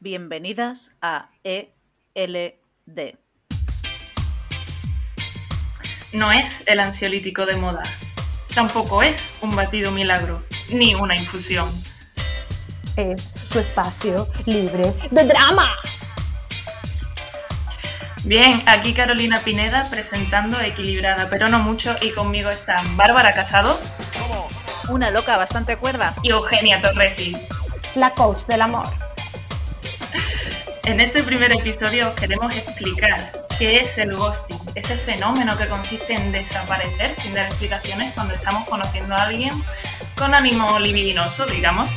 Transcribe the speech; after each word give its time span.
Bienvenidas 0.00 0.92
a 1.02 1.30
ELD. 1.42 3.18
No 6.12 6.30
es 6.30 6.62
el 6.66 6.78
ansiolítico 6.78 7.44
de 7.46 7.56
moda. 7.56 7.82
Tampoco 8.54 9.02
es 9.02 9.28
un 9.40 9.56
batido 9.56 9.90
milagro, 9.90 10.44
ni 10.68 10.94
una 10.94 11.16
infusión. 11.16 11.68
Es 12.96 13.34
tu 13.48 13.58
espacio 13.58 14.28
libre 14.46 14.94
de 15.10 15.24
drama. 15.24 15.66
Bien, 18.24 18.62
aquí 18.66 18.94
Carolina 18.94 19.40
Pineda 19.40 19.90
presentando 19.90 20.60
Equilibrada, 20.60 21.26
pero 21.28 21.48
no 21.48 21.58
mucho, 21.58 21.96
y 22.00 22.12
conmigo 22.12 22.50
están 22.50 22.96
Bárbara 22.96 23.34
Casado. 23.34 23.76
Una 24.90 25.10
loca 25.10 25.36
bastante 25.36 25.76
cuerda. 25.76 26.14
Y 26.22 26.30
Eugenia 26.30 26.80
Torresi. 26.80 27.36
La 27.96 28.14
coach 28.14 28.46
del 28.46 28.62
amor. 28.62 29.07
En 30.88 31.00
este 31.00 31.22
primer 31.22 31.52
episodio 31.52 32.14
queremos 32.14 32.56
explicar 32.56 33.20
qué 33.58 33.80
es 33.80 33.98
el 33.98 34.16
ghosting, 34.16 34.58
ese 34.74 34.96
fenómeno 34.96 35.54
que 35.58 35.66
consiste 35.68 36.14
en 36.14 36.32
desaparecer 36.32 37.14
sin 37.14 37.34
dar 37.34 37.44
explicaciones 37.44 38.14
cuando 38.14 38.32
estamos 38.32 38.66
conociendo 38.66 39.14
a 39.14 39.24
alguien 39.24 39.52
con 40.16 40.34
ánimo 40.34 40.78
libidinoso, 40.78 41.44
digamos. 41.44 41.90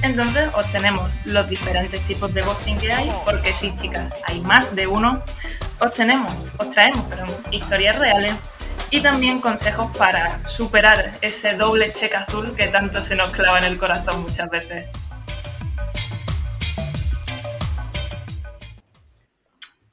Entonces 0.00 0.48
os 0.54 0.64
tenemos 0.72 1.12
los 1.26 1.46
diferentes 1.46 2.00
tipos 2.06 2.32
de 2.32 2.40
ghosting 2.40 2.78
que 2.78 2.90
hay, 2.90 3.12
porque 3.26 3.52
sí, 3.52 3.70
chicas, 3.74 4.14
hay 4.24 4.40
más 4.40 4.74
de 4.74 4.86
uno. 4.86 5.22
Os 5.78 5.92
tenemos, 5.92 6.32
os 6.56 6.70
traemos, 6.70 7.04
historias 7.50 7.98
reales 7.98 8.34
y 8.88 9.02
también 9.02 9.42
consejos 9.42 9.94
para 9.94 10.40
superar 10.40 11.18
ese 11.20 11.52
doble 11.52 11.92
cheque 11.92 12.16
azul 12.16 12.54
que 12.54 12.68
tanto 12.68 12.98
se 13.02 13.14
nos 13.14 13.30
clava 13.32 13.58
en 13.58 13.64
el 13.64 13.76
corazón 13.76 14.22
muchas 14.22 14.48
veces. 14.48 14.86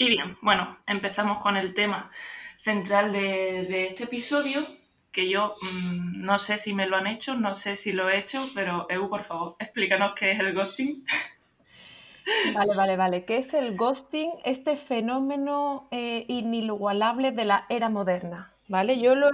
Y 0.02 0.08
bien, 0.08 0.38
bueno, 0.42 0.78
empezamos 0.88 1.40
con 1.40 1.58
el 1.58 1.74
tema 1.74 2.10
central 2.58 3.12
de, 3.12 3.88
este 3.88 4.06
episodio, 4.06 4.66
que 5.12 5.30
yo 5.30 5.56
mm, 5.62 6.22
no 6.24 6.38
sé 6.38 6.58
si 6.58 6.74
me 6.74 6.88
lo 6.88 6.96
han 6.96 7.06
hecho, 7.06 7.36
no 7.36 7.54
sé 7.54 7.76
si 7.76 7.92
lo 7.92 8.10
he 8.10 8.18
hecho, 8.18 8.48
pero 8.56 8.88
Eu, 8.90 9.10
por 9.10 9.24
favor, 9.24 9.58
explícanos 9.60 10.14
qué 10.18 10.32
es 10.32 10.40
el 10.40 10.54
ghosting. 10.54 11.04
Vale, 12.54 12.76
vale, 12.76 12.96
vale. 12.96 13.26
¿Qué 13.26 13.38
es 13.38 13.56
el 13.56 13.76
ghosting? 13.76 14.30
Este 14.46 14.78
fenómeno 14.78 15.88
eh, 15.90 16.26
inigualable 16.28 17.32
de 17.32 17.44
la 17.44 17.66
era 17.70 17.90
moderna. 17.90 18.54
¿Vale? 18.68 19.00
Yo 19.00 19.16
lo 19.16 19.32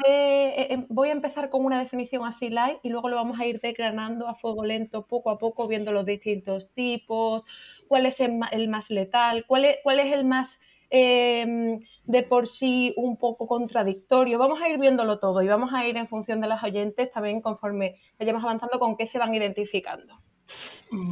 voy 0.88 1.09
a 1.09 1.11
empezar 1.11 1.50
con 1.50 1.66
una 1.66 1.78
definición 1.78 2.26
así 2.26 2.50
light 2.50 2.78
y 2.84 2.89
luego 2.89 3.09
lo 3.09 3.17
vamos 3.17 3.38
a 3.38 3.45
ir 3.45 3.59
desgranando 3.59 4.30
a 4.30 4.36
fuego 4.36 4.64
lento, 4.64 5.06
poco 5.08 5.30
a 5.30 5.38
poco, 5.38 5.67
viendo 5.67 5.92
los 5.92 6.06
distintos 6.06 6.70
tipos, 6.73 7.44
cuál 7.89 8.06
es 8.06 8.20
el, 8.20 8.70
más 8.70 8.89
letal, 8.89 9.45
cuál 9.45 9.66
es, 9.66 9.78
cuál 9.84 10.00
es 10.00 10.14
el 10.14 10.23
más 10.26 10.58
em, 10.89 11.80
de 12.05 12.23
por 12.23 12.47
sí 12.47 12.94
un 12.97 13.17
poco 13.17 13.47
contradictorio. 13.47 14.39
Vamos 14.39 14.61
a 14.61 14.69
ir 14.69 14.80
viéndolo 14.80 15.19
todo 15.19 15.42
y 15.42 15.47
vamos 15.47 15.73
a 15.73 15.86
ir 15.86 15.97
en 15.97 16.08
función 16.08 16.42
de 16.42 16.47
las 16.47 16.64
oyentes 16.64 17.11
también 17.11 17.42
conforme 17.42 17.95
vayamos 18.19 18.44
avanzando 18.44 18.80
con 18.80 18.95
qué 18.95 19.05
se 19.05 19.19
van 19.19 19.33
identificando. 19.33 20.16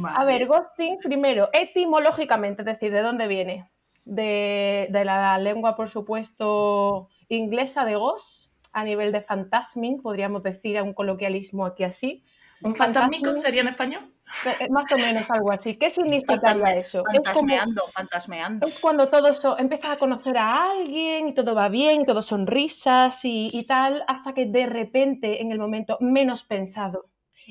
A 0.06 0.24
ver, 0.24 0.46
ghosting, 0.46 0.98
primero, 0.98 1.50
etimológicamente, 1.52 2.62
es 2.62 2.66
decir, 2.66 2.92
¿de 2.92 3.02
dónde 3.02 3.26
viene? 3.26 3.68
De, 4.04 4.86
de 4.90 5.04
la 5.04 5.36
lengua, 5.38 5.76
por 5.76 5.90
supuesto, 5.90 7.08
inglesa 7.28 7.84
de 7.84 7.96
ghost, 7.96 8.50
a 8.72 8.84
nivel 8.84 9.12
de 9.12 9.22
fantasming, 9.22 10.02
podríamos 10.02 10.42
decir 10.42 10.78
a 10.78 10.82
un 10.82 10.94
coloquialismo 10.94 11.66
aquí 11.66 11.84
así. 11.84 12.24
¿Un 12.62 12.74
fantasmico 12.74 13.36
sería 13.36 13.62
en 13.62 13.68
español? 13.68 14.13
Eh, 14.46 14.68
más 14.70 14.90
o 14.92 14.96
menos 14.96 15.30
algo 15.30 15.50
así. 15.52 15.76
¿Qué 15.76 15.90
significaría 15.90 16.76
eso? 16.76 17.02
Fantasmeando, 17.04 17.84
es 17.86 17.94
fantasmeando. 17.94 18.66
Es 18.66 18.78
cuando 18.78 19.08
todo 19.08 19.28
eso 19.28 19.58
empiezas 19.58 19.92
a 19.92 19.96
conocer 19.96 20.36
a 20.36 20.70
alguien 20.70 21.28
y 21.28 21.34
todo 21.34 21.54
va 21.54 21.68
bien, 21.68 22.02
y 22.02 22.04
todo 22.04 22.22
son 22.22 22.46
risas 22.46 23.20
y, 23.22 23.64
tal, 23.66 24.04
hasta 24.08 24.34
que 24.34 24.46
de 24.46 24.66
repente, 24.66 25.40
en 25.40 25.52
el 25.52 25.58
momento 25.58 25.96
menos 26.00 26.42
pensado 26.44 27.06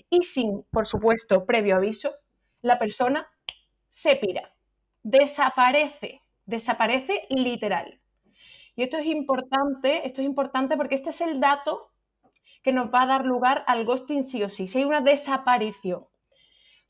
y 0.09 0.23
sin, 0.23 0.63
por 0.71 0.87
supuesto, 0.87 1.45
previo 1.45 1.75
aviso, 1.75 2.11
la 2.61 2.79
persona 2.79 3.27
se 3.89 4.15
pira, 4.15 4.53
desaparece, 5.03 6.21
desaparece 6.45 7.27
literal. 7.29 7.99
Y 8.75 8.83
esto 8.83 8.97
es 8.97 9.05
importante, 9.05 10.07
esto 10.07 10.21
es 10.21 10.25
importante 10.25 10.77
porque 10.77 10.95
este 10.95 11.11
es 11.11 11.21
el 11.21 11.39
dato 11.39 11.91
que 12.63 12.71
nos 12.71 12.91
va 12.91 13.03
a 13.03 13.07
dar 13.07 13.25
lugar 13.25 13.63
al 13.67 13.85
ghosting 13.85 14.23
sí 14.23 14.41
o 14.41 14.49
sí. 14.49 14.67
Si 14.67 14.79
hay 14.79 14.85
una 14.85 15.01
desaparición 15.01 16.05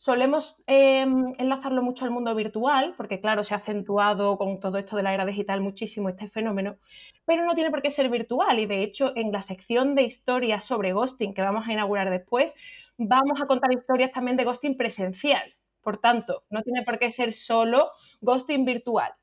Solemos 0.03 0.57
em, 0.67 1.33
enlazarlo 1.37 1.81
mucho 1.81 2.03
al 2.03 2.11
mundo 2.11 2.35
virtual, 2.35 2.93
porque 2.97 3.21
claro, 3.21 3.45
se 3.45 3.53
ha 3.53 3.57
acentuado 3.59 4.37
con 4.37 4.59
todo 4.59 4.77
esto 4.77 4.97
de 4.97 5.03
la 5.03 5.13
era 5.13 5.25
digital 5.25 5.61
muchísimo 5.61 6.09
este 6.09 6.27
fenómeno, 6.27 6.75
pero 7.23 7.45
no 7.45 7.55
tiene 7.55 7.71
por 7.71 7.81
qué 7.81 7.89
ser 7.89 8.09
virtual 8.09 8.59
y 8.59 8.65
de 8.65 8.83
hecho 8.83 9.13
en 9.15 9.31
la 9.31 9.41
sección 9.41 9.95
de 9.95 10.03
historias 10.03 10.65
sobre 10.65 10.91
ghosting 10.91 11.33
que 11.33 11.41
vamos 11.41 11.65
a 11.65 11.71
inaugurar 11.71 12.09
después, 12.09 12.53
vamos 12.97 13.39
a 13.41 13.47
contar 13.47 13.71
historias 13.71 14.11
también 14.11 14.35
de 14.35 14.43
ghosting 14.43 14.75
presencial. 14.75 15.55
Por 15.81 15.99
tanto, 15.99 16.43
no 16.49 16.63
tiene 16.63 16.83
por 16.83 16.99
qué 16.99 17.09
ser 17.09 17.33
solo 17.33 17.89
ghosting 18.19 18.65
virtual. 18.65 19.13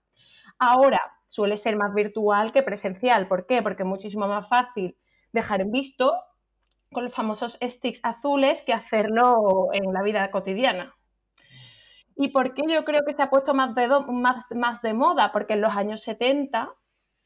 Ahora, 0.59 1.03
suele 1.29 1.59
ser 1.59 1.77
más 1.77 1.93
virtual 1.93 2.53
que 2.53 2.63
presencial. 2.63 3.29
¿Por 3.29 3.45
qué? 3.45 3.61
Porque 3.61 3.83
es 3.83 3.87
muchísimo 3.87 4.27
más 4.27 4.49
fácil 4.49 4.97
dejar 5.31 5.61
en 5.61 5.73
visto 5.73 6.15
con 6.93 7.05
los 7.05 7.15
famosos 7.15 7.57
sticks 7.63 8.01
azules 8.03 8.63
que 8.63 8.73
hacerlo 8.73 9.69
en 9.73 9.93
la 9.93 10.03
vida 10.03 10.31
cotidiana. 10.31 10.97
¿Y 12.17 12.29
por 12.29 12.53
qué 12.55 12.63
yo 12.69 12.85
creo 12.85 13.03
que 13.07 13.15
se 13.15 13.23
ha 13.23 13.31
puesto 13.31 13.55
más 13.55 13.75
de, 13.75 13.89
más, 14.09 14.45
más 14.51 14.83
de 14.83 14.93
moda? 14.93 15.31
Porque 15.33 15.55
en 15.55 15.61
los 15.61 15.75
años 15.75 16.03
70, 16.03 16.75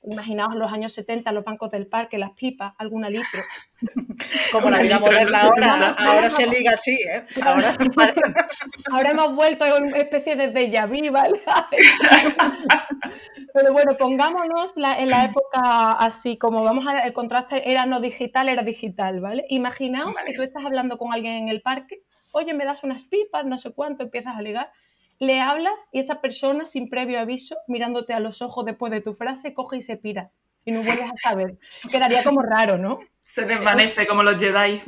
imaginaos 0.06 0.52
en 0.52 0.58
los 0.58 0.72
años 0.72 0.92
70, 0.92 1.32
los 1.32 1.44
bancos 1.44 1.70
del 1.70 1.86
parque, 1.86 2.18
las 2.18 2.32
pipas, 2.32 2.74
alguna 2.78 3.08
litro. 3.08 3.40
Como 4.52 4.70
la 4.70 4.78
vida 4.78 4.98
moderna 4.98 5.40
ahora, 5.40 5.90
ahora 5.98 6.30
se 6.30 6.46
liga 6.46 6.72
así, 6.72 6.92
¿eh? 6.92 7.26
Ahora, 7.42 7.76
ahora 8.92 9.10
hemos 9.10 9.34
vuelto 9.34 9.64
a 9.64 9.76
una 9.76 9.98
especie 9.98 10.36
de 10.36 10.52
déjà 10.52 10.86
vu, 10.86 11.12
¿vale? 11.12 11.42
Pero 13.54 13.72
bueno, 13.72 13.96
pongámonos 13.96 14.74
en 14.76 15.10
la 15.10 15.26
época 15.26 15.92
así, 15.92 16.36
como 16.38 16.64
vamos 16.64 16.86
a 16.88 17.00
el 17.00 17.12
contraste 17.12 17.70
era 17.70 17.86
no 17.86 18.00
digital, 18.00 18.48
era 18.48 18.62
digital, 18.62 19.20
¿vale? 19.20 19.44
Imaginaos 19.48 20.14
que 20.26 20.34
tú 20.34 20.42
estás 20.42 20.64
hablando 20.64 20.98
con 20.98 21.12
alguien 21.12 21.34
en 21.34 21.48
el 21.48 21.62
parque, 21.62 22.02
oye, 22.32 22.52
me 22.52 22.64
das 22.64 22.82
unas 22.82 23.04
pipas, 23.04 23.46
no 23.46 23.58
sé 23.58 23.72
cuánto, 23.72 24.02
empiezas 24.02 24.36
a 24.36 24.42
ligar, 24.42 24.72
le 25.18 25.40
hablas 25.40 25.74
y 25.92 26.00
esa 26.00 26.20
persona, 26.20 26.66
sin 26.66 26.88
previo 26.88 27.20
aviso, 27.20 27.56
mirándote 27.66 28.12
a 28.12 28.20
los 28.20 28.42
ojos 28.42 28.64
después 28.64 28.92
de 28.92 29.00
tu 29.00 29.14
frase, 29.14 29.54
coge 29.54 29.78
y 29.78 29.82
se 29.82 29.96
pira 29.96 30.30
y 30.64 30.72
no 30.72 30.82
vuelves 30.82 31.10
a 31.12 31.16
saber. 31.16 31.56
Quedaría 31.90 32.22
como 32.22 32.42
raro, 32.42 32.78
¿no? 32.78 33.00
Se 33.26 33.46
desvanece 33.46 34.06
como 34.06 34.22
los 34.22 34.40
Jedi. 34.40 34.80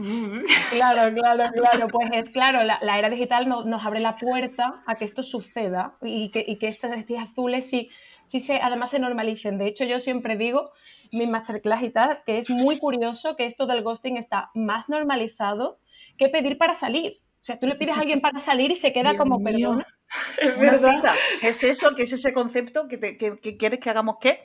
Claro, 0.71 1.15
claro, 1.15 1.51
claro. 1.53 1.87
Pues 1.89 2.11
es 2.13 2.29
claro, 2.31 2.63
la, 2.63 2.99
era 2.99 3.09
digital 3.09 3.49
nos 3.49 3.85
abre 3.85 4.01
la 4.01 4.17
puerta 4.17 4.83
a 4.87 4.97
que 4.97 5.07
esto 5.07 5.23
suceda 5.23 5.97
y 6.03 6.31
que, 6.31 6.45
y 6.47 6.57
que 6.57 6.69
estos 6.69 6.91
azules 7.19 7.69
sí 7.69 7.89
sí 8.27 8.41
se, 8.41 8.57
además 8.57 8.91
se 8.91 8.99
normalicen. 8.99 9.59
De 9.59 9.67
hecho, 9.67 9.85
yo 9.85 10.01
siempre 10.01 10.37
digo, 10.37 10.73
mi 11.13 11.27
masterclass 11.27 11.83
y 11.83 11.91
tal, 11.91 12.23
que 12.27 12.39
es 12.39 12.51
muy 12.51 12.79
curioso 12.79 13.37
que 13.37 13.47
esto 13.47 13.67
del 13.67 13.83
ghosting 13.83 14.17
está 14.17 14.51
más 14.55 14.89
normalizado 14.89 15.79
que 16.19 16.29
pedir 16.29 16.59
para 16.59 16.75
salir. 16.75 17.21
O 17.47 17.49
sea, 17.49 17.61
tú 17.61 17.69
le 17.69 17.77
pides 17.77 17.97
a 17.97 18.01
alguien 18.01 18.21
para 18.21 18.41
salir 18.41 18.73
y 18.73 18.77
se 18.77 18.93
queda 18.93 19.17
como, 19.17 19.41
perdona. 19.41 19.87
Es 20.41 20.59
verdad. 20.59 21.15
¿Es 21.43 21.63
eso? 21.63 21.95
¿Qué 21.95 22.03
es 22.03 22.13
ese 22.13 22.33
concepto? 22.33 22.89
¿Que, 22.89 22.99
quieres 23.57 23.79
que 23.79 23.91
hagamos 23.91 24.17
qué? 24.21 24.43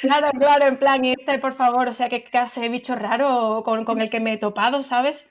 Claro, 0.00 0.30
claro, 0.30 0.66
en 0.66 0.78
plan, 0.78 1.04
este, 1.04 1.38
por 1.40 1.56
favor, 1.56 1.88
o 1.88 1.92
sea, 1.92 2.08
que 2.08 2.22
clase 2.22 2.60
de 2.60 2.68
bicho 2.68 2.94
raro 2.94 3.62
con, 3.64 3.84
con 3.84 4.00
el 4.00 4.08
que 4.08 4.20
me 4.20 4.34
he 4.34 4.38
topado, 4.38 4.84
¿sabes? 4.84 5.26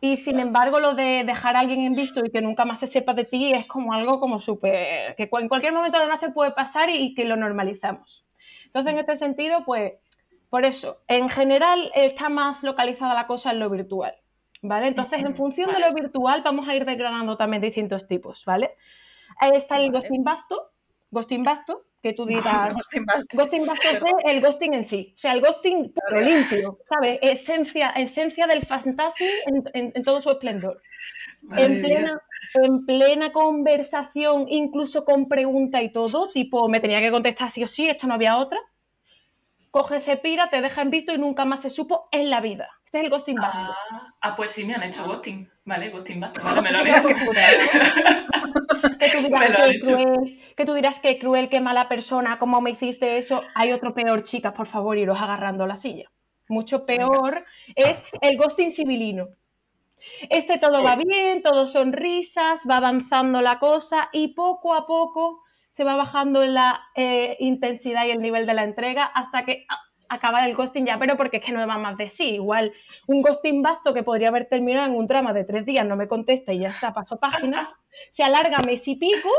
Y 0.00 0.16
sin 0.16 0.38
embargo, 0.38 0.80
lo 0.80 0.94
de 0.94 1.24
dejar 1.24 1.56
a 1.56 1.60
alguien 1.60 1.80
en 1.80 1.92
visto 1.92 2.24
y 2.24 2.30
que 2.30 2.40
nunca 2.40 2.64
más 2.64 2.80
se 2.80 2.86
sepa 2.86 3.12
de 3.12 3.24
ti 3.24 3.52
es 3.52 3.66
como 3.66 3.92
algo 3.92 4.18
como 4.18 4.38
súper. 4.38 5.14
que 5.16 5.28
en 5.30 5.48
cualquier 5.48 5.74
momento 5.74 5.98
además 5.98 6.20
te 6.20 6.30
puede 6.30 6.52
pasar 6.52 6.88
y, 6.88 7.14
que 7.14 7.24
lo 7.24 7.36
normalizamos. 7.36 8.26
Entonces, 8.66 8.94
en 8.94 8.98
este 8.98 9.16
sentido, 9.16 9.64
pues, 9.66 9.92
por 10.48 10.64
eso, 10.64 11.02
en 11.06 11.28
general 11.28 11.90
está 11.94 12.30
más 12.30 12.62
localizada 12.62 13.12
la 13.14 13.26
cosa 13.26 13.50
en 13.50 13.60
lo 13.60 13.68
virtual. 13.68 14.14
¿Vale? 14.62 14.88
Entonces, 14.88 15.20
en 15.20 15.36
función 15.36 15.70
de 15.72 15.80
lo 15.80 15.92
virtual, 15.92 16.42
vamos 16.42 16.68
a 16.68 16.74
ir 16.74 16.84
desgranando 16.84 17.36
también 17.36 17.62
distintos 17.62 18.06
tipos, 18.06 18.44
¿vale? 18.44 18.76
Ahí 19.38 19.52
está 19.54 19.78
el 19.78 19.92
ghosting 19.92 20.24
vasto, 20.24 20.70
ghosting 21.10 21.42
vasto, 21.42 21.84
que 22.02 22.12
tú 22.12 22.24
dirás. 22.26 22.72
ghosting 22.74 23.04
vasto. 23.66 24.06
es 24.06 24.32
el 24.32 24.40
ghosting 24.40 24.74
en 24.74 24.84
sí. 24.84 25.12
O 25.14 25.18
sea, 25.18 25.32
el 25.32 25.40
ghosting 25.40 25.92
puro, 25.92 26.20
limpio, 26.20 26.78
¿sabes? 26.88 27.18
Esencia, 27.22 27.90
esencia 27.90 28.46
del 28.46 28.64
fantasy 28.64 29.28
en, 29.46 29.92
todo 30.02 30.20
su 30.20 30.30
esplendor. 30.30 30.80
En 31.56 31.82
plena, 31.82 32.20
en 32.54 32.86
plena, 32.86 33.32
conversación, 33.32 34.46
incluso 34.48 35.04
con 35.04 35.28
pregunta 35.28 35.82
y 35.82 35.92
todo, 35.92 36.28
tipo, 36.28 36.68
me 36.68 36.80
tenía 36.80 37.00
que 37.00 37.10
contestar 37.10 37.50
sí 37.50 37.62
o 37.62 37.66
sí, 37.66 37.86
esto 37.86 38.06
no 38.06 38.14
había 38.14 38.38
otra. 38.38 38.58
Coge 39.70 39.96
ese 39.96 40.16
pira, 40.16 40.48
te 40.48 40.62
deja 40.62 40.80
en 40.82 40.90
visto 40.90 41.12
y 41.12 41.18
nunca 41.18 41.44
más 41.44 41.62
se 41.62 41.70
supo 41.70 42.08
en 42.10 42.30
la 42.30 42.40
vida. 42.40 42.70
Este 42.96 43.00
es 43.00 43.04
el 43.04 43.10
ghosting. 43.10 43.36
Ah, 43.42 44.14
ah 44.22 44.34
pues 44.34 44.50
sí, 44.52 44.64
me 44.64 44.74
han 44.74 44.82
hecho 44.82 45.04
ghosting. 45.04 45.48
Vale, 45.64 45.90
ghosting. 45.90 46.20
Vale, 46.20 46.32
me 46.62 46.72
lo 46.72 46.78
han 46.78 46.86
hecho. 46.86 47.08
que 48.96 49.04
tú 49.10 49.24
dirás 49.24 49.58
que 49.68 49.80
cruel, 49.80 50.40
que 50.56 50.64
tú 50.64 50.74
dirás 50.74 51.00
que 51.00 51.18
cruel, 51.18 51.48
qué 51.50 51.60
mala 51.60 51.88
persona, 51.88 52.38
cómo 52.38 52.62
me 52.62 52.70
hiciste 52.70 53.18
eso. 53.18 53.42
Hay 53.54 53.72
otro 53.72 53.92
peor, 53.92 54.24
chicas, 54.24 54.54
por 54.54 54.68
favor, 54.68 54.96
iros 54.96 55.20
agarrando 55.20 55.66
la 55.66 55.76
silla. 55.76 56.10
Mucho 56.48 56.86
peor 56.86 57.44
es 57.74 57.98
el 58.22 58.38
ghosting 58.38 58.72
civilino. 58.72 59.28
Este 60.30 60.56
todo 60.58 60.82
va 60.82 60.96
bien, 60.96 61.42
todo 61.42 61.66
son 61.66 61.92
risas, 61.92 62.62
va 62.68 62.78
avanzando 62.78 63.42
la 63.42 63.58
cosa 63.58 64.08
y 64.12 64.28
poco 64.28 64.74
a 64.74 64.86
poco 64.86 65.42
se 65.70 65.84
va 65.84 65.96
bajando 65.96 66.46
la 66.46 66.80
eh, 66.94 67.36
intensidad 67.40 68.06
y 68.06 68.10
el 68.10 68.22
nivel 68.22 68.46
de 68.46 68.54
la 68.54 68.64
entrega 68.64 69.04
hasta 69.04 69.44
que 69.44 69.66
ah, 69.68 69.80
acaba 70.08 70.40
el 70.40 70.54
ghosting 70.54 70.86
ya, 70.86 70.98
pero 70.98 71.16
porque 71.16 71.38
es 71.38 71.44
que 71.44 71.52
no 71.52 71.66
va 71.66 71.78
más 71.78 71.96
de 71.96 72.08
sí. 72.08 72.34
Igual 72.34 72.72
un 73.06 73.22
ghosting 73.22 73.62
vasto 73.62 73.94
que 73.94 74.02
podría 74.02 74.28
haber 74.28 74.46
terminado 74.46 74.86
en 74.86 74.94
un 74.94 75.06
drama 75.06 75.32
de 75.32 75.44
tres 75.44 75.64
días, 75.64 75.86
no 75.86 75.96
me 75.96 76.08
contesta 76.08 76.52
y 76.52 76.60
ya 76.60 76.68
está, 76.68 76.92
paso 76.92 77.18
página, 77.18 77.76
se 78.10 78.22
alarga 78.22 78.58
mes 78.64 78.86
y 78.88 78.96
pico 78.96 79.30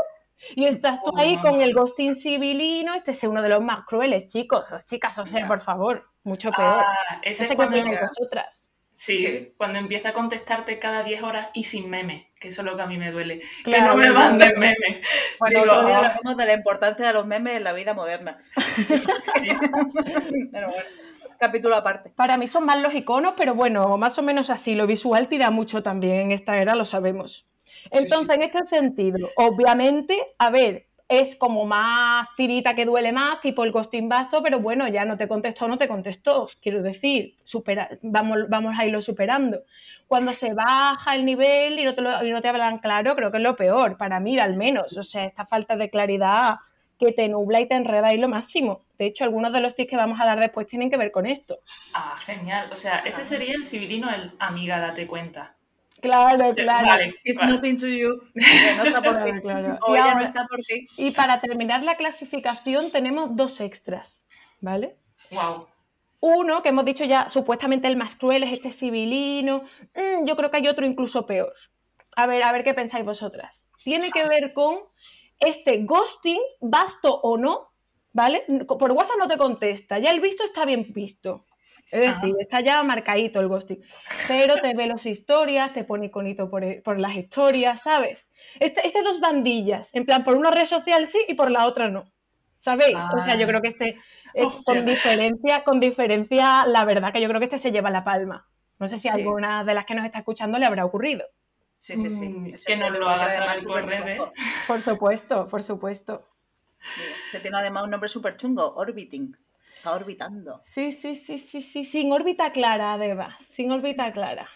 y 0.54 0.66
estás 0.66 1.02
tú 1.02 1.12
ahí 1.16 1.38
con 1.40 1.60
el 1.60 1.74
ghosting 1.74 2.16
civilino. 2.16 2.94
Este 2.94 3.12
es 3.12 3.22
uno 3.24 3.42
de 3.42 3.48
los 3.48 3.60
más 3.60 3.84
crueles, 3.84 4.28
chicos, 4.28 4.64
chicas, 4.86 5.18
o 5.18 5.26
sea, 5.26 5.46
por 5.46 5.60
favor, 5.60 6.08
mucho 6.22 6.50
peor. 6.50 6.84
Ah, 6.86 7.16
no 7.16 7.20
ese 7.22 7.46
sé 7.46 7.52
es 7.52 7.56
cuando, 7.56 7.76
vosotras. 7.78 8.57
Sí, 8.98 9.18
Sí. 9.18 9.52
cuando 9.56 9.78
empieza 9.78 10.08
a 10.08 10.12
contestarte 10.12 10.78
cada 10.78 11.04
10 11.04 11.22
horas 11.22 11.48
y 11.54 11.64
sin 11.64 11.88
memes, 11.88 12.26
que 12.40 12.48
eso 12.48 12.62
es 12.62 12.66
lo 12.66 12.76
que 12.76 12.82
a 12.82 12.86
mí 12.86 12.98
me 12.98 13.12
duele. 13.12 13.40
que 13.64 13.80
no 13.80 13.96
me 13.96 14.10
manden 14.10 14.58
memes. 14.58 14.98
Bueno, 15.38 15.62
Digo, 15.62 15.72
otro 15.72 15.86
día 15.86 15.96
ah. 15.98 16.08
hablamos 16.08 16.36
de 16.36 16.46
la 16.46 16.52
importancia 16.54 17.06
de 17.06 17.12
los 17.12 17.26
memes 17.26 17.56
en 17.56 17.64
la 17.64 17.72
vida 17.72 17.94
moderna. 17.94 18.38
Pero 20.52 20.68
bueno, 20.68 20.84
capítulo 21.38 21.76
aparte. 21.76 22.10
Para 22.10 22.36
mí 22.36 22.48
son 22.48 22.64
más 22.64 22.78
los 22.80 22.92
iconos, 22.94 23.34
pero 23.36 23.54
bueno, 23.54 23.96
más 23.98 24.18
o 24.18 24.22
menos 24.22 24.50
así. 24.50 24.74
Lo 24.74 24.86
visual 24.88 25.28
tira 25.28 25.50
mucho 25.50 25.82
también 25.82 26.16
en 26.16 26.32
esta 26.32 26.58
era, 26.58 26.74
lo 26.74 26.84
sabemos. 26.84 27.46
Sí, 27.64 27.88
Entonces, 27.92 28.34
en 28.34 28.42
este 28.42 28.66
sentido, 28.66 29.28
obviamente, 29.36 30.18
a 30.38 30.50
ver, 30.50 30.87
es 31.08 31.36
como 31.36 31.64
más 31.64 32.28
tirita 32.36 32.74
que 32.74 32.84
duele 32.84 33.12
más, 33.12 33.40
tipo 33.40 33.64
el 33.64 33.72
ghosting 33.72 34.08
basto, 34.10 34.42
pero 34.42 34.60
bueno, 34.60 34.86
ya 34.88 35.06
no 35.06 35.16
te 35.16 35.26
contestó, 35.26 35.66
no 35.66 35.78
te 35.78 35.88
contestó. 35.88 36.48
Quiero 36.60 36.82
decir, 36.82 37.34
supera, 37.44 37.88
vamos, 38.02 38.40
vamos 38.48 38.74
a 38.78 38.84
irlo 38.84 39.00
superando. 39.00 39.62
Cuando 40.06 40.32
se 40.32 40.52
baja 40.52 41.14
el 41.14 41.24
nivel 41.24 41.78
y 41.78 41.84
no, 41.84 41.94
te 41.94 42.02
lo- 42.02 42.22
y 42.24 42.30
no 42.30 42.42
te 42.42 42.48
hablan 42.48 42.78
claro, 42.78 43.16
creo 43.16 43.30
que 43.30 43.38
es 43.38 43.42
lo 43.42 43.56
peor, 43.56 43.96
para 43.96 44.20
mí 44.20 44.38
al 44.38 44.56
menos. 44.58 44.96
O 44.98 45.02
sea, 45.02 45.24
esta 45.24 45.46
falta 45.46 45.76
de 45.76 45.88
claridad 45.88 46.56
que 46.98 47.12
te 47.12 47.28
nubla 47.28 47.60
y 47.60 47.68
te 47.68 47.74
enreda 47.74 48.08
ahí 48.08 48.18
lo 48.18 48.28
máximo. 48.28 48.82
De 48.98 49.06
hecho, 49.06 49.24
algunos 49.24 49.52
de 49.52 49.60
los 49.60 49.74
tips 49.74 49.90
que 49.90 49.96
vamos 49.96 50.20
a 50.20 50.26
dar 50.26 50.40
después 50.40 50.66
tienen 50.66 50.90
que 50.90 50.96
ver 50.96 51.10
con 51.12 51.26
esto. 51.26 51.60
Ah, 51.94 52.16
genial. 52.26 52.68
O 52.72 52.76
sea, 52.76 52.98
ese 52.98 53.24
sería 53.24 53.54
el 53.54 53.64
civilino, 53.64 54.10
el 54.10 54.32
amiga, 54.40 54.78
date 54.78 55.06
cuenta. 55.06 55.54
Claro, 56.00 56.48
Sí, 56.50 56.54
claro. 56.62 56.86
Vale, 56.86 57.14
It's 57.24 57.38
vale. 57.40 57.52
nothing 57.52 57.76
to 57.76 57.86
you. 57.86 58.20
No 58.76 58.84
está 58.84 59.02
por 59.02 59.16
ti. 59.24 59.30
Claro, 59.30 59.40
claro. 59.40 59.78
O 59.82 59.94
Y 59.94 59.98
ella 59.98 60.14
no 60.14 60.20
está 60.22 60.46
por 60.46 60.60
ti. 60.60 60.86
Y 60.96 61.10
para 61.10 61.40
terminar 61.40 61.82
la 61.82 61.96
clasificación 61.96 62.90
tenemos 62.90 63.34
dos 63.36 63.60
extras, 63.60 64.22
¿vale? 64.60 64.96
Wow. 65.30 65.66
Uno, 66.20 66.62
que 66.62 66.70
hemos 66.70 66.84
dicho 66.84 67.04
ya, 67.04 67.28
supuestamente 67.30 67.86
el 67.88 67.96
más 67.96 68.16
cruel 68.16 68.42
es 68.42 68.52
este 68.52 68.72
civilino. 68.72 69.62
Mm, 69.94 70.24
yo 70.26 70.36
creo 70.36 70.50
que 70.50 70.56
hay 70.58 70.68
otro 70.68 70.84
incluso 70.86 71.26
peor. 71.26 71.52
A 72.16 72.26
ver, 72.26 72.42
a 72.42 72.50
ver 72.52 72.64
qué 72.64 72.74
pensáis 72.74 73.04
vosotras. 73.04 73.64
Tiene 73.84 74.10
que 74.10 74.26
ver 74.26 74.52
con 74.52 74.78
este 75.38 75.84
ghosting, 75.84 76.40
basto 76.60 77.14
o 77.20 77.38
no, 77.38 77.68
¿vale? 78.12 78.44
Por 78.66 78.90
WhatsApp 78.90 79.18
no 79.18 79.28
te 79.28 79.36
contesta, 79.38 79.98
ya 80.00 80.10
el 80.10 80.20
visto 80.20 80.42
está 80.42 80.64
bien 80.64 80.92
visto. 80.92 81.44
Es 81.90 82.00
decir, 82.00 82.08
Ajá. 82.10 82.26
está 82.40 82.60
ya 82.60 82.82
marcadito 82.82 83.40
el 83.40 83.48
ghosting. 83.48 83.80
Pero 84.28 84.56
te 84.56 84.74
ve 84.74 84.86
las 84.86 85.06
historias, 85.06 85.72
te 85.72 85.84
pone 85.84 86.06
iconito 86.06 86.50
por, 86.50 86.62
por 86.82 86.98
las 86.98 87.14
historias, 87.16 87.82
¿sabes? 87.82 88.28
Este, 88.60 88.86
este 88.86 89.02
dos 89.02 89.20
bandillas, 89.20 89.94
en 89.94 90.04
plan, 90.04 90.22
por 90.24 90.34
una 90.36 90.50
red 90.50 90.66
social 90.66 91.06
sí 91.06 91.18
y 91.28 91.34
por 91.34 91.50
la 91.50 91.66
otra 91.66 91.88
no. 91.88 92.04
¿Sabéis? 92.58 92.96
O 93.14 93.20
sea, 93.20 93.36
yo 93.36 93.44
Ah. 93.46 93.48
creo 93.48 93.62
que 93.62 93.68
este, 93.68 93.98
es 94.34 94.56
con 94.64 94.84
diferencia, 94.84 95.62
con 95.64 95.80
diferencia, 95.80 96.66
la 96.66 96.84
verdad 96.84 97.12
que 97.12 97.20
yo 97.20 97.28
creo 97.28 97.38
que 97.40 97.46
este 97.46 97.58
se 97.58 97.70
lleva 97.72 97.88
la 97.90 98.04
palma. 98.04 98.46
No 98.78 98.86
sé 98.88 98.96
si 98.96 99.02
Sí. 99.02 99.08
alguna 99.08 99.64
de 99.64 99.74
las 99.74 99.86
que 99.86 99.94
nos 99.94 100.04
está 100.04 100.18
escuchando 100.18 100.58
le 100.58 100.66
habrá 100.66 100.84
ocurrido. 100.84 101.24
Sí, 101.78 101.94
sí, 101.96 102.10
sí. 102.10 102.28
Mm, 102.28 102.44
que 102.44 102.50
nos 102.50 102.64
tiene 102.64 102.90
lo 102.90 103.08
haga 103.08 103.28
saber 103.28 103.50
además 103.50 103.64
por 103.64 103.86
redes. 103.86 104.22
Por 104.66 104.80
supuesto, 104.80 105.48
por 105.48 105.62
supuesto. 105.62 106.26
Se 107.30 107.40
tiene 107.40 107.56
además 107.58 107.84
un 107.84 107.90
nombre 107.90 108.08
súper 108.08 108.36
chungo, 108.36 108.74
Orbiting. 108.74 109.36
Está 109.78 109.94
orbitando. 109.94 110.62
Sí, 110.74 110.92
sí, 110.92 111.16
sí, 111.16 111.38
sí, 111.38 111.62
sí, 111.62 111.84
sin 111.84 112.12
órbita 112.12 112.52
clara, 112.52 112.94
además, 112.94 113.36
sin 113.52 113.70
órbita 113.70 114.12
clara. 114.12 114.48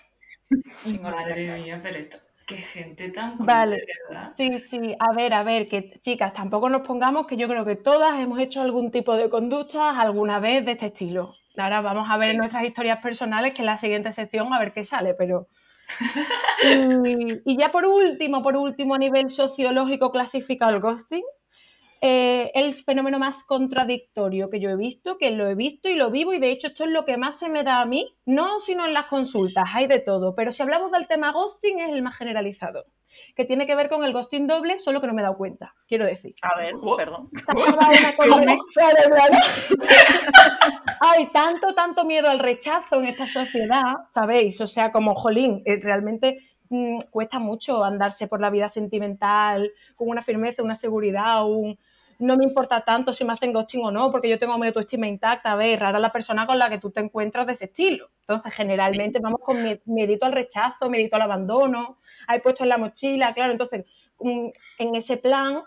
Sin 0.83 1.01
Madre 1.03 1.33
orbitar. 1.33 1.59
mía, 1.61 1.81
pero 1.83 1.99
esto, 1.99 2.19
qué 2.47 2.57
gente 2.57 3.09
tan 3.11 3.39
Vale. 3.39 3.77
de 3.77 3.87
verdad. 4.09 4.33
Sí, 4.37 4.59
sí, 4.69 4.95
a 4.99 5.15
ver, 5.15 5.33
a 5.33 5.43
ver, 5.43 5.69
que 5.69 5.99
chicas, 6.03 6.35
tampoco 6.35 6.69
nos 6.69 6.83
pongamos 6.87 7.27
que 7.27 7.37
yo 7.37 7.49
creo 7.49 7.65
que 7.65 7.77
todas 7.77 8.19
hemos 8.21 8.39
hecho 8.39 8.61
algún 8.61 8.91
tipo 8.91 9.15
de 9.17 9.31
conductas 9.31 9.97
alguna 9.97 10.41
vez 10.41 10.65
de 10.67 10.73
este 10.73 10.87
estilo. 10.87 11.33
Ahora 11.57 11.81
vamos 11.81 12.07
a 12.11 12.17
ver 12.19 12.33
Sí. 12.33 12.37
nuestras 12.37 12.65
historias 12.65 12.99
personales, 13.03 13.55
que 13.55 13.63
en 13.63 13.67
la 13.67 13.79
siguiente 13.79 14.13
sección 14.13 14.53
a 14.53 14.59
ver 14.59 14.73
qué 14.73 14.85
sale, 14.85 15.15
pero... 15.15 15.47
Y, 16.65 17.41
y 17.45 17.57
ya 17.59 17.71
por 17.73 17.85
último, 17.87 18.43
por 18.43 18.57
último, 18.57 18.95
a 18.95 18.99
nivel 18.99 19.31
sociológico 19.31 20.11
clasificado 20.13 20.73
el 20.75 20.81
ghosting, 20.81 21.25
eh, 22.05 22.51
el 22.55 22.75
fenómeno 22.75 23.21
más 23.21 23.45
contradictorio 23.45 24.51
que 24.51 24.59
yo 24.59 24.71
he 24.71 24.77
visto, 24.77 25.19
que 25.19 25.31
lo 25.31 25.49
he 25.49 25.55
visto 25.55 25.89
y 25.89 25.95
lo 25.95 26.11
vivo, 26.11 26.35
y 26.35 26.41
de 26.41 26.51
hecho 26.51 26.67
esto 26.67 26.83
es 26.83 26.91
lo 26.91 27.05
que 27.05 27.17
más 27.17 27.39
se 27.39 27.49
me 27.49 27.63
da 27.63 27.81
a 27.81 27.85
mí, 27.85 28.13
no 28.27 28.59
sino 28.59 28.85
en 28.85 28.93
las 28.93 29.07
consultas, 29.07 29.67
hay 29.73 29.87
de 29.87 30.01
todo, 30.01 30.35
pero 30.35 30.51
si 30.51 30.63
hablamos 30.63 30.91
del 30.91 31.07
tema 31.07 31.31
ghosting 31.31 31.79
es 31.79 31.93
el 31.93 32.03
más 32.03 32.17
generalizado, 32.17 32.87
que 33.37 33.45
tiene 33.45 33.69
que 33.69 33.77
ver 33.77 33.89
con 33.89 34.03
el 34.05 34.13
ghosting 34.13 34.49
doble, 34.49 34.81
solo 34.81 35.01
que 35.01 35.07
no 35.07 35.15
me 35.15 35.23
he 35.23 35.25
dado 35.25 35.37
cuenta, 35.37 35.77
quiero 35.87 36.05
decir. 36.05 36.35
A 36.43 36.59
ver, 36.59 36.75
Oh. 36.83 36.97
perdón. 36.97 37.31
Hay 41.01 41.29
tanto, 41.29 41.73
tanto 41.77 42.05
miedo 42.05 42.29
al 42.29 42.41
rechazo 42.41 42.99
en 42.99 43.07
esta 43.07 43.27
sociedad, 43.27 43.95
¿sabéis? 44.13 44.61
O 44.61 44.67
sea, 44.67 44.91
como, 44.91 45.15
jolín, 45.15 45.63
eh, 45.67 45.79
realmente 45.81 46.39
mm, 46.69 46.99
cuesta 47.11 47.39
mucho 47.39 47.85
andarse 47.85 48.27
por 48.27 48.41
la 48.41 48.51
vida 48.51 48.69
sentimental 48.69 49.71
con 49.95 50.09
una 50.09 50.23
firmeza, 50.23 50.65
una 50.65 50.75
seguridad, 50.75 51.47
un... 51.47 51.79
No 52.23 52.37
me 52.37 52.45
importa 52.45 52.81
tanto 52.83 53.13
si 53.13 53.25
me 53.25 53.33
hacen 53.33 53.53
ghosting 53.53 53.85
o 53.85 53.91
no, 53.91 54.11
porque 54.11 54.29
yo 54.29 54.39
tengo 54.39 54.57
mi 54.59 54.67
autoestima 54.69 55.07
intacta. 55.07 55.53
A 55.53 55.57
ver, 55.57 55.81
rara 55.81 55.99
la 55.99 56.13
persona 56.13 56.47
con 56.47 56.59
la 56.59 56.69
que 56.71 56.79
tú 56.79 56.91
te 56.91 57.01
encuentras 57.01 57.47
de 57.47 57.53
ese 57.55 57.65
estilo. 57.67 58.11
Entonces, 58.21 58.55
generalmente 58.55 59.19
vamos 59.21 59.41
con 59.43 59.57
mie- 59.57 59.81
miedito 59.87 60.27
al 60.27 60.33
rechazo, 60.33 60.89
miedito 60.89 61.17
al 61.17 61.23
abandono, 61.23 61.99
hay 62.27 62.41
puesto 62.41 62.63
en 62.63 62.69
la 62.69 62.79
mochila, 62.79 63.35
claro. 63.35 63.53
Entonces, 63.53 63.87
mm, 64.21 64.49
en 64.79 64.95
ese 64.95 65.17
plan, 65.17 65.63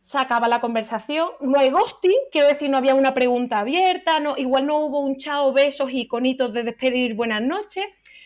se 0.00 0.18
acaba 0.18 0.48
la 0.48 0.60
conversación, 0.60 1.28
no 1.40 1.58
hay 1.60 1.70
ghosting, 1.70 2.16
quiero 2.32 2.48
decir, 2.48 2.68
no 2.68 2.78
había 2.78 2.94
una 2.96 3.14
pregunta 3.14 3.60
abierta, 3.60 4.18
no, 4.18 4.36
igual 4.36 4.66
no 4.66 4.78
hubo 4.78 5.00
un 5.00 5.18
chao, 5.18 5.52
besos 5.52 5.90
y 5.92 6.08
conitos 6.08 6.52
de 6.52 6.64
despedir 6.64 7.14
buenas 7.14 7.42
noches, 7.42 7.84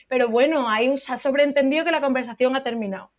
pero 0.08 0.28
bueno, 0.28 0.68
hay 0.70 0.88
un, 0.88 0.96
se 0.96 1.12
ha 1.12 1.18
sobreentendido 1.18 1.84
que 1.84 1.90
la 1.90 2.00
conversación 2.00 2.56
ha 2.56 2.62
terminado. 2.62 3.10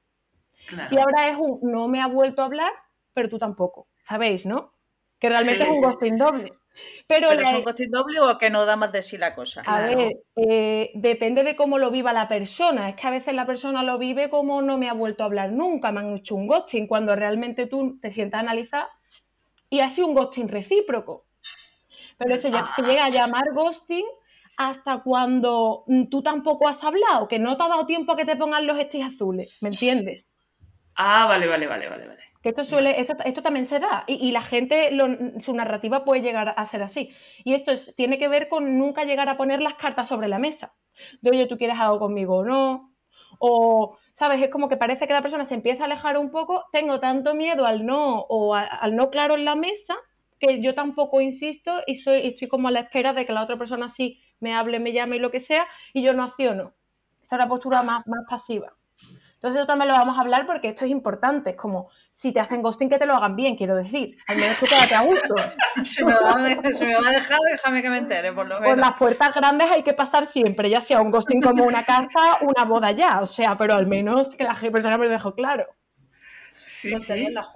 Claro. 0.67 0.95
Y 0.95 0.97
ahora 0.97 1.29
es 1.29 1.37
un 1.37 1.59
no 1.61 1.87
me 1.87 2.01
ha 2.01 2.07
vuelto 2.07 2.41
a 2.41 2.45
hablar, 2.45 2.71
pero 3.13 3.29
tú 3.29 3.37
tampoco, 3.37 3.87
¿sabéis, 4.05 4.45
no? 4.45 4.73
Que 5.19 5.29
realmente 5.29 5.63
Sí, 5.63 5.69
es 5.69 5.75
un 5.75 5.81
ghosting 5.81 6.17
doble. 6.17 6.53
Pero, 7.07 7.29
¿Pero 7.29 7.41
la- 7.41 7.49
es 7.49 7.53
un 7.53 7.63
ghosting 7.63 7.91
doble 7.91 8.19
o 8.19 8.37
que 8.37 8.49
no 8.49 8.65
da 8.65 8.75
más 8.75 8.91
de 8.91 9.01
sí 9.01 9.17
la 9.17 9.35
cosa? 9.35 9.61
a 9.61 9.63
Claro. 9.63 9.97
ver, 9.97 10.13
eh, 10.35 10.91
depende 10.95 11.43
de 11.43 11.55
cómo 11.55 11.77
lo 11.79 11.89
viva 11.91 12.13
la 12.13 12.27
persona. 12.27 12.89
Es 12.89 12.95
que 12.95 13.07
a 13.07 13.11
veces 13.11 13.33
la 13.33 13.45
persona 13.45 13.83
lo 13.83 13.97
vive 13.97 14.29
como 14.29 14.61
no 14.61 14.77
me 14.77 14.89
ha 14.89 14.93
vuelto 14.93 15.23
a 15.23 15.25
hablar 15.27 15.51
nunca, 15.51 15.91
me 15.91 16.01
han 16.01 16.17
hecho 16.17 16.35
un 16.35 16.47
ghosting, 16.47 16.87
cuando 16.87 17.15
realmente 17.15 17.65
tú 17.67 17.97
te 17.99 18.11
sientas 18.11 18.39
a 18.39 18.41
analizar 18.41 18.87
y 19.69 19.79
ha 19.81 19.89
sido 19.89 20.07
un 20.07 20.15
ghosting 20.15 20.47
recíproco. 20.49 21.25
Pero 22.17 22.37
se, 22.39 22.49
ll- 22.51 22.69
se 22.69 22.83
llega 22.83 23.05
a 23.05 23.09
llamar 23.09 23.53
ghosting 23.53 24.05
hasta 24.57 25.01
cuando 25.03 25.85
tú 26.11 26.21
tampoco 26.23 26.67
has 26.67 26.83
hablado, 26.83 27.27
que 27.27 27.39
no 27.39 27.57
te 27.57 27.63
ha 27.63 27.67
dado 27.69 27.85
tiempo 27.85 28.13
a 28.13 28.17
que 28.17 28.25
te 28.25 28.37
pongan 28.37 28.67
los 28.67 28.79
estis 28.79 29.03
azules, 29.05 29.51
¿me 29.61 29.69
entiendes? 29.69 30.34
Ah, 30.97 31.25
vale, 31.27 31.47
vale, 31.47 31.67
vale, 31.67 31.89
vale, 31.89 32.07
vale. 32.07 32.19
Que 32.41 32.49
esto 32.49 32.63
suele, 32.63 32.99
esto, 33.01 33.15
esto 33.25 33.41
también 33.41 33.65
se 33.65 33.79
da. 33.79 34.05
Y, 34.07 34.13
y 34.27 34.31
la 34.31 34.41
gente, 34.41 34.91
su 35.41 35.53
narrativa 35.53 36.05
puede 36.05 36.21
llegar 36.21 36.53
a 36.55 36.65
ser 36.65 36.83
así. 36.83 37.09
Y 37.43 37.53
esto 37.53 37.71
es- 37.71 37.93
tiene 37.97 38.17
que 38.17 38.27
ver 38.29 38.47
con 38.47 38.77
nunca 38.77 39.03
llegar 39.03 39.27
a 39.27 39.35
poner 39.37 39.61
las 39.61 39.73
cartas 39.75 40.07
sobre 40.07 40.27
la 40.29 40.39
mesa. 40.39 40.73
De 41.21 41.31
oye, 41.31 41.47
¿tú 41.47 41.57
quieres 41.57 41.77
algo 41.79 41.99
conmigo 41.99 42.37
o 42.37 42.45
no? 42.45 42.93
O, 43.39 43.97
¿sabes? 44.13 44.41
Es 44.41 44.49
como 44.49 44.69
que 44.69 44.77
parece 44.77 45.07
que 45.07 45.13
la 45.13 45.21
persona 45.21 45.45
se 45.45 45.55
empieza 45.55 45.83
a 45.83 45.85
alejar 45.87 46.17
un 46.17 46.31
poco. 46.31 46.65
Tengo 46.71 46.99
tanto 47.01 47.33
miedo 47.33 47.65
al 47.65 47.85
no 47.85 48.21
o 48.21 48.55
al 48.55 48.95
no 48.95 49.09
claro 49.09 49.33
en 49.35 49.43
la 49.45 49.55
mesa 49.55 49.95
que 50.39 50.61
yo 50.61 50.73
tampoco 50.75 51.19
insisto 51.21 51.81
y 51.87 51.95
soy, 51.95 52.27
estoy 52.27 52.47
como 52.47 52.67
a 52.69 52.71
la 52.71 52.81
espera 52.81 53.13
de 53.13 53.25
que 53.25 53.33
la 53.33 53.43
otra 53.43 53.57
persona 53.57 53.89
sí 53.89 54.21
me 54.39 54.53
hable, 54.53 54.79
me 54.79 54.93
llame 54.93 55.15
y 55.17 55.19
lo 55.19 55.31
que 55.31 55.39
sea, 55.39 55.65
y 55.93 56.03
yo 56.03 56.13
no 56.13 56.23
acciono. 56.23 56.73
Esta 57.23 57.35
es 57.37 57.39
la 57.39 57.47
postura 57.49 57.83
más, 57.83 58.05
más 58.07 58.25
pasiva. 58.29 58.73
Entonces 59.45 59.61
esto 59.61 59.73
también 59.73 59.89
lo 59.91 59.93
vamos 59.99 60.17
a 60.17 60.21
hablar 60.21 60.47
porque 60.47 60.69
esto 60.69 60.85
es 60.85 60.91
importante. 60.91 61.51
Es 61.51 61.55
como, 61.55 61.91
si 62.11 62.31
te 62.31 62.39
hacen 62.39 62.63
ghosting, 62.63 62.89
que 62.89 62.97
te 62.97 63.05
lo 63.05 63.13
hagan 63.13 63.35
bien, 63.35 63.55
quiero 63.55 63.75
decir. 63.75 64.17
Al 64.27 64.37
menos 64.37 64.57
tú 64.57 64.65
quédate 64.65 64.95
a 64.95 65.01
gusto. 65.01 65.35
Se 65.83 66.03
me, 66.03 66.13
va 66.13 66.31
a, 66.31 66.71
se 66.73 66.83
me 66.83 66.95
va 66.95 67.09
a 67.09 67.11
dejar, 67.11 67.37
déjame 67.51 67.83
que 67.83 67.89
me 67.91 67.97
entere, 67.97 68.33
por 68.33 68.47
lo 68.47 68.55
Por 68.55 68.63
menos. 68.63 68.79
las 68.79 68.97
puertas 68.97 69.35
grandes 69.35 69.67
hay 69.71 69.83
que 69.83 69.93
pasar 69.93 70.27
siempre, 70.27 70.67
ya 70.67 70.81
sea 70.81 70.99
un 70.99 71.11
ghosting 71.11 71.41
como 71.41 71.63
una 71.63 71.83
casa, 71.83 72.39
una 72.41 72.65
boda 72.65 72.89
ya. 72.91 73.21
O 73.21 73.27
sea, 73.27 73.55
pero 73.55 73.75
al 73.75 73.85
menos 73.85 74.29
que 74.29 74.43
la 74.43 74.55
persona 74.55 74.97
me 74.97 75.05
lo 75.05 75.11
dejó 75.11 75.35
claro. 75.35 75.67
Sí, 76.65 76.97
sí. 76.97 77.25
en 77.25 77.35
la. 77.35 77.47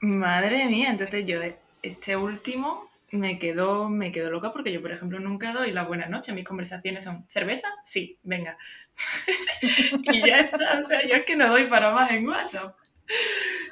Madre 0.00 0.64
mía, 0.66 0.88
entonces 0.88 1.26
yo 1.26 1.38
este 1.82 2.16
último 2.16 2.88
me 3.14 3.38
quedo, 3.38 3.88
me 3.88 4.12
quedo 4.12 4.30
loca 4.30 4.50
porque 4.50 4.72
yo, 4.72 4.82
por 4.82 4.92
ejemplo, 4.92 5.18
nunca 5.20 5.52
doy 5.52 5.72
la 5.72 5.84
buena 5.84 6.06
noche. 6.06 6.32
Mis 6.32 6.44
conversaciones 6.44 7.04
son, 7.04 7.24
¿cerveza? 7.28 7.68
Sí, 7.84 8.18
venga. 8.22 8.58
y 10.12 10.26
ya 10.26 10.40
está, 10.40 10.78
o 10.78 10.82
sea, 10.82 11.02
yo 11.06 11.14
es 11.14 11.24
que 11.24 11.36
no 11.36 11.48
doy 11.48 11.64
para 11.66 11.92
más 11.92 12.10
en 12.10 12.28
WhatsApp. 12.28 12.76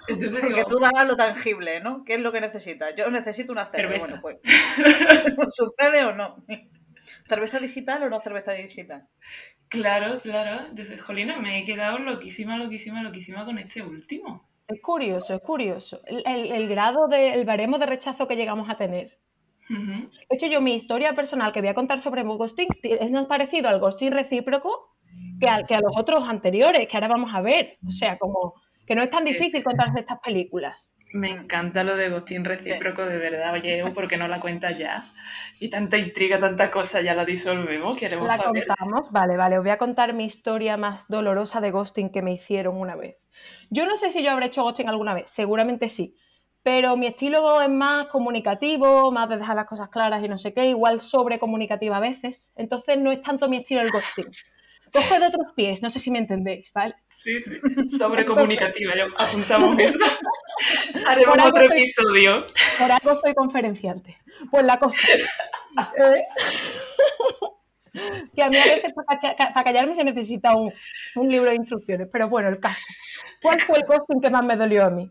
Entonces 0.08 0.40
Porque 0.40 0.54
digo, 0.54 0.66
tú 0.68 0.80
vas 0.80 0.94
a 0.94 1.04
lo 1.04 1.16
tangible, 1.16 1.80
¿no? 1.80 2.04
¿Qué 2.04 2.14
es 2.14 2.20
lo 2.20 2.32
que 2.32 2.40
necesitas? 2.40 2.94
Yo 2.96 3.10
necesito 3.10 3.52
una 3.52 3.66
cerveza. 3.66 4.06
Cerveza. 4.06 4.20
Bueno, 4.20 4.40
pues. 4.42 5.46
¿Sucede 5.54 6.04
o 6.04 6.12
no? 6.12 6.44
¿Cerveza 7.28 7.58
digital 7.58 8.02
o 8.02 8.10
no 8.10 8.20
cerveza 8.20 8.52
digital? 8.52 9.08
claro, 9.68 10.20
claro. 10.20 10.66
Entonces, 10.68 11.00
Jolina, 11.00 11.38
me 11.38 11.58
he 11.58 11.64
quedado 11.64 11.98
loquísima, 11.98 12.58
loquísima, 12.58 13.02
loquísima 13.02 13.44
con 13.44 13.58
este 13.58 13.80
último. 13.82 14.46
Es 14.68 14.80
curioso, 14.82 15.34
es 15.34 15.40
curioso. 15.42 16.00
El, 16.04 16.22
el- 16.26 16.52
el 16.52 16.68
grado 16.68 17.08
de, 17.08 17.32
el 17.34 17.44
baremo 17.44 17.78
de 17.78 17.86
rechazo 17.86 18.28
que 18.28 18.36
llegamos 18.36 18.68
a 18.68 18.76
tener. 18.76 19.18
De 19.68 20.36
hecho, 20.36 20.46
yo 20.46 20.60
mi 20.60 20.74
historia 20.74 21.14
personal 21.14 21.52
que 21.52 21.60
voy 21.60 21.70
a 21.70 21.74
contar 21.74 22.00
sobre 22.00 22.22
ghosting 22.22 22.68
es 22.82 23.10
más 23.10 23.26
parecido 23.26 23.68
al 23.68 23.80
ghosting 23.80 24.12
recíproco 24.12 24.96
que, 25.40 25.48
al, 25.48 25.66
que 25.66 25.74
a 25.74 25.80
los 25.80 25.96
otros 25.96 26.28
anteriores, 26.28 26.88
que 26.88 26.96
ahora 26.96 27.08
vamos 27.08 27.34
a 27.34 27.40
ver. 27.40 27.78
O 27.86 27.90
sea, 27.90 28.18
como 28.18 28.54
que 28.86 28.94
no 28.94 29.02
es 29.02 29.10
tan 29.10 29.24
difícil 29.24 29.62
contarse 29.62 30.00
estas 30.00 30.18
películas. 30.20 30.92
Me 31.12 31.30
encanta 31.30 31.84
lo 31.84 31.94
de 31.94 32.08
Ghosting 32.08 32.44
recíproco, 32.44 33.04
de 33.04 33.18
verdad. 33.18 33.52
Oye, 33.52 33.78
Evo, 33.78 33.92
¿por 33.92 34.08
qué 34.08 34.16
no 34.16 34.28
la 34.28 34.40
cuentas 34.40 34.78
ya? 34.78 35.12
Y 35.60 35.68
tanta 35.68 35.98
intriga, 35.98 36.38
tanta 36.38 36.70
cosa, 36.70 37.02
ya 37.02 37.14
la 37.14 37.26
disolvemos. 37.26 37.98
Queremos 37.98 38.28
La 38.28 38.36
saber. 38.38 38.66
contamos, 38.66 39.12
vale, 39.12 39.36
vale. 39.36 39.58
Os 39.58 39.62
voy 39.62 39.72
a 39.72 39.78
contar 39.78 40.14
mi 40.14 40.24
historia 40.24 40.78
más 40.78 41.06
dolorosa 41.08 41.60
de 41.60 41.70
ghosting 41.70 42.10
que 42.10 42.22
me 42.22 42.32
hicieron 42.32 42.78
una 42.78 42.96
vez. 42.96 43.16
Yo 43.68 43.84
no 43.84 43.98
sé 43.98 44.10
si 44.10 44.22
yo 44.22 44.30
habré 44.30 44.46
hecho 44.46 44.62
ghosting 44.62 44.88
alguna 44.88 45.12
vez, 45.12 45.28
seguramente 45.28 45.90
sí. 45.90 46.16
Pero 46.62 46.96
mi 46.96 47.08
estilo 47.08 47.60
es 47.60 47.68
más 47.68 48.06
comunicativo, 48.06 49.10
más 49.10 49.28
de 49.28 49.36
dejar 49.38 49.56
las 49.56 49.66
cosas 49.66 49.88
claras 49.88 50.22
y 50.24 50.28
no 50.28 50.38
sé 50.38 50.52
qué, 50.54 50.64
igual 50.66 51.00
sobre 51.00 51.38
comunicativa 51.38 51.96
a 51.96 52.00
veces. 52.00 52.52
Entonces 52.54 52.98
no 52.98 53.10
es 53.10 53.20
tanto 53.22 53.48
mi 53.48 53.58
estilo 53.58 53.80
el 53.80 53.90
ghosting. 53.90 54.26
Cojo 54.92 55.18
de 55.18 55.26
otros 55.26 55.46
pies, 55.56 55.80
no 55.82 55.88
sé 55.88 55.98
si 55.98 56.10
me 56.10 56.18
entendéis, 56.18 56.70
¿vale? 56.72 56.94
Sí, 57.08 57.40
sí. 57.40 57.58
Sobre 57.88 58.24
comunicativa, 58.26 58.94
ya 58.94 59.06
apuntamos 59.16 59.78
eso. 59.78 60.04
Haremos 61.06 61.34
otro 61.38 61.66
soy- 61.66 61.78
episodio. 61.78 62.46
Por 62.78 62.92
algo 62.92 63.20
soy 63.20 63.34
conferenciante. 63.34 64.18
Pues 64.50 64.64
la 64.64 64.78
cosa. 64.78 64.98
eh, 65.96 66.22
que 68.34 68.42
a 68.42 68.48
mí 68.48 68.56
a 68.56 68.64
veces 68.64 68.92
para 68.94 69.64
callarme 69.64 69.94
se 69.94 70.04
necesita 70.04 70.54
un, 70.54 70.72
un 71.16 71.28
libro 71.28 71.50
de 71.50 71.56
instrucciones. 71.56 72.08
Pero 72.12 72.28
bueno, 72.28 72.50
el 72.50 72.60
caso. 72.60 72.84
¿Cuál 73.40 73.60
fue 73.60 73.78
el 73.78 73.84
ghosting 73.86 74.20
que 74.20 74.30
más 74.30 74.44
me 74.44 74.56
dolió 74.56 74.84
a 74.84 74.90
mí? 74.90 75.10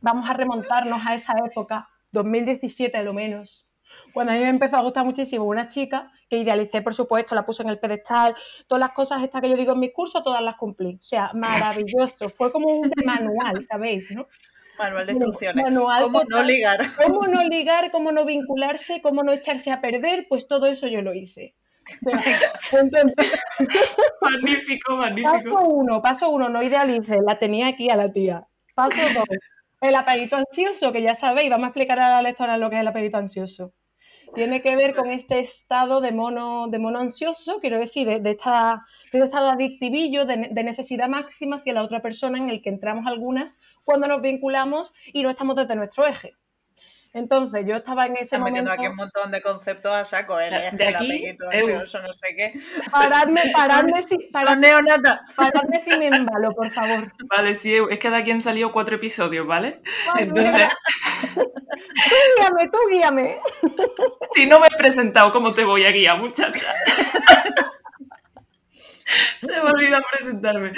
Vamos 0.00 0.28
a 0.28 0.32
remontarnos 0.32 1.00
a 1.06 1.14
esa 1.14 1.34
época, 1.44 1.88
2017 2.12 2.96
a 2.96 3.02
lo 3.02 3.12
menos. 3.12 3.66
Cuando 4.12 4.32
a 4.32 4.36
mí 4.36 4.42
me 4.42 4.48
empezó 4.48 4.76
a 4.76 4.82
gustar 4.82 5.04
muchísimo 5.04 5.44
una 5.44 5.68
chica 5.68 6.10
que 6.28 6.38
idealicé, 6.38 6.80
por 6.80 6.94
supuesto, 6.94 7.34
la 7.34 7.44
puse 7.44 7.62
en 7.62 7.68
el 7.68 7.78
pedestal, 7.78 8.34
todas 8.66 8.80
las 8.80 8.92
cosas 8.92 9.22
estas 9.22 9.40
que 9.40 9.50
yo 9.50 9.56
digo 9.56 9.72
en 9.72 9.80
mis 9.80 9.92
cursos, 9.92 10.22
todas 10.22 10.42
las 10.42 10.56
cumplí. 10.56 10.96
O 11.00 11.02
sea, 11.04 11.30
maravilloso. 11.34 12.28
Fue 12.30 12.50
como 12.52 12.68
un 12.68 12.90
manual, 13.04 13.64
¿sabéis? 13.68 14.10
¿no? 14.10 14.26
Manual 14.78 15.06
de 15.06 15.12
instrucciones. 15.12 15.64
manual 15.64 16.02
¿Cómo 16.02 16.20
no 16.20 16.24
total. 16.28 16.46
ligar? 16.46 16.78
cómo 16.96 17.26
no 17.26 17.44
ligar, 17.44 17.90
cómo 17.90 18.12
no 18.12 18.24
vincularse, 18.24 19.02
cómo 19.02 19.22
no 19.22 19.32
echarse 19.32 19.70
a 19.70 19.80
perder, 19.80 20.26
pues 20.28 20.46
todo 20.48 20.66
eso 20.66 20.86
yo 20.86 21.02
lo 21.02 21.12
hice. 21.14 21.54
O 22.06 22.20
sea, 22.20 22.20
entonces, 22.80 23.14
Magnífico, 24.20 24.92
paso 24.92 24.96
magnífico. 24.96 25.60
uno, 25.64 26.00
paso 26.00 26.30
uno, 26.30 26.48
no 26.48 26.62
idealice, 26.62 27.18
la 27.26 27.38
tenía 27.38 27.68
aquí 27.68 27.90
a 27.90 27.96
la 27.96 28.12
tía. 28.12 28.46
Paso 28.74 28.96
dos, 29.14 29.24
el 29.80 29.94
apetito 29.94 30.36
ansioso, 30.36 30.92
que 30.92 31.02
ya 31.02 31.14
sabéis, 31.14 31.50
vamos 31.50 31.64
a 31.64 31.68
explicar 31.68 31.98
a 31.98 32.10
la 32.10 32.22
lectora 32.22 32.58
lo 32.58 32.68
que 32.68 32.76
es 32.76 32.82
el 32.82 32.88
apetito 32.88 33.16
ansioso. 33.16 33.72
Tiene 34.34 34.62
que 34.62 34.76
ver 34.76 34.94
con 34.94 35.10
este 35.10 35.40
estado 35.40 36.00
de 36.00 36.12
mono, 36.12 36.68
de 36.68 36.78
mono 36.78 37.00
ansioso, 37.00 37.58
quiero 37.58 37.78
decir, 37.78 38.06
de, 38.06 38.20
de 38.20 38.34
de 38.34 38.36
este 39.04 39.24
estado 39.24 39.50
adictivillo, 39.50 40.24
de, 40.24 40.50
de 40.52 40.62
necesidad 40.62 41.08
máxima 41.08 41.56
hacia 41.56 41.72
la 41.74 41.82
otra 41.82 42.00
persona 42.00 42.38
en 42.38 42.48
el 42.48 42.62
que 42.62 42.68
entramos 42.68 43.06
algunas 43.06 43.58
cuando 43.84 44.06
nos 44.06 44.22
vinculamos 44.22 44.92
y 45.12 45.22
no 45.22 45.30
estamos 45.30 45.56
desde 45.56 45.74
nuestro 45.74 46.06
eje. 46.06 46.36
Entonces, 47.12 47.64
yo 47.66 47.74
estaba 47.76 48.06
en 48.06 48.16
ese 48.16 48.38
metiendo 48.38 48.70
momento... 48.70 48.70
aquí 48.70 48.86
un 48.86 48.94
montón 48.96 49.32
de 49.32 49.42
conceptos 49.42 49.92
a 49.92 50.04
saco. 50.04 50.38
El 50.38 50.50
De 50.50 50.56
eje, 50.58 50.76
el 50.88 50.94
aquí, 50.94 51.06
apellido, 51.06 51.52
eu. 51.52 51.82
eso, 51.82 52.00
no 52.00 52.12
sé 52.12 52.36
qué. 52.36 52.52
Paradme, 52.90 53.40
paradme, 53.52 54.02
si, 54.02 54.10
Son 54.10 54.18
paradme, 54.32 54.68
paradme 55.34 55.82
si 55.82 55.90
me 55.98 56.06
embalo, 56.06 56.54
por 56.54 56.72
favor. 56.72 57.12
Vale, 57.36 57.54
sí, 57.54 57.76
es 57.90 57.98
que 57.98 58.10
de 58.10 58.16
aquí 58.16 58.30
han 58.30 58.40
salido 58.40 58.70
cuatro 58.70 58.94
episodios, 58.94 59.44
¿vale? 59.44 59.82
Ay, 60.14 60.24
Entonces, 60.24 60.68
tú 61.34 62.16
guíame, 62.36 62.68
tú 62.70 62.78
guíame. 62.90 63.40
si 64.30 64.46
no 64.46 64.60
me 64.60 64.68
he 64.68 64.76
presentado, 64.76 65.32
¿cómo 65.32 65.52
te 65.52 65.64
voy 65.64 65.84
a 65.86 65.90
guiar, 65.90 66.18
muchacha? 66.18 66.66
Se 69.40 69.46
me 69.46 69.70
olvida 69.70 70.00
presentarme. 70.12 70.72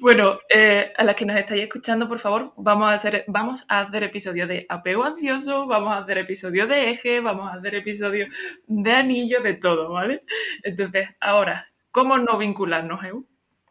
Bueno, 0.00 0.38
eh, 0.48 0.92
a 0.96 1.04
las 1.04 1.14
que 1.14 1.24
nos 1.24 1.36
estáis 1.36 1.62
escuchando, 1.62 2.08
por 2.08 2.18
favor, 2.18 2.52
vamos 2.56 2.90
a 2.90 2.94
hacer, 2.94 3.24
vamos 3.26 3.64
a 3.68 3.80
hacer 3.80 4.04
episodios 4.04 4.48
de 4.48 4.66
apego 4.68 5.04
ansioso, 5.04 5.66
vamos 5.66 5.92
a 5.92 5.98
hacer 5.98 6.18
episodios 6.18 6.68
de 6.68 6.90
eje, 6.90 7.20
vamos 7.20 7.50
a 7.50 7.58
hacer 7.58 7.74
episodios 7.74 8.28
de 8.66 8.92
anillo, 8.92 9.40
de 9.40 9.54
todo, 9.54 9.92
¿vale? 9.92 10.24
Entonces, 10.62 11.08
ahora, 11.20 11.66
¿cómo 11.90 12.18
no 12.18 12.36
vincularnos, 12.38 13.02
Eu? 13.04 13.26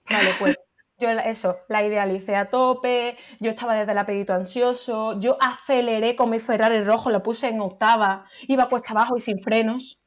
Vale, 0.10 0.30
pues 0.40 0.56
yo 1.00 1.10
eso, 1.10 1.60
la 1.70 1.86
idealicé 1.86 2.36
a 2.36 2.50
tope, 2.50 3.18
yo 3.40 3.52
estaba 3.52 3.76
desde 3.76 3.94
el 3.94 3.98
apetito 3.98 4.34
ansioso, 4.34 5.20
yo 5.22 5.38
aceleré 5.40 6.16
con 6.16 6.30
mi 6.30 6.40
Ferrari 6.40 6.84
rojo, 6.84 7.10
lo 7.10 7.24
puse 7.24 7.48
en 7.48 7.62
octava, 7.62 8.26
iba 8.48 8.68
cuesta 8.68 8.92
abajo 8.92 9.16
y 9.16 9.22
sin 9.22 9.40
frenos. 9.42 10.02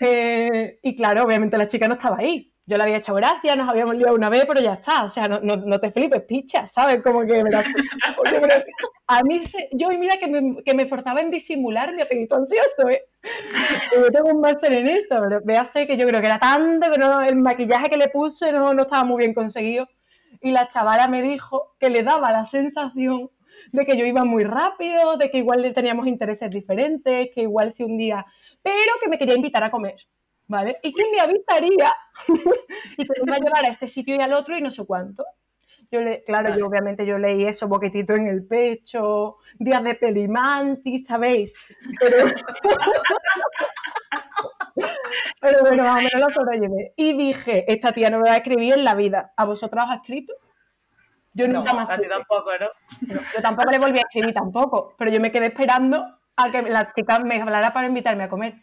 Eh, 0.00 0.78
y 0.82 0.96
claro, 0.96 1.24
obviamente 1.24 1.58
la 1.58 1.68
chica 1.68 1.86
no 1.88 1.94
estaba 1.94 2.18
ahí. 2.18 2.51
Yo 2.64 2.76
le 2.76 2.84
había 2.84 2.98
hecho 2.98 3.14
gracia, 3.14 3.56
nos 3.56 3.68
habíamos 3.68 3.96
liado 3.96 4.14
una 4.14 4.28
vez, 4.30 4.44
pero 4.46 4.60
ya 4.60 4.74
está. 4.74 5.04
O 5.04 5.08
sea, 5.08 5.26
no, 5.26 5.40
no, 5.40 5.56
no 5.56 5.80
te 5.80 5.90
flipes, 5.90 6.22
picha, 6.22 6.66
¿sabes? 6.66 7.02
Como 7.02 7.22
que 7.26 7.42
me 7.42 7.50
a 9.08 9.22
mí, 9.24 9.44
se- 9.44 9.68
yo 9.72 9.88
mira 9.88 10.16
que 10.18 10.28
me, 10.28 10.62
que 10.62 10.74
me 10.74 10.86
forzaba 10.86 11.20
en 11.20 11.30
disimular 11.30 11.94
mi 11.94 12.02
apetito 12.02 12.36
ansioso, 12.36 12.88
¿eh? 12.88 13.02
Yo 13.94 14.10
tengo 14.10 14.28
un 14.28 14.40
máster 14.40 14.72
en 14.72 14.86
esto, 14.88 15.16
pero 15.20 15.40
véase 15.44 15.86
que 15.86 15.96
yo 15.96 16.06
creo 16.06 16.20
que 16.20 16.26
era 16.26 16.38
tanto 16.38 16.90
que 16.90 16.98
no, 16.98 17.20
el 17.20 17.36
maquillaje 17.36 17.90
que 17.90 17.96
le 17.96 18.08
puse 18.08 18.52
no, 18.52 18.72
no 18.72 18.82
estaba 18.82 19.04
muy 19.04 19.18
bien 19.18 19.34
conseguido. 19.34 19.88
Y 20.40 20.52
la 20.52 20.68
chavala 20.68 21.08
me 21.08 21.22
dijo 21.22 21.74
que 21.78 21.90
le 21.90 22.02
daba 22.02 22.32
la 22.32 22.44
sensación 22.44 23.30
de 23.72 23.84
que 23.86 23.96
yo 23.96 24.04
iba 24.04 24.24
muy 24.24 24.44
rápido, 24.44 25.16
de 25.16 25.30
que 25.30 25.38
igual 25.38 25.72
teníamos 25.74 26.06
intereses 26.06 26.50
diferentes, 26.50 27.30
que 27.34 27.42
igual 27.42 27.72
si 27.72 27.82
un 27.84 27.96
día, 27.98 28.24
pero 28.62 28.92
que 29.02 29.08
me 29.08 29.18
quería 29.18 29.34
invitar 29.34 29.62
a 29.64 29.70
comer, 29.70 29.96
¿vale? 30.52 30.76
Y 30.82 30.92
que 30.92 31.02
me 31.10 31.18
avisaría 31.18 31.92
y 32.28 33.02
me 33.02 33.16
iba 33.26 33.36
a 33.36 33.40
llevar 33.40 33.64
a 33.66 33.70
este 33.70 33.88
sitio 33.88 34.14
y 34.14 34.20
al 34.20 34.34
otro 34.34 34.56
y 34.56 34.60
no 34.60 34.70
sé 34.70 34.84
cuánto. 34.84 35.24
Yo 35.90 36.00
le, 36.00 36.22
claro, 36.24 36.50
Vale. 36.50 36.60
yo 36.60 36.66
obviamente 36.66 37.04
yo 37.04 37.18
leí 37.18 37.44
eso, 37.44 37.68
boquetito 37.68 38.14
en 38.14 38.26
el 38.26 38.46
pecho, 38.46 39.36
días 39.58 39.82
de 39.82 39.94
pelimanti, 39.94 40.98
¿sabéis? 41.00 41.52
Pero, 42.00 42.16
pero 45.40 45.60
bueno, 45.60 45.82
más 45.82 45.96
o 45.96 45.98
menos 45.98 46.20
lo 46.20 46.30
sobrellevé. 46.30 46.94
Y 46.96 47.14
dije, 47.14 47.70
esta 47.70 47.92
tía 47.92 48.08
no 48.08 48.20
me 48.20 48.30
va 48.30 48.36
a 48.36 48.38
escribir 48.38 48.74
en 48.74 48.84
la 48.84 48.94
vida. 48.94 49.32
¿A 49.36 49.44
vosotras 49.44 49.84
os 49.84 49.90
ha 49.90 49.94
escrito? 49.96 50.32
Yo 51.34 51.46
No, 51.46 51.58
nunca 51.58 51.74
más 51.74 51.90
a 51.90 51.98
ti 51.98 52.08
tampoco, 52.08 52.50
¿no? 52.58 52.66
No, 53.14 53.20
yo 53.34 53.42
tampoco 53.42 53.70
le 53.70 53.78
volví 53.78 53.98
a 53.98 54.02
escribir 54.02 54.32
tampoco, 54.32 54.94
pero 54.98 55.10
yo 55.10 55.20
me 55.20 55.30
quedé 55.30 55.46
esperando 55.46 56.06
a 56.36 56.50
que 56.50 56.62
la 56.62 56.92
chica 56.94 57.18
me 57.18 57.40
hablara 57.40 57.72
para 57.72 57.86
invitarme 57.86 58.24
a 58.24 58.28
comer. 58.28 58.54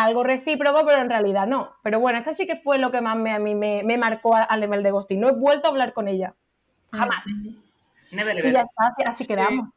Algo 0.00 0.22
recíproco, 0.22 0.86
pero 0.86 1.00
en 1.02 1.10
realidad 1.10 1.48
no. 1.48 1.72
Pero 1.82 1.98
bueno, 1.98 2.18
esta 2.20 2.32
sí 2.32 2.46
que 2.46 2.54
fue 2.56 2.78
lo 2.78 2.92
que 2.92 3.00
más 3.00 3.16
me, 3.16 3.32
a 3.32 3.40
mí 3.40 3.56
me, 3.56 3.82
me 3.82 3.98
marcó 3.98 4.36
al 4.36 4.60
nivel 4.60 4.84
de 4.84 4.92
ghosting. 4.92 5.18
No 5.18 5.28
he 5.28 5.32
vuelto 5.32 5.66
a 5.66 5.70
hablar 5.72 5.92
con 5.92 6.06
ella. 6.06 6.34
Jamás. 6.92 7.24
Never 8.12 8.36
Y 8.36 8.38
ever. 8.38 8.52
ya 8.52 8.60
está, 8.60 8.86
así- 8.86 9.02
así 9.04 9.24
Sí. 9.24 9.28
quedamos. 9.28 9.70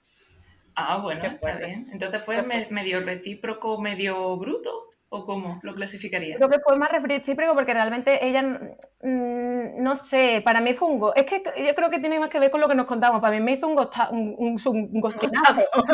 Ah, 0.76 0.98
bueno, 0.98 1.24
está 1.26 1.54
bien. 1.58 1.88
Entonces 1.92 2.24
fue 2.24 2.42
medio 2.70 3.00
recíproco, 3.00 3.82
medio 3.82 4.38
bruto, 4.38 4.90
¿o 5.10 5.26
cómo 5.26 5.60
lo 5.64 5.74
clasificaría? 5.74 6.36
Creo 6.38 6.50
que 6.50 6.60
fue 6.60 6.78
más 6.78 6.92
recíproco 7.02 7.56
porque 7.56 7.74
realmente 7.74 8.24
ella, 8.24 8.44
mm, 8.44 9.82
no 9.82 9.96
sé, 9.96 10.42
para 10.46 10.62
mí 10.62 10.76
fue 10.76 10.88
un 10.88 11.00
go- 11.00 11.16
Es 11.16 11.26
que 11.26 11.42
yo 11.68 11.74
creo 11.76 11.90
que 11.90 12.00
tiene 12.00 12.20
más 12.20 12.30
que 12.30 12.40
ver 12.40 12.52
con 12.52 12.62
lo 12.62 12.68
que 12.68 12.76
nos 12.76 12.86
contamos. 12.86 13.22
Para 13.22 13.34
mí 13.36 13.42
me 13.44 13.54
hizo 13.54 13.68
un, 13.68 13.76
gosta- 13.76 14.10
un, 14.12 14.36
un, 14.38 14.58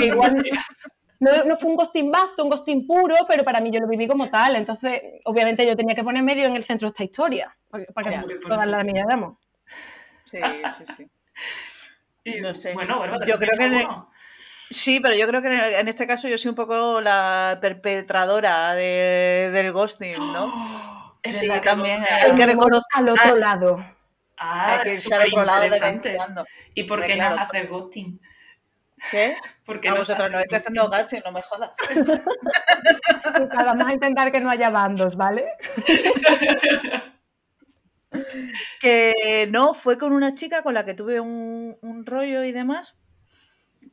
igual 0.04 0.36
no, 1.20 1.44
no 1.44 1.58
fue 1.58 1.70
un 1.70 1.76
ghosting 1.76 2.12
vasto, 2.12 2.44
un 2.44 2.50
ghosting 2.50 2.86
puro, 2.88 3.16
pero 3.28 3.44
para 3.44 3.60
mí 3.60 3.72
yo 3.72 3.80
lo 3.80 3.88
viví 3.88 4.08
como 4.08 4.30
tal. 4.30 4.56
Entonces, 4.56 5.02
obviamente 5.26 5.66
yo 5.66 5.76
tenía 5.76 5.96
que 5.96 6.04
poner 6.04 6.24
medio 6.24 6.46
en 6.46 6.56
el 6.56 6.64
centro 6.66 6.88
de 6.88 6.92
esta 6.92 7.04
historia, 7.04 7.56
para 7.70 7.86
que, 7.86 7.94
para 7.94 8.10
todas 8.42 8.68
la 8.68 8.80
supuesto. 8.80 8.86
miráramos. 8.94 9.38
Sí, 10.26 10.40
sí, 10.78 10.86
sí. 10.98 11.08
Y, 12.24 12.42
no 12.42 12.54
sé. 12.54 12.74
Bueno, 12.74 13.00
Bárbara, 13.00 13.26
Yo 13.26 13.36
¿tú 13.36 13.40
creo 13.40 13.58
que 13.58 13.64
en 13.64 13.74
el- 13.74 13.80
alguno? 13.80 14.12
Sí, 14.70 15.00
pero 15.00 15.16
yo 15.16 15.28
creo 15.28 15.42
que 15.42 15.48
en, 15.48 15.54
el- 15.54 15.74
en 15.76 15.88
este 15.88 16.06
caso 16.06 16.28
yo 16.28 16.38
soy 16.38 16.50
un 16.50 16.56
poco 16.56 17.00
la 17.00 17.58
perpetradora 17.62 18.74
de- 18.74 19.50
del 19.54 19.72
ghosting, 19.72 20.18
¿no? 20.34 20.52
Sí, 21.24 21.50
también, 21.62 22.02
Hay 22.10 22.36
que 22.36 22.46
reconocer- 22.46 22.84
al 22.94 23.10
otro 23.10 23.22
Ah. 23.34 23.36
lado. 23.36 23.86
Ah, 24.38 24.82
Hay 24.84 24.98
que 25.02 25.14
al 25.16 25.28
otro 25.28 25.44
lado 25.44 25.62
de 25.64 26.16
cuando. 26.16 26.46
¿Y 26.74 26.84
por 26.84 27.04
qué 27.04 27.16
claro, 27.16 27.36
nos 27.36 27.46
haces 27.50 27.70
ghosting? 27.70 28.20
¿Qué? 29.12 29.36
Porque 29.66 29.90
A 29.90 29.94
vosotros 29.94 30.32
no 30.32 30.40
estáis 30.40 30.64
haciendo 30.64 30.90
gastos, 30.90 31.20
no 31.24 31.32
me 31.32 31.42
jodas. 31.42 31.72
Vamos 33.56 33.86
a 33.86 33.94
intentar 33.94 34.32
que 34.32 34.40
no 34.40 34.50
haya 34.50 34.70
bandos, 34.70 35.16
¿vale? 35.16 35.46
Que 38.80 39.48
no, 39.52 39.74
fue 39.74 39.98
con 39.98 40.14
una 40.14 40.34
chica 40.34 40.64
con 40.64 40.74
la 40.74 40.86
que 40.86 40.94
tuve 40.94 41.20
un, 41.20 41.78
un 41.82 42.06
rollo 42.06 42.44
y 42.44 42.52
demás. 42.52 42.96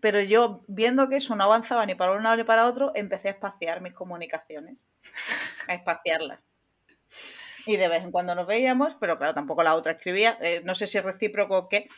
Pero 0.00 0.20
yo, 0.20 0.62
viendo 0.66 1.08
que 1.08 1.16
eso 1.16 1.34
no 1.34 1.44
avanzaba 1.44 1.84
ni 1.86 1.94
para 1.94 2.12
un 2.12 2.22
lado 2.22 2.36
ni 2.36 2.44
para 2.44 2.66
otro, 2.66 2.92
empecé 2.94 3.28
a 3.28 3.32
espaciar 3.32 3.80
mis 3.80 3.92
comunicaciones. 3.92 4.86
A 5.68 5.74
espaciarlas. 5.74 6.40
Y 7.66 7.76
de 7.76 7.88
vez 7.88 8.04
en 8.04 8.10
cuando 8.10 8.34
nos 8.34 8.46
veíamos, 8.46 8.96
pero 8.96 9.16
claro, 9.16 9.34
tampoco 9.34 9.62
la 9.62 9.74
otra 9.74 9.92
escribía. 9.92 10.36
Eh, 10.40 10.60
no 10.64 10.74
sé 10.74 10.86
si 10.86 10.98
es 10.98 11.04
recíproco 11.04 11.56
o 11.56 11.68
qué. 11.68 11.88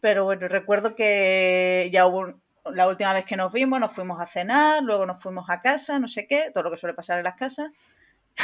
Pero 0.00 0.24
bueno, 0.24 0.48
recuerdo 0.48 0.94
que 0.94 1.88
ya 1.92 2.06
hubo 2.06 2.18
un- 2.20 2.42
la 2.72 2.86
última 2.86 3.12
vez 3.14 3.24
que 3.24 3.36
nos 3.36 3.52
vimos, 3.52 3.80
nos 3.80 3.92
fuimos 3.92 4.20
a 4.20 4.26
cenar, 4.26 4.82
luego 4.82 5.06
nos 5.06 5.22
fuimos 5.22 5.48
a 5.50 5.60
casa, 5.62 5.98
no 5.98 6.06
sé 6.08 6.26
qué, 6.26 6.50
todo 6.52 6.64
lo 6.64 6.70
que 6.70 6.76
suele 6.76 6.94
pasar 6.94 7.18
en 7.18 7.24
las 7.24 7.34
casas, 7.36 7.70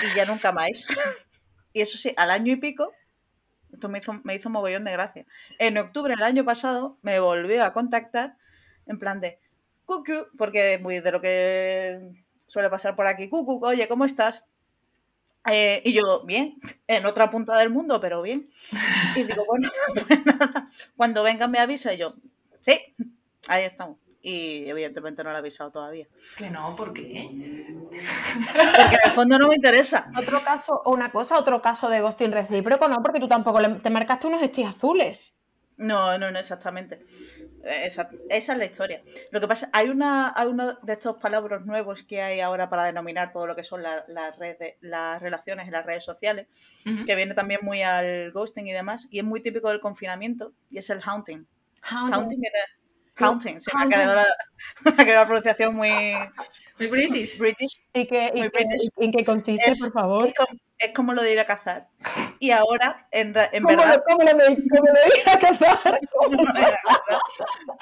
y 0.02 0.16
ya 0.16 0.24
nunca 0.26 0.52
más. 0.52 0.70
y 1.72 1.80
eso 1.82 1.98
sí, 1.98 2.14
al 2.16 2.30
año 2.30 2.52
y 2.52 2.56
pico, 2.56 2.92
esto 3.72 3.88
me 3.88 3.98
hizo, 3.98 4.14
me 4.24 4.34
hizo 4.34 4.50
mogollón 4.50 4.84
de 4.84 4.92
gracia. 4.92 5.26
En 5.58 5.78
octubre 5.78 6.14
del 6.14 6.22
año 6.24 6.44
pasado 6.44 6.98
me 7.02 7.18
volvió 7.20 7.64
a 7.64 7.72
contactar 7.72 8.36
en 8.86 8.98
plan 8.98 9.20
de 9.20 9.38
cucu, 9.84 10.26
porque 10.38 10.78
muy 10.78 11.00
de 11.00 11.12
lo 11.12 11.20
que 11.20 12.00
suele 12.46 12.70
pasar 12.70 12.96
por 12.96 13.06
aquí, 13.06 13.28
cucu, 13.28 13.64
oye, 13.66 13.88
¿cómo 13.88 14.04
estás? 14.04 14.44
Eh, 15.50 15.82
y 15.84 15.92
yo, 15.92 16.22
bien, 16.24 16.58
en 16.86 17.04
otra 17.06 17.30
punta 17.30 17.56
del 17.58 17.70
mundo, 17.70 18.00
pero 18.00 18.22
bien. 18.22 18.48
Y 19.16 19.24
digo, 19.24 19.44
bueno, 19.48 19.68
pues 20.08 20.24
nada, 20.24 20.68
cuando 20.96 21.22
venga 21.22 21.46
me 21.48 21.58
avisa 21.58 21.92
y 21.92 21.98
yo, 21.98 22.14
sí, 22.60 22.80
ahí 23.48 23.64
estamos. 23.64 23.98
Y 24.26 24.66
evidentemente 24.70 25.22
no 25.22 25.28
lo 25.30 25.36
he 25.36 25.38
avisado 25.40 25.70
todavía. 25.70 26.06
Que 26.38 26.48
no, 26.48 26.74
¿por 26.76 26.94
qué? 26.94 27.28
Porque 27.84 28.94
en 28.94 29.00
el 29.04 29.12
fondo 29.12 29.38
no 29.38 29.48
me 29.48 29.56
interesa. 29.56 30.08
Otro 30.18 30.40
caso, 30.42 30.80
o 30.82 30.92
una 30.92 31.12
cosa, 31.12 31.38
otro 31.38 31.60
caso 31.60 31.90
de 31.90 32.00
ghosting 32.00 32.32
recíproco, 32.32 32.88
no, 32.88 33.02
porque 33.02 33.20
tú 33.20 33.28
tampoco 33.28 33.60
le- 33.60 33.80
te 33.80 33.90
marcaste 33.90 34.26
unos 34.26 34.42
estis 34.42 34.66
azules. 34.66 35.34
No, 35.76 36.16
no, 36.18 36.30
no, 36.30 36.38
exactamente. 36.38 37.00
Eh, 37.64 37.82
Esa, 37.86 38.08
esa 38.30 38.52
es 38.52 38.58
la 38.58 38.64
historia. 38.64 39.02
Lo 39.32 39.40
que 39.40 39.48
pasa, 39.48 39.68
hay 39.72 39.88
una, 39.88 40.32
hay 40.36 40.46
uno 40.46 40.74
de 40.74 40.92
estos 40.92 41.16
palabras 41.16 41.64
nuevos 41.66 42.04
que 42.04 42.22
hay 42.22 42.40
ahora 42.40 42.68
para 42.70 42.84
denominar 42.84 43.32
todo 43.32 43.46
lo 43.46 43.56
que 43.56 43.64
son 43.64 43.82
la- 43.82 44.04
las 44.06 44.36
redes, 44.38 44.76
las 44.80 45.20
relaciones 45.20 45.66
en 45.66 45.72
las 45.72 45.84
redes 45.84 46.04
sociales, 46.04 46.46
que 47.06 47.14
viene 47.16 47.34
también 47.34 47.60
muy 47.62 47.82
al 47.82 48.30
ghosting 48.32 48.68
y 48.68 48.72
demás, 48.72 49.08
y 49.10 49.18
es 49.18 49.24
muy 49.24 49.42
típico 49.42 49.68
del 49.68 49.80
confinamiento, 49.80 50.52
y 50.70 50.78
es 50.78 50.90
el 50.90 51.00
haunting. 51.02 51.46
Haunting. 51.82 52.14
Haunting 52.14 52.40
era. 52.44 52.64
Sí, 53.16 53.22
Haunting, 53.24 53.60
se 53.60 53.70
me 53.72 53.78
ha 53.78 53.82
haunting. 53.82 53.98
quedado 54.00 54.14
la, 54.16 54.24
me 54.84 55.02
ha 55.02 55.04
quedado 55.06 55.20
la 55.22 55.26
pronunciación 55.26 55.76
muy 55.76 55.90
Muy 56.78 56.86
british. 56.88 57.38
british. 57.38 57.80
¿Y 57.92 58.06
qué, 58.08 58.32
Muy 58.34 58.48
british. 58.48 58.88
y 58.98 59.04
en 59.04 59.12
qué 59.12 59.24
consiste, 59.24 59.70
Es- 59.70 59.78
por 59.80 59.92
favor? 59.92 60.26
Es 60.28 60.34
como, 60.34 60.58
es 60.78 60.92
como 60.92 61.12
lo 61.14 61.22
de 61.22 61.32
ir 61.32 61.38
a 61.40 61.46
cazar. 61.46 61.86
Y 62.40 62.50
ahora, 62.50 63.06
en, 63.12 63.32
ra- 63.32 63.48
en 63.52 63.62
¿Cómo 63.62 63.76
verdad, 63.76 63.96
lo, 63.96 64.02
cómo 64.04 64.22
lo? 64.24 64.30
¿Cómo 64.32 64.86
lo 64.86 64.92
veis 64.94 65.26
a 65.28 65.38
cazar? 65.38 66.00
¿Cómo 66.12 66.42
lo 66.42 66.52
veis? 66.52 66.66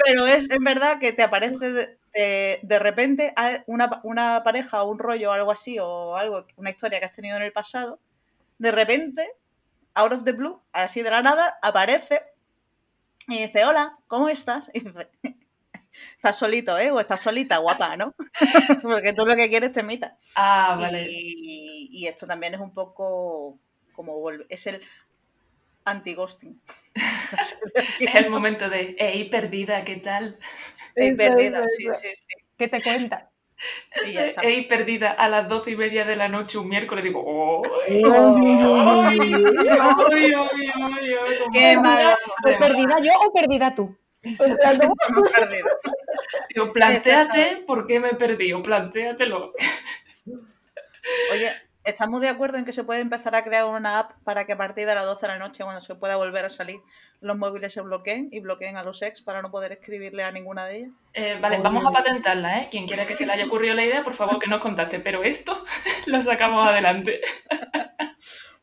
Pero 0.05 0.27
es 0.27 0.51
en 0.51 0.63
verdad 0.65 0.99
que 0.99 1.13
te 1.13 1.23
aparece 1.23 1.73
de, 1.73 1.99
de- 2.13 2.61
de 2.63 2.79
repente 2.79 3.35
una, 3.67 4.01
una 4.05 4.43
pareja 4.45 4.83
o 4.83 4.91
un 4.91 4.99
rollo 4.99 5.31
o 5.31 5.33
algo 5.33 5.51
así, 5.51 5.79
o 5.79 6.17
algo, 6.17 6.47
una 6.57 6.69
historia 6.71 6.99
que 7.01 7.07
has 7.07 7.17
tenido 7.17 7.37
en 7.39 7.43
el 7.43 7.53
pasado, 7.53 7.99
de 8.59 8.71
repente, 8.71 9.27
out 9.95 10.13
of 10.13 10.25
the 10.25 10.33
blue, 10.33 10.61
así 10.73 11.01
de 11.03 11.09
la 11.11 11.23
nada, 11.23 11.59
aparece 11.63 12.23
y 13.29 13.39
dice, 13.39 13.65
hola, 13.65 13.99
¿cómo 14.07 14.29
estás? 14.29 14.71
Y 14.75 14.81
dice, 14.81 15.11
estás 16.17 16.37
solito, 16.37 16.79
¿eh? 16.79 16.91
O 16.91 17.01
estás 17.01 17.21
solita, 17.21 17.59
guapa, 17.59 17.97
¿no? 17.97 18.15
Porque 18.83 19.13
tú 19.13 19.25
lo 19.25 19.37
que 19.37 19.49
quieres 19.49 19.73
te 19.73 19.83
mita. 19.83 20.17
Ah, 20.35 20.77
vale. 20.79 21.07
Y, 21.11 21.89
y 21.93 22.07
esto 22.07 22.27
también 22.27 22.55
es 22.55 22.61
un 22.61 22.73
poco 22.73 23.59
como 23.95 24.31
es 24.49 24.67
el 24.67 24.83
anti-ghosting. 25.85 26.61
Es 28.01 28.15
el 28.15 28.29
momento 28.29 28.69
de, 28.69 28.95
hey, 28.99 29.29
perdida, 29.31 29.85
¿qué 29.85 29.97
tal? 29.97 30.39
Eso, 30.95 31.17
perdida, 31.17 31.67
sí, 31.67 31.87
sí, 32.01 32.09
sí. 32.15 32.45
¿Qué 32.59 32.69
te 32.69 32.83
cuenta? 32.83 33.32
Está. 34.05 34.41
Hey, 34.43 34.67
perdida, 34.69 35.11
a 35.11 35.29
las 35.29 35.49
doce 35.49 35.71
y 35.73 35.77
media 35.77 36.05
de 36.05 36.17
la 36.17 36.29
noche 36.29 36.59
un 36.59 36.69
miércoles 36.69 37.05
digo, 37.05 37.23
¡oh! 37.25 37.63
¡Ay, 37.87 38.01
ay, 38.05 39.31
ay, 39.71 40.33
ay, 40.33 40.33
ay, 40.35 41.15
ay! 41.15 41.39
cómo 41.39 41.53
Qué 41.53 41.77
malo. 41.77 42.11
gusta. 42.11 42.57
¿O 42.57 42.59
perdida 42.59 42.97
yo 43.01 43.13
o 43.21 43.33
perdida 43.33 43.75
tú? 43.75 43.97
Perdido. 44.23 45.69
Digo, 46.55 46.73
Exactamente. 46.77 47.65
por 47.67 47.87
qué 47.87 48.01
me 48.01 48.11
he 48.11 48.15
perdido, 48.15 48.63
plantéatelo. 48.63 49.53
Oye, 51.33 51.53
¿estamos 51.85 52.21
de 52.21 52.29
acuerdo 52.29 52.59
en 52.59 52.65
que 52.65 52.73
se 52.73 52.85
puede 52.85 53.01
empezar 53.01 53.35
a 53.35 53.45
crear 53.45 53.65
una 53.67 53.99
app 53.99 54.13
para 54.25 54.47
que 54.47 54.53
a 54.53 54.57
partir 54.57 54.87
de 54.87 54.95
las 54.95 55.05
12 55.05 55.27
de 55.27 55.33
la 55.33 55.39
noche, 55.39 55.65
cuando 55.65 55.81
se 55.81 55.95
pueda 55.95 56.17
volver 56.17 56.45
a 56.45 56.51
salir, 56.51 56.81
los 57.21 57.37
móviles 57.37 57.73
se 57.73 57.81
bloqueen 57.81 58.29
y 58.33 58.41
bloqueen 58.41 58.77
a 58.77 58.83
los 58.83 59.03
ex 59.03 59.23
para 59.23 59.43
no 59.43 59.51
poder 59.51 59.73
escribirle 59.73 60.25
a 60.25 60.33
ninguna 60.33 60.67
de 60.67 60.77
ellas? 60.77 60.91
Eh, 61.15 61.39
vale, 61.41 61.59
vamos 61.59 61.85
a 61.87 61.91
patentarla, 61.91 62.61
¿eh? 62.61 62.69
Quien 62.71 62.87
quiera 62.87 63.07
que 63.07 63.15
se 63.15 63.27
le 63.27 63.33
haya 63.33 63.47
ocurrido 63.47 63.75
la 63.75 63.85
idea, 63.85 64.03
por 64.03 64.15
favor 64.15 64.39
que 64.39 64.49
nos 64.49 64.61
contacte. 64.61 65.01
Pero 65.01 65.23
esto 65.23 65.65
lo 66.07 66.21
sacamos 66.21 66.69
adelante. 66.69 67.21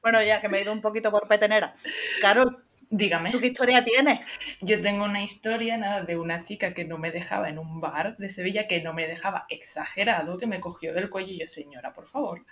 Bueno, 0.01 0.23
ya 0.23 0.39
que 0.39 0.47
me 0.47 0.57
he 0.57 0.61
ido 0.61 0.71
un 0.71 0.81
poquito 0.81 1.11
por 1.11 1.27
petenera. 1.27 1.75
Carol, 2.21 2.63
Dígame. 2.91 3.31
¿tú 3.31 3.39
qué 3.39 3.47
historia 3.47 3.83
tienes? 3.83 4.19
Yo 4.61 4.81
tengo 4.81 5.05
una 5.05 5.21
historia 5.21 5.77
nada 5.77 6.01
de 6.01 6.17
una 6.17 6.41
chica 6.41 6.73
que 6.73 6.85
no 6.85 6.97
me 6.97 7.11
dejaba 7.11 7.47
en 7.47 7.59
un 7.59 7.79
bar 7.79 8.17
de 8.17 8.29
Sevilla, 8.29 8.67
que 8.67 8.81
no 8.81 8.93
me 8.93 9.07
dejaba 9.07 9.45
exagerado, 9.49 10.39
que 10.39 10.47
me 10.47 10.59
cogió 10.59 10.91
del 10.93 11.11
cuello 11.11 11.31
y 11.31 11.39
yo, 11.39 11.47
señora, 11.47 11.93
por 11.93 12.07
favor. 12.07 12.43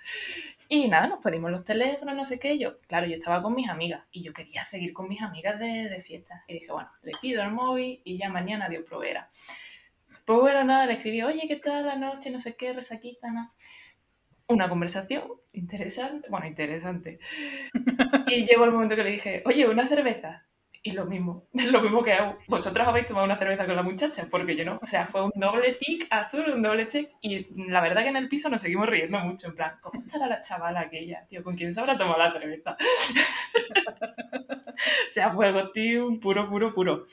Y 0.69 0.89
nada, 0.89 1.07
nos 1.07 1.23
pedimos 1.23 1.49
los 1.49 1.63
teléfonos, 1.63 2.15
no 2.15 2.23
sé 2.23 2.37
qué. 2.37 2.53
y 2.53 2.59
Yo, 2.59 2.79
claro, 2.81 3.07
yo 3.07 3.15
estaba 3.15 3.41
con 3.41 3.55
mis 3.55 3.67
amigas 3.67 4.03
y 4.11 4.21
yo 4.21 4.31
quería 4.31 4.63
seguir 4.63 4.93
con 4.93 5.07
mis 5.07 5.23
amigas 5.23 5.57
de, 5.59 5.89
de 5.89 5.99
fiesta. 5.99 6.43
Y 6.47 6.53
dije, 6.53 6.71
bueno, 6.71 6.91
le 7.01 7.13
pido 7.19 7.41
el 7.41 7.51
móvil 7.51 8.01
y 8.03 8.19
ya 8.19 8.29
mañana 8.29 8.69
Dios 8.69 8.83
proveerá. 8.87 9.27
Pues 10.25 10.39
bueno, 10.39 10.63
nada, 10.65 10.85
le 10.85 10.93
escribí, 10.93 11.23
oye, 11.23 11.47
¿qué 11.47 11.55
tal 11.55 11.85
la 11.85 11.95
noche? 11.95 12.29
No 12.29 12.39
sé 12.39 12.55
qué, 12.55 12.73
resaquita, 12.73 13.31
¿no? 13.31 13.53
Una 14.49 14.69
conversación 14.69 15.23
interesante, 15.53 16.27
bueno, 16.29 16.47
interesante. 16.47 17.19
Y 18.27 18.45
llegó 18.45 18.65
el 18.65 18.71
momento 18.71 18.95
que 18.95 19.03
le 19.03 19.11
dije, 19.11 19.41
oye, 19.45 19.67
una 19.67 19.87
cerveza. 19.87 20.45
Y 20.83 20.91
lo 20.91 21.05
mismo, 21.05 21.47
lo 21.71 21.81
mismo 21.81 22.03
que 22.03 22.13
hago. 22.13 22.37
Vosotros 22.47 22.87
habéis 22.87 23.05
tomado 23.05 23.25
una 23.25 23.37
cerveza 23.37 23.65
con 23.65 23.75
la 23.75 23.83
muchacha, 23.83 24.27
porque 24.29 24.55
yo 24.55 24.63
no. 24.63 24.79
O 24.81 24.87
sea, 24.87 25.05
fue 25.05 25.23
un 25.23 25.31
doble 25.35 25.73
tic 25.73 26.07
azul, 26.09 26.49
un 26.49 26.61
doble 26.61 26.87
check. 26.87 27.09
Y 27.21 27.47
la 27.69 27.81
verdad 27.81 28.03
que 28.03 28.09
en 28.09 28.17
el 28.17 28.27
piso 28.29 28.49
nos 28.49 28.61
seguimos 28.61 28.87
riendo 28.87 29.19
mucho. 29.19 29.47
En 29.47 29.55
plan, 29.55 29.77
¿cómo 29.81 30.01
estará 30.01 30.27
la 30.27 30.41
chavala 30.41 30.81
aquella? 30.81 31.25
Tío, 31.27 31.43
¿con 31.43 31.55
quién 31.55 31.73
se 31.73 31.79
habrá 31.79 31.97
tomado 31.97 32.19
la 32.19 32.31
cerveza? 32.31 32.77
o 35.07 35.11
sea, 35.11 35.31
fue 35.31 35.51
un 35.99 36.19
puro, 36.19 36.49
puro, 36.49 36.73
puro. 36.73 37.05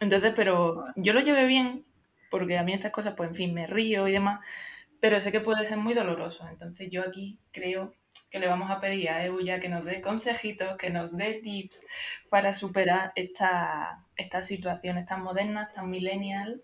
Entonces, 0.00 0.32
pero 0.34 0.84
yo 0.96 1.12
lo 1.12 1.20
llevé 1.20 1.46
bien, 1.46 1.84
porque 2.30 2.58
a 2.58 2.62
mí 2.62 2.72
estas 2.72 2.92
cosas, 2.92 3.14
pues 3.16 3.28
en 3.28 3.34
fin, 3.34 3.54
me 3.54 3.66
río 3.66 4.08
y 4.08 4.12
demás. 4.12 4.40
Pero 5.00 5.18
sé 5.20 5.32
que 5.32 5.40
puede 5.40 5.64
ser 5.64 5.78
muy 5.78 5.94
doloroso. 5.94 6.46
Entonces, 6.48 6.90
yo 6.90 7.02
aquí 7.02 7.38
creo 7.52 7.94
que 8.30 8.38
le 8.38 8.46
vamos 8.46 8.70
a 8.70 8.80
pedir 8.80 9.10
a 9.10 9.24
EU 9.24 9.40
ya 9.40 9.58
que 9.58 9.68
nos 9.68 9.84
dé 9.84 10.00
consejitos, 10.00 10.76
que 10.76 10.90
nos 10.90 11.16
dé 11.16 11.40
tips 11.42 11.84
para 12.28 12.52
superar 12.54 13.12
esta, 13.16 14.04
estas 14.16 14.46
situaciones 14.46 15.06
tan 15.06 15.22
modernas, 15.22 15.72
tan 15.72 15.90
millennial 15.90 16.62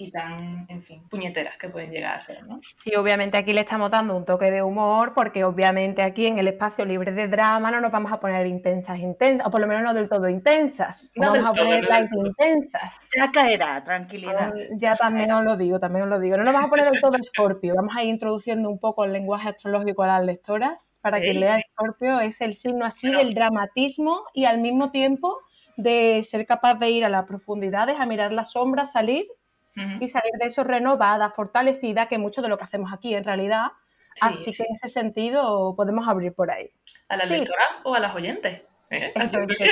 y 0.00 0.10
tan, 0.10 0.66
en 0.68 0.82
fin, 0.82 1.02
puñeteras 1.08 1.56
que 1.58 1.68
pueden 1.68 1.90
llegar 1.90 2.14
a 2.14 2.20
ser, 2.20 2.42
¿no? 2.46 2.60
Sí, 2.82 2.94
obviamente 2.96 3.36
aquí 3.36 3.52
le 3.52 3.60
estamos 3.60 3.90
dando 3.90 4.16
un 4.16 4.24
toque 4.24 4.50
de 4.50 4.62
humor, 4.62 5.12
porque 5.14 5.44
obviamente 5.44 6.02
aquí 6.02 6.26
en 6.26 6.38
el 6.38 6.48
espacio 6.48 6.84
libre 6.86 7.12
de 7.12 7.28
drama 7.28 7.70
no 7.70 7.80
nos 7.80 7.92
vamos 7.92 8.10
a 8.12 8.18
poner 8.18 8.46
intensas, 8.46 8.98
intensas, 8.98 9.46
o 9.46 9.50
por 9.50 9.60
lo 9.60 9.66
menos 9.66 9.82
no 9.82 9.92
del 9.92 10.08
todo 10.08 10.28
intensas. 10.28 11.12
No 11.16 11.32
vamos 11.32 11.50
a 11.50 11.52
todo, 11.52 11.64
poner 11.66 11.88
no 12.10 12.26
intensas. 12.26 12.98
Ya 13.14 13.30
caerá, 13.30 13.84
tranquilidad. 13.84 14.54
Ya 14.78 14.96
también 14.96 15.30
os 15.32 15.44
lo 15.44 15.56
digo, 15.56 15.78
también 15.78 16.04
os 16.04 16.08
lo 16.08 16.18
digo. 16.18 16.36
No 16.36 16.44
nos 16.44 16.54
vamos 16.54 16.68
a 16.68 16.70
poner 16.70 16.90
del 16.90 17.00
todo 17.00 17.16
Escorpio, 17.16 17.74
vamos 17.74 17.94
a 17.96 18.02
ir 18.02 18.08
introduciendo 18.08 18.70
un 18.70 18.78
poco 18.78 19.04
el 19.04 19.12
lenguaje 19.12 19.50
astrológico 19.50 20.02
a 20.02 20.06
las 20.06 20.24
lectoras 20.24 20.78
para 21.02 21.20
que 21.20 21.32
Sí, 21.32 21.38
lea 21.38 21.56
sí. 21.56 21.62
Escorpio. 21.68 22.20
Es 22.20 22.40
el 22.40 22.54
signo 22.54 22.86
así 22.86 23.10
del 23.10 23.34
dramatismo 23.34 24.22
y 24.32 24.46
al 24.46 24.60
mismo 24.60 24.90
tiempo 24.90 25.38
de 25.76 26.24
ser 26.28 26.46
capaz 26.46 26.74
de 26.74 26.90
ir 26.90 27.04
a 27.04 27.08
las 27.08 27.26
profundidades, 27.26 27.98
a 27.98 28.06
mirar 28.06 28.32
las 28.32 28.52
sombras, 28.52 28.92
salir 28.92 29.26
Ujú. 29.76 30.04
y 30.04 30.08
salir 30.08 30.32
de 30.38 30.46
eso 30.46 30.64
renovada, 30.64 31.30
fortalecida, 31.30 32.08
que 32.08 32.18
mucho 32.18 32.42
de 32.42 32.48
lo 32.48 32.58
que 32.58 32.64
hacemos 32.64 32.92
aquí 32.92 33.14
en 33.14 33.24
realidad. 33.24 33.68
Sí, 34.14 34.26
Así 34.26 34.52
sí. 34.52 34.62
que 34.62 34.68
en 34.68 34.74
ese 34.74 34.88
sentido 34.88 35.74
podemos 35.76 36.08
abrir 36.08 36.32
por 36.32 36.50
ahí. 36.50 36.70
¿A 37.08 37.16
las 37.16 37.28
sí. 37.28 37.36
lectoras 37.36 37.68
o 37.84 37.94
a 37.94 38.00
las 38.00 38.14
oyentes? 38.14 38.62
¿Eh? 38.90 39.12
Eso, 39.14 39.38
eso. 39.48 39.64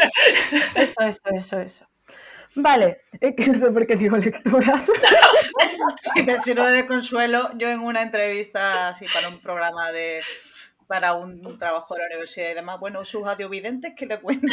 Eso, 0.77 1.01
eso, 1.01 1.21
eso, 1.35 1.61
eso. 1.61 1.87
Vale, 2.55 3.03
es 3.21 3.35
que 3.37 3.47
no 3.47 3.59
sé 3.59 3.71
por 3.71 3.87
qué 3.87 3.97
digo 3.97 4.17
lecturas. 4.17 4.91
Si 6.15 6.25
te 6.25 6.35
sirve 6.41 6.71
de 6.71 6.87
consuelo, 6.87 7.51
yo 7.55 7.69
en 7.69 7.81
una 7.81 8.03
entrevista 8.03 8.89
así 8.89 9.07
para 9.13 9.29
un 9.29 9.41
programa 9.41 9.91
de 9.93 10.21
para 10.87 11.15
un 11.15 11.59
trabajo 11.59 11.95
de 11.95 12.01
la 12.01 12.07
universidad 12.07 12.51
y 12.51 12.55
demás. 12.55 12.81
Bueno, 12.81 13.05
sus 13.05 13.27
audiovidentes 13.27 13.95
que 13.95 14.07
le 14.07 14.19
cuentan. 14.21 14.49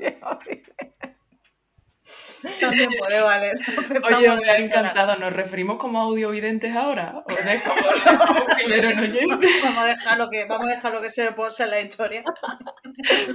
También 2.58 2.88
puede 2.98 3.22
valer. 3.22 3.58
Oye, 4.16 4.36
me 4.36 4.50
ha 4.50 4.58
encantado. 4.58 5.16
¿Nos 5.16 5.32
referimos 5.32 5.78
como 5.78 6.00
audiovidentes 6.00 6.74
ahora? 6.74 7.22
¿O 7.24 7.34
dejamos 7.34 7.84
primero 8.56 8.90
en 8.90 9.00
oyente? 9.00 9.48
Vamos 9.62 9.78
a 9.78 9.86
dejar 9.86 10.18
lo 10.18 10.30
que, 10.30 10.44
vamos 10.46 10.68
a 10.68 10.74
dejar 10.74 10.92
lo 10.92 11.00
que 11.00 11.10
se 11.10 11.32
posa 11.32 11.64
en 11.64 11.70
la 11.70 11.80
historia. 11.80 12.24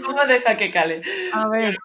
Vamos 0.01 0.21
a 0.23 0.27
dejar 0.27 0.57
que 0.57 0.71
cale. 0.71 1.01
A 1.33 1.47
ver, 1.49 1.77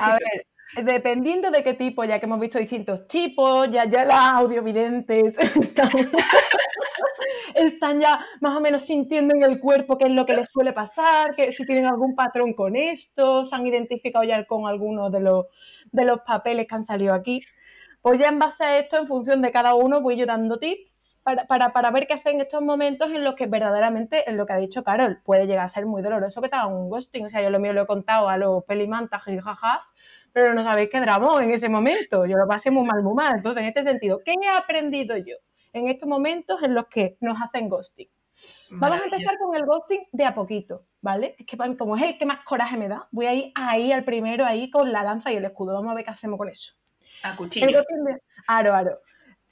a 0.00 0.12
ver, 0.12 0.46
dependiendo 0.74 1.50
de 1.50 1.62
qué 1.62 1.74
tipo, 1.74 2.04
ya 2.04 2.18
que 2.18 2.26
hemos 2.26 2.40
visto 2.40 2.58
distintos 2.58 3.06
tipos, 3.08 3.70
ya, 3.70 3.84
ya 3.84 4.04
las 4.04 4.34
audiovidentes 4.34 5.34
están, 7.54 8.00
ya 8.00 8.24
más 8.40 8.56
o 8.56 8.60
menos 8.60 8.84
sintiendo 8.84 9.34
en 9.34 9.42
el 9.42 9.60
cuerpo 9.60 9.98
qué 9.98 10.04
es 10.04 10.10
lo 10.10 10.26
que 10.26 10.34
les 10.34 10.48
suele 10.48 10.72
pasar, 10.72 11.34
que 11.34 11.52
si 11.52 11.64
tienen 11.64 11.86
algún 11.86 12.14
patrón 12.14 12.54
con 12.54 12.76
esto, 12.76 13.44
se 13.44 13.54
han 13.54 13.66
identificado 13.66 14.24
ya 14.24 14.44
con 14.46 14.66
algunos 14.66 15.12
de 15.12 15.20
los, 15.20 15.46
de 15.92 16.04
los 16.04 16.20
papeles 16.20 16.66
que 16.68 16.74
han 16.74 16.84
salido 16.84 17.14
aquí. 17.14 17.40
Pues 18.02 18.18
ya 18.18 18.28
en 18.28 18.38
base 18.38 18.64
a 18.64 18.78
esto, 18.78 18.98
en 18.98 19.06
función 19.06 19.42
de 19.42 19.50
cada 19.50 19.74
uno, 19.74 20.00
voy 20.00 20.16
yo 20.16 20.26
dando 20.26 20.58
tips 20.58 21.16
para, 21.22 21.46
para, 21.48 21.72
para, 21.72 21.90
ver 21.90 22.06
qué 22.06 22.14
hacer 22.14 22.34
en 22.34 22.40
estos 22.40 22.62
momentos 22.62 23.10
en 23.10 23.24
los 23.24 23.34
que 23.34 23.46
verdaderamente, 23.46 24.28
en 24.30 24.36
lo 24.36 24.46
que 24.46 24.52
ha 24.52 24.58
dicho 24.58 24.84
Carol, 24.84 25.20
puede 25.24 25.46
llegar 25.46 25.64
a 25.64 25.68
ser 25.68 25.84
muy 25.84 26.00
doloroso 26.00 26.40
que 26.40 26.48
te 26.48 26.54
hagan 26.54 26.72
un 26.72 26.88
ghosting. 26.88 27.26
O 27.26 27.28
sea, 27.28 27.42
yo 27.42 27.50
lo 27.50 27.58
mío 27.58 27.72
lo 27.72 27.82
he 27.82 27.86
contado 27.86 28.28
a 28.28 28.36
los 28.36 28.62
pelimantas 28.64 29.22
y 29.26 29.38
jajas, 29.38 29.92
pero 30.36 30.52
no 30.52 30.62
sabéis 30.62 30.90
qué 30.92 31.00
dramó 31.00 31.40
en 31.40 31.50
ese 31.50 31.66
momento. 31.66 32.26
Yo 32.26 32.36
lo 32.36 32.46
pasé 32.46 32.70
muy 32.70 32.86
mal, 32.86 33.02
muy 33.02 33.14
mal. 33.14 33.36
Entonces, 33.36 33.62
en 33.62 33.68
este 33.68 33.82
sentido, 33.82 34.20
¿qué 34.22 34.34
he 34.34 34.48
aprendido 34.50 35.16
yo 35.16 35.36
en 35.72 35.88
estos 35.88 36.06
momentos 36.06 36.62
en 36.62 36.74
los 36.74 36.88
que 36.88 37.16
nos 37.20 37.38
hacen 37.40 37.70
ghosting? 37.70 38.06
Vamos 38.68 39.00
a 39.00 39.04
empezar 39.04 39.38
con 39.38 39.56
el 39.56 39.64
ghosting 39.64 40.06
de 40.12 40.26
a 40.26 40.34
poquito, 40.34 40.84
¿vale? 41.00 41.36
Es 41.38 41.46
que 41.46 41.56
como 41.78 41.96
es 41.96 42.02
el 42.02 42.18
que 42.18 42.26
más 42.26 42.44
coraje 42.44 42.76
me 42.76 42.86
da, 42.86 43.08
voy 43.12 43.24
a 43.24 43.32
ir 43.32 43.52
ahí 43.54 43.92
al 43.92 44.04
primero, 44.04 44.44
ahí 44.44 44.68
con 44.68 44.92
la 44.92 45.02
lanza 45.02 45.32
y 45.32 45.36
el 45.36 45.44
escudo. 45.46 45.72
Vamos 45.72 45.92
a 45.92 45.94
ver 45.94 46.04
qué 46.04 46.10
hacemos 46.10 46.36
con 46.36 46.50
eso. 46.50 46.74
A 47.22 47.34
cuchillo. 47.34 47.82
Aro, 48.46 48.74
aro. 48.74 48.98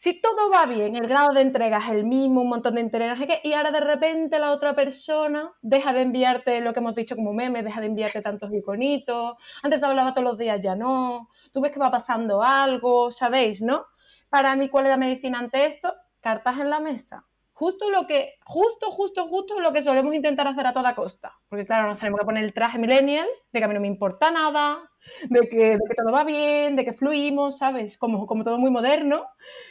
Si 0.05 0.13
todo 0.21 0.51
va 0.51 0.67
bien, 0.67 0.97
el 0.97 1.09
grado 1.09 1.33
de 1.33 1.41
entrega 1.41 1.79
es 1.79 1.89
el 1.89 2.05
mismo, 2.05 2.43
un 2.43 2.51
montón 2.51 2.75
de 2.75 2.83
entregas, 2.83 3.19
y 3.43 3.55
ahora 3.55 3.71
de 3.71 3.81
repente 3.81 4.39
la 4.39 4.53
otra 4.53 4.75
persona 4.75 5.51
deja 5.63 5.95
de 5.95 6.03
enviarte 6.03 6.61
lo 6.61 6.75
que 6.75 6.81
hemos 6.81 6.95
dicho 6.95 7.17
como 7.17 7.33
meme, 7.33 7.63
deja 7.63 7.81
de 7.81 7.87
enviarte 7.87 8.21
tantos 8.21 8.53
iconitos, 8.53 9.39
antes 9.63 9.81
te 9.81 9.87
hablaba 9.87 10.13
todos 10.13 10.27
los 10.27 10.37
días, 10.37 10.61
ya 10.61 10.77
no, 10.77 11.31
tú 11.55 11.63
ves 11.63 11.73
que 11.73 11.79
va 11.79 11.91
pasando 11.91 12.43
algo, 12.43 13.11
¿sabéis, 13.13 13.63
no? 13.63 13.87
Para 14.29 14.55
mí, 14.57 14.69
¿cuál 14.69 14.85
es 14.85 14.91
la 14.91 14.99
medicina 14.99 15.39
ante 15.39 15.65
esto? 15.65 15.95
Cartas 16.21 16.61
en 16.61 16.69
la 16.69 16.81
mesa 16.81 17.25
justo 17.55 17.89
lo 17.89 18.07
que, 18.07 18.35
justo, 18.45 18.91
justo, 18.91 19.29
justo 19.29 19.61
lo 19.61 19.73
que 19.73 19.83
solemos 19.83 20.13
intentar 20.15 20.47
hacer 20.49 20.67
a 20.67 20.73
toda 20.73 20.95
costa. 20.95 21.33
Porque 21.49 21.65
claro, 21.65 21.89
nos 21.89 22.01
tenemos 22.01 22.19
que 22.19 22.27
poner 22.27 22.45
el 22.45 22.53
traje 22.53 22.79
millennial, 22.79 23.29
de 23.53 23.59
que 23.59 23.65
a 23.65 23.69
mí 23.69 23.75
no 23.75 23.81
me 23.81 23.87
importa 23.87 24.31
nada, 24.33 24.91
de 25.29 25.49
que, 25.49 25.79
todo 25.97 26.13
va 26.13 26.25
bien, 26.25 26.77
de 26.77 26.85
que 26.85 26.93
fluimos, 26.93 27.59
¿sabes? 27.59 27.97
Como, 27.99 28.27
como 28.27 28.45
todo 28.45 28.59
muy 28.59 28.71
moderno. 28.71 29.27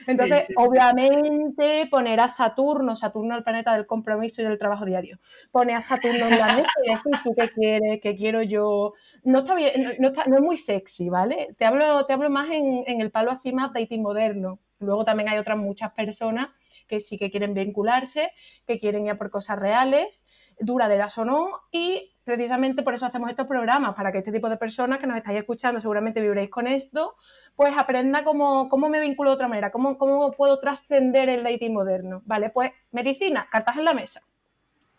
Entonces, 0.07 0.49
obviamente, 0.57 1.87
poner 1.89 2.19
a 2.19 2.29
Saturno, 2.29 2.95
Saturno 2.95 3.35
el 3.35 3.43
planeta 3.43 3.73
del 3.73 3.85
compromiso 3.85 4.41
y 4.41 4.45
del 4.45 4.57
trabajo 4.59 4.85
diario, 4.85 5.19
pone 5.51 5.75
a 5.75 5.81
Saturno 5.81 6.27
en 6.27 6.39
la 6.39 6.53
mesa 6.55 6.71
y 6.83 6.91
decir, 6.91 7.13
¿tú 7.23 7.33
qué 7.35 7.49
quieres? 7.49 8.01
¿Qué 8.01 8.15
quiero 8.15 8.41
yo? 8.41 8.93
No 9.23 9.39
está 9.39 9.55
bien, 9.55 9.71
no, 9.99 10.11
no, 10.11 10.35
es 10.35 10.41
muy 10.41 10.57
sexy, 10.57 11.09
¿vale? 11.09 11.55
Te 11.57 11.65
hablo, 11.65 12.05
te 12.05 12.13
hablo 12.13 12.29
más 12.29 12.49
en, 12.49 12.83
en 12.87 13.01
el 13.01 13.11
palo 13.11 13.31
así 13.31 13.51
más 13.51 13.73
dating 13.73 14.01
moderno. 14.01 14.59
Luego 14.79 15.05
también 15.05 15.29
hay 15.29 15.37
otras 15.37 15.57
muchas 15.57 15.91
personas 15.93 16.49
que 16.87 16.99
sí 16.99 17.17
que 17.17 17.31
quieren 17.31 17.53
vincularse, 17.53 18.31
que 18.67 18.79
quieren 18.79 19.07
ir 19.07 19.17
por 19.17 19.29
cosas 19.29 19.57
reales, 19.57 20.22
duraderas 20.59 21.17
o 21.17 21.25
no, 21.25 21.61
y 21.71 22.13
precisamente 22.23 22.83
por 22.83 22.93
eso 22.93 23.05
hacemos 23.05 23.29
estos 23.29 23.47
programas, 23.47 23.95
para 23.95 24.11
que 24.11 24.19
este 24.19 24.31
tipo 24.31 24.49
de 24.49 24.57
personas 24.57 24.99
que 24.99 25.07
nos 25.07 25.17
estáis 25.17 25.39
escuchando, 25.39 25.81
seguramente 25.81 26.21
vibréis 26.21 26.49
con 26.49 26.67
esto, 26.67 27.15
pues 27.55 27.73
aprenda 27.77 28.23
cómo, 28.23 28.69
cómo 28.69 28.89
me 28.89 28.99
vinculo 28.99 29.31
de 29.31 29.35
otra 29.35 29.47
manera, 29.47 29.71
cómo, 29.71 29.97
cómo 29.97 30.31
puedo 30.31 30.59
trascender 30.59 31.29
el 31.29 31.43
dating 31.43 31.73
moderno. 31.73 32.21
Vale, 32.25 32.49
pues 32.49 32.71
medicina, 32.91 33.47
cartas 33.51 33.77
en 33.77 33.85
la 33.85 33.93
mesa. 33.93 34.21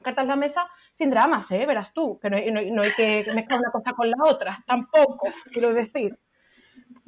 Cartas 0.02 0.24
en 0.24 0.28
la 0.28 0.36
mesa 0.36 0.68
sin 0.92 1.10
dramas, 1.10 1.50
¿eh? 1.50 1.64
Verás 1.66 1.92
tú, 1.92 2.18
que 2.20 2.30
no, 2.30 2.36
hay, 2.36 2.50
no 2.50 2.82
hay 2.82 2.90
que 2.96 3.24
mezclar 3.34 3.60
una 3.60 3.70
cosa 3.70 3.92
con 3.94 4.10
la 4.10 4.16
otra, 4.22 4.62
tampoco, 4.66 5.28
quiero 5.52 5.72
decir. 5.72 6.18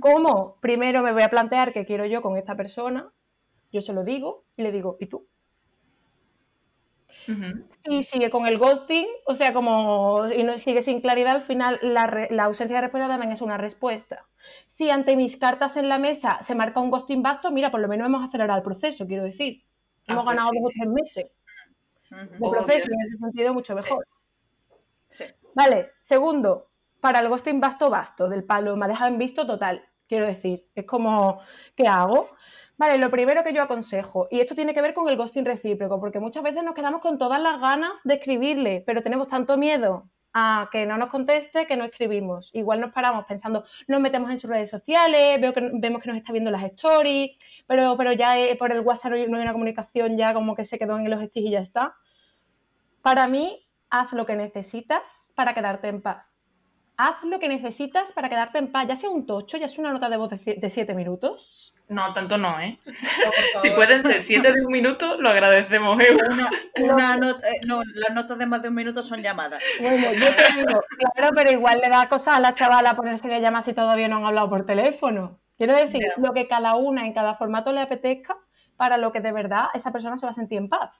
¿Cómo? 0.01 0.57
Primero 0.61 1.03
me 1.03 1.13
voy 1.13 1.23
a 1.23 1.31
plantear 1.31 1.73
qué 1.73 1.85
quiero 1.85 2.07
yo 2.07 2.23
con 2.23 2.37
esta 2.37 2.55
persona, 2.57 3.11
yo 3.73 3.81
se 3.81 3.93
lo 3.93 4.05
digo 4.05 4.45
y 4.57 4.63
le 4.63 4.73
digo, 4.73 4.97
¿y 5.01 5.07
tú? 5.07 5.27
Si 7.85 8.03
sigue 8.05 8.31
con 8.31 8.47
el 8.47 8.59
ghosting, 8.59 9.07
o 9.27 9.35
sea, 9.35 9.53
como 9.53 10.27
y 10.29 10.43
no 10.45 10.59
sigue 10.59 10.83
sin 10.83 11.01
claridad, 11.01 11.37
al 11.37 11.43
final 11.43 11.79
la, 11.83 12.45
ausencia 12.45 12.77
de 12.77 12.83
respuesta 12.83 13.09
también 13.09 13.33
es 13.33 13.41
una 13.41 13.57
respuesta. 13.57 14.27
Si 14.69 14.91
ante 14.91 15.17
mis 15.17 15.37
cartas 15.37 15.77
en 15.77 15.89
la 15.89 15.99
mesa 15.99 16.41
se 16.43 16.55
marca 16.55 16.81
un 16.81 16.91
ghosting 16.91 17.23
vasto, 17.23 17.51
mira, 17.51 17.71
por 17.71 17.81
lo 17.81 17.89
menos 17.89 18.07
hemos 18.07 18.27
acelerado 18.27 18.59
el 18.59 18.65
proceso, 18.65 19.07
quiero 19.07 19.25
decir. 19.25 19.65
Ah, 20.09 20.12
hemos 20.12 20.25
pues 20.25 20.37
ganado 20.37 20.51
dos 20.55 20.73
o 20.73 20.75
tres 20.75 20.89
meses 20.89 21.27
de 22.11 22.51
proceso, 22.51 22.89
en 22.93 23.01
ese 23.01 23.19
sentido 23.19 23.55
mucho 23.55 23.75
mejor. 23.75 24.07
Vale, 25.55 25.93
segundo, 26.03 26.71
para 27.01 27.21
el 27.21 27.29
ghosting 27.29 27.61
vasto, 27.61 27.91
vasto, 27.91 28.29
del 28.29 28.45
palo, 28.45 28.77
me 28.77 28.85
ha 28.85 28.89
dejado 28.89 29.11
en 29.11 29.19
visto 29.19 29.47
total, 29.47 29.83
quiero 30.07 30.27
decir. 30.27 30.69
Es 30.75 30.85
como, 30.85 31.41
¿qué 31.75 31.89
hago? 31.89 32.29
Vale, 32.79 32.99
lo 32.99 33.11
primero 33.11 33.43
que 33.43 33.55
yo 33.55 33.62
aconsejo, 33.62 34.29
y 34.31 34.41
esto 34.41 34.55
tiene 34.55 34.75
que 34.75 34.83
ver 34.83 34.93
con 34.93 35.09
el 35.09 35.17
ghosting 35.17 35.47
recíproco, 35.47 35.99
porque 35.99 36.21
muchas 36.21 36.43
veces 36.43 36.62
nos 36.62 36.75
quedamos 36.75 37.01
con 37.01 37.17
todas 37.17 37.41
las 37.41 37.59
ganas 37.59 37.93
de 38.05 38.15
escribirle, 38.15 38.83
pero 38.87 39.03
tenemos 39.03 39.29
tanto 39.29 39.57
miedo 39.57 40.11
a 40.35 40.69
que 40.71 40.85
no 40.85 40.99
nos 40.99 41.09
conteste 41.09 41.67
que 41.67 41.77
no 41.79 41.87
escribimos. 41.87 42.51
Igual 42.53 42.83
nos 42.83 42.93
paramos 42.93 43.25
pensando, 43.25 43.65
nos 43.89 44.01
metemos 44.03 44.31
en 44.31 44.39
sus 44.39 44.51
redes 44.51 44.69
sociales, 44.69 45.41
veo 45.41 45.55
que, 45.55 45.71
vemos 45.73 46.03
que 46.03 46.09
nos 46.11 46.19
está 46.19 46.33
viendo 46.33 46.51
las 46.51 46.65
stories, 46.65 47.31
pero, 47.67 47.97
pero 47.97 48.12
ya 48.12 48.39
eh, 48.39 48.55
por 48.57 48.71
el 48.71 48.81
WhatsApp 48.81 49.12
no 49.12 49.17
hay, 49.17 49.43
una 49.43 49.53
comunicación, 49.53 50.19
ya 50.19 50.35
como 50.35 50.55
que 50.55 50.67
se 50.67 50.79
quedó 50.79 50.99
en 50.99 51.09
los 51.09 51.23
sticks 51.23 51.47
y 51.47 51.51
ya 51.53 51.61
está. 51.61 51.95
Para 53.01 53.27
mí, 53.27 53.67
haz 53.89 54.12
lo 54.12 54.27
que 54.27 54.37
necesitas 54.37 55.03
para 55.35 55.55
quedarte 55.55 55.89
en 55.89 56.03
paz 56.03 56.36
haz 56.97 57.23
lo 57.25 57.39
que 57.39 57.49
necesitas 57.49 58.11
para 58.13 58.29
quedarte 58.29 58.59
en 58.59 58.73
paz, 58.73 58.87
ya 58.89 58.97
sea 58.97 59.11
un 59.11 59.27
tocho, 59.27 59.57
ya 59.57 59.69
sea 59.69 59.81
una 59.81 59.93
nota 59.93 60.09
de 60.09 60.17
voz 60.17 60.31
de 60.31 60.71
7 60.71 60.95
minutos. 60.95 61.75
No, 61.89 62.13
tanto 62.13 62.37
no, 62.37 62.59
¿eh? 62.59 62.79
si 63.61 63.71
pueden 63.71 64.03
ser 64.03 64.21
7 64.21 64.53
de 64.53 64.65
un 64.65 64.73
minuto, 64.73 65.21
lo 65.21 65.29
agradecemos, 65.29 66.01
¿eh? 66.01 66.17
Una, 66.83 67.17
nota, 67.17 67.47
no, 67.65 67.83
las 67.95 68.15
notas 68.15 68.39
de 68.39 68.47
más 68.47 68.63
de 68.63 68.69
un 68.69 68.75
minuto 68.75 69.03
son 69.03 69.23
llamadas. 69.23 69.63
Bueno, 69.81 70.13
yo 70.13 70.27
te 70.35 70.53
digo, 70.59 70.81
claro, 71.15 71.35
pero 71.37 71.53
igual 71.53 71.81
le 71.81 71.89
da 71.89 72.09
cosa 72.09 72.37
a 72.37 72.41
la 72.41 72.55
chavala 72.55 72.97
ponerse 72.97 73.29
de 73.29 73.41
llamar 73.41 73.63
si 73.63 73.73
todavía 73.73 74.09
no 74.09 74.17
han 74.17 74.25
hablado 74.25 74.51
por 74.51 74.67
teléfono. 74.67 75.39
Quiero 75.57 75.75
decir, 75.75 76.03
lo 76.17 76.33
que 76.33 76.49
cada 76.49 76.75
una 76.75 77.07
en 77.07 77.15
cada 77.15 77.37
formato 77.37 77.73
le 77.73 77.81
apetezca 77.81 78.37
para 78.77 78.99
lo 78.99 79.13
que 79.13 79.21
de 79.21 79.33
verdad 79.33 79.67
esa 79.75 79.93
persona 79.93 80.17
se 80.19 80.27
va 80.27 80.33
a 80.33 80.35
sentir 80.35 80.59
en 80.59 80.69
paz 80.69 80.91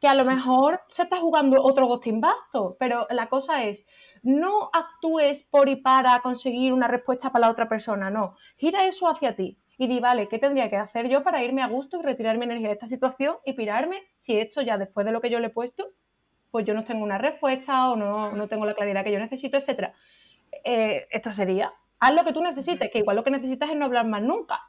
que 0.00 0.08
a 0.08 0.14
lo 0.14 0.24
mejor 0.24 0.80
se 0.88 1.02
está 1.02 1.18
jugando 1.18 1.62
otro 1.62 1.86
ghosting 1.86 2.20
vasto, 2.20 2.76
pero 2.78 3.06
la 3.10 3.28
cosa 3.28 3.64
es, 3.64 3.84
no 4.22 4.70
actúes 4.72 5.42
por 5.44 5.68
y 5.68 5.76
para 5.76 6.20
conseguir 6.20 6.72
una 6.72 6.88
respuesta 6.88 7.30
para 7.30 7.46
la 7.46 7.52
otra 7.52 7.68
persona, 7.68 8.10
no, 8.10 8.36
gira 8.56 8.86
eso 8.86 9.08
hacia 9.08 9.36
ti 9.36 9.58
y 9.78 9.86
di, 9.86 10.00
vale, 10.00 10.28
¿qué 10.28 10.38
tendría 10.38 10.68
que 10.68 10.76
hacer 10.76 11.08
yo 11.08 11.22
para 11.22 11.42
irme 11.42 11.62
a 11.62 11.68
gusto 11.68 11.98
y 11.98 12.02
retirar 12.02 12.36
mi 12.36 12.44
energía 12.44 12.68
de 12.68 12.74
esta 12.74 12.88
situación 12.88 13.36
y 13.44 13.52
pirarme 13.52 14.02
si 14.16 14.38
esto 14.38 14.60
ya 14.60 14.76
después 14.76 15.06
de 15.06 15.12
lo 15.12 15.20
que 15.20 15.30
yo 15.30 15.38
le 15.38 15.46
he 15.46 15.50
puesto, 15.50 15.92
pues 16.50 16.66
yo 16.66 16.74
no 16.74 16.84
tengo 16.84 17.04
una 17.04 17.18
respuesta 17.18 17.90
o 17.90 17.96
no, 17.96 18.32
no 18.32 18.48
tengo 18.48 18.66
la 18.66 18.74
claridad 18.74 19.04
que 19.04 19.12
yo 19.12 19.20
necesito, 19.20 19.56
etcétera? 19.56 19.94
Eh, 20.64 21.06
esto 21.10 21.30
sería, 21.30 21.72
haz 22.00 22.12
lo 22.12 22.24
que 22.24 22.32
tú 22.32 22.42
necesites, 22.42 22.90
que 22.90 22.98
igual 22.98 23.16
lo 23.16 23.24
que 23.24 23.30
necesitas 23.30 23.70
es 23.70 23.76
no 23.76 23.84
hablar 23.84 24.06
más 24.06 24.22
nunca. 24.22 24.67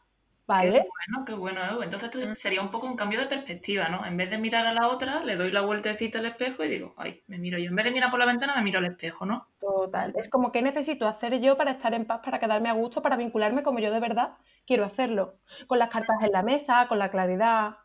Qué 0.58 0.72
bueno, 0.72 1.26
qué 1.26 1.34
bueno, 1.34 1.84
Entonces 1.84 2.10
esto 2.12 2.36
sería 2.36 2.62
un 2.62 2.72
poco 2.72 2.88
un 2.88 2.96
cambio 2.96 3.20
de 3.20 3.28
perspectiva, 3.28 3.88
¿no? 3.90 4.04
En 4.06 4.18
vez 4.18 4.32
de 4.32 4.40
mirar 4.40 4.66
a 4.66 4.74
la 4.74 4.88
otra, 4.88 5.24
le 5.24 5.36
doy 5.36 5.52
la 5.52 5.62
vueltecita 5.62 6.20
al 6.20 6.26
espejo 6.26 6.64
y 6.64 6.70
digo, 6.70 6.96
ay, 6.98 7.22
me 7.28 7.38
miro 7.38 7.60
yo. 7.60 7.70
En 7.70 7.76
vez 7.76 7.86
de 7.86 7.92
mirar 7.92 8.10
por 8.10 8.20
la 8.20 8.26
ventana, 8.26 8.56
me 8.56 8.64
miro 8.64 8.80
al 8.80 8.86
espejo, 8.86 9.26
¿no? 9.26 9.48
Total. 9.60 10.14
Es 10.16 10.28
como 10.30 10.52
que 10.52 10.62
necesito 10.62 11.08
hacer 11.08 11.40
yo 11.40 11.56
para 11.56 11.72
estar 11.72 11.94
en 11.94 12.06
paz, 12.06 12.22
para 12.24 12.40
quedarme 12.40 12.70
a 12.70 12.74
gusto, 12.74 13.02
para 13.02 13.16
vincularme 13.16 13.62
como 13.62 13.80
yo 13.80 13.92
de 13.92 14.00
verdad 14.00 14.34
quiero 14.66 14.86
hacerlo. 14.86 15.36
Con 15.68 15.78
las 15.78 15.90
cartas 15.90 16.18
en 16.24 16.32
la 16.32 16.42
mesa, 16.42 16.88
con 16.88 16.98
la 16.98 17.12
claridad. 17.12 17.78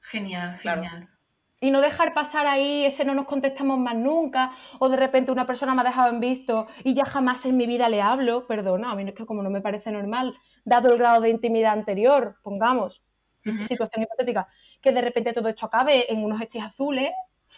Genial, 0.00 0.56
genial. 0.58 1.08
Y 1.62 1.70
no 1.70 1.80
dejar 1.80 2.12
pasar 2.12 2.48
ahí 2.48 2.84
ese 2.84 3.04
no 3.04 3.14
nos 3.14 3.26
contestamos 3.26 3.78
más 3.78 3.94
nunca, 3.94 4.50
o 4.80 4.88
de 4.88 4.96
repente 4.96 5.30
una 5.30 5.46
persona 5.46 5.76
me 5.76 5.82
ha 5.82 5.84
dejado 5.84 6.10
en 6.10 6.18
visto 6.18 6.66
y 6.82 6.92
ya 6.92 7.04
jamás 7.04 7.44
en 7.44 7.56
mi 7.56 7.66
vida 7.66 7.88
le 7.88 8.02
hablo. 8.02 8.48
Perdona, 8.48 8.90
a 8.90 8.96
mí 8.96 9.04
es 9.04 9.14
que 9.14 9.24
como 9.24 9.44
no 9.44 9.48
me 9.48 9.60
parece 9.60 9.92
normal 9.92 10.36
dado 10.64 10.92
el 10.92 10.98
grado 10.98 11.20
de 11.20 11.30
intimidad 11.30 11.72
anterior, 11.74 12.34
pongamos, 12.42 13.04
situación 13.68 14.02
hipotética, 14.02 14.48
que 14.80 14.90
de 14.90 15.02
repente 15.02 15.32
todo 15.32 15.48
esto 15.48 15.66
acabe 15.66 16.12
en 16.12 16.24
unos 16.24 16.40
estis 16.40 16.64
azules, 16.64 17.12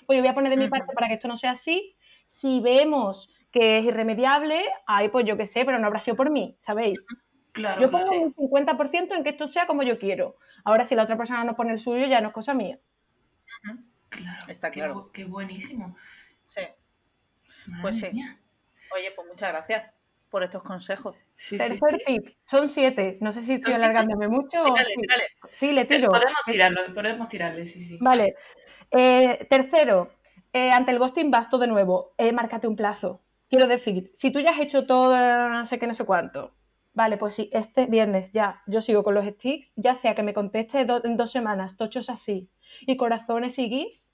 pues 0.05 0.19
yo 0.19 0.23
voy 0.23 0.29
a 0.29 0.35
poner 0.35 0.51
de 0.51 0.59
mi 0.59 0.69
parte 0.69 0.93
para 0.93 1.09
que 1.09 1.15
esto 1.15 1.27
no 1.27 1.39
sea 1.39 1.53
así. 1.53 1.97
Si 2.29 2.61
vemos 2.61 3.31
que 3.51 3.79
es 3.79 3.87
irremediable, 3.87 4.65
ay, 4.87 5.09
pues 5.09 5.25
yo 5.25 5.39
qué 5.39 5.47
sé, 5.47 5.65
pero 5.65 5.79
no 5.79 5.87
habrá 5.87 6.01
sido 6.01 6.15
por 6.15 6.29
mí, 6.29 6.59
¿sabéis? 6.61 7.07
Claro, 7.55 7.81
yo 7.81 7.91
pongo 7.91 8.11
un 8.21 8.35
50% 8.35 9.15
en 9.15 9.25
que 9.25 9.31
esto 9.31 9.49
sea 9.49 9.67
como 9.67 9.83
yo 9.83 9.99
quiero. 9.99 10.37
Ahora, 10.63 10.85
si 10.85 10.95
la 10.95 11.05
otra 11.05 11.17
persona 11.17 11.43
no 11.45 11.57
pone 11.57 11.73
el 11.73 11.79
suyo, 11.79 12.07
ya 12.07 12.21
no 12.21 12.29
es 12.29 12.35
cosa 12.35 12.53
mía. 12.53 12.79
Claro. 14.17 14.47
Está 14.49 14.71
qué 14.71 14.81
claro. 14.81 15.11
Qué, 15.13 15.25
buenísimo. 15.25 15.97
Sí. 16.45 16.61
Madre 17.67 17.83
Pues 17.83 17.99
sí. 17.99 18.09
mía. 18.13 18.39
Oye, 18.95 19.11
pues 19.15 19.27
muchas 19.29 19.51
gracias 19.53 19.91
por 20.31 20.43
estos 20.43 20.63
consejos. 20.63 21.17
Sí, 21.37 21.59
sí, 21.59 21.69
Tercer 21.69 21.99
sí. 21.99 22.05
tip, 22.07 22.37
son 22.45 22.69
siete. 22.69 23.19
No 23.21 23.33
sé 23.33 23.41
si 23.41 23.47
¿Son 23.47 23.55
estoy 23.57 23.73
siete? 23.75 23.85
alargándome 23.85 24.29
mucho. 24.29 24.63
o 24.63 24.77
sí. 24.77 25.01
tírale. 25.01 25.25
Sí, 25.51 25.73
le 25.73 25.85
tiro. 25.85 26.09
Podemos 26.11 26.35
tirarlo, 26.47 26.81
podemos 26.95 27.29
tirarle, 27.29 27.67
sí, 27.67 27.81
sí. 27.81 27.99
Vale. 28.01 28.35
Eh, 28.91 29.47
tercero, 29.51 30.13
eh, 30.53 30.71
ante 30.71 30.91
el 30.93 30.99
ghosting 30.99 31.31
basto 31.31 31.59
de 31.59 31.67
nuevo, 31.67 32.15
eh, 32.19 32.33
márcate 32.33 32.67
un 32.69 32.77
plazo. 32.77 33.21
Quiero 33.49 33.67
decir, 33.67 34.13
si 34.17 34.31
tú 34.31 34.41
ya 34.41 34.51
has 34.51 34.61
hecho 34.61 34.87
todo, 34.87 35.17
no 35.49 35.67
sé 35.67 35.79
qué, 35.79 35.87
no 35.87 35.95
sé 35.95 36.05
cuánto, 36.05 36.55
vale, 36.93 37.17
pues 37.17 37.35
si 37.35 37.51
este 37.53 37.87
viernes 37.87 38.33
ya 38.33 38.63
yo 38.67 38.81
sigo 38.81 39.03
con 39.03 39.15
los 39.15 39.27
sticks, 39.27 39.71
ya 39.77 39.95
sea 39.97 40.15
que 40.15 40.23
me 40.23 40.35
conteste 40.35 40.85
do- 40.85 41.05
en 41.05 41.17
dos 41.17 41.31
semanas, 41.33 41.77
tochos 41.77 42.09
así, 42.11 42.49
y 42.81 42.97
corazones 42.97 43.59
y 43.59 43.69
gifs, 43.69 44.13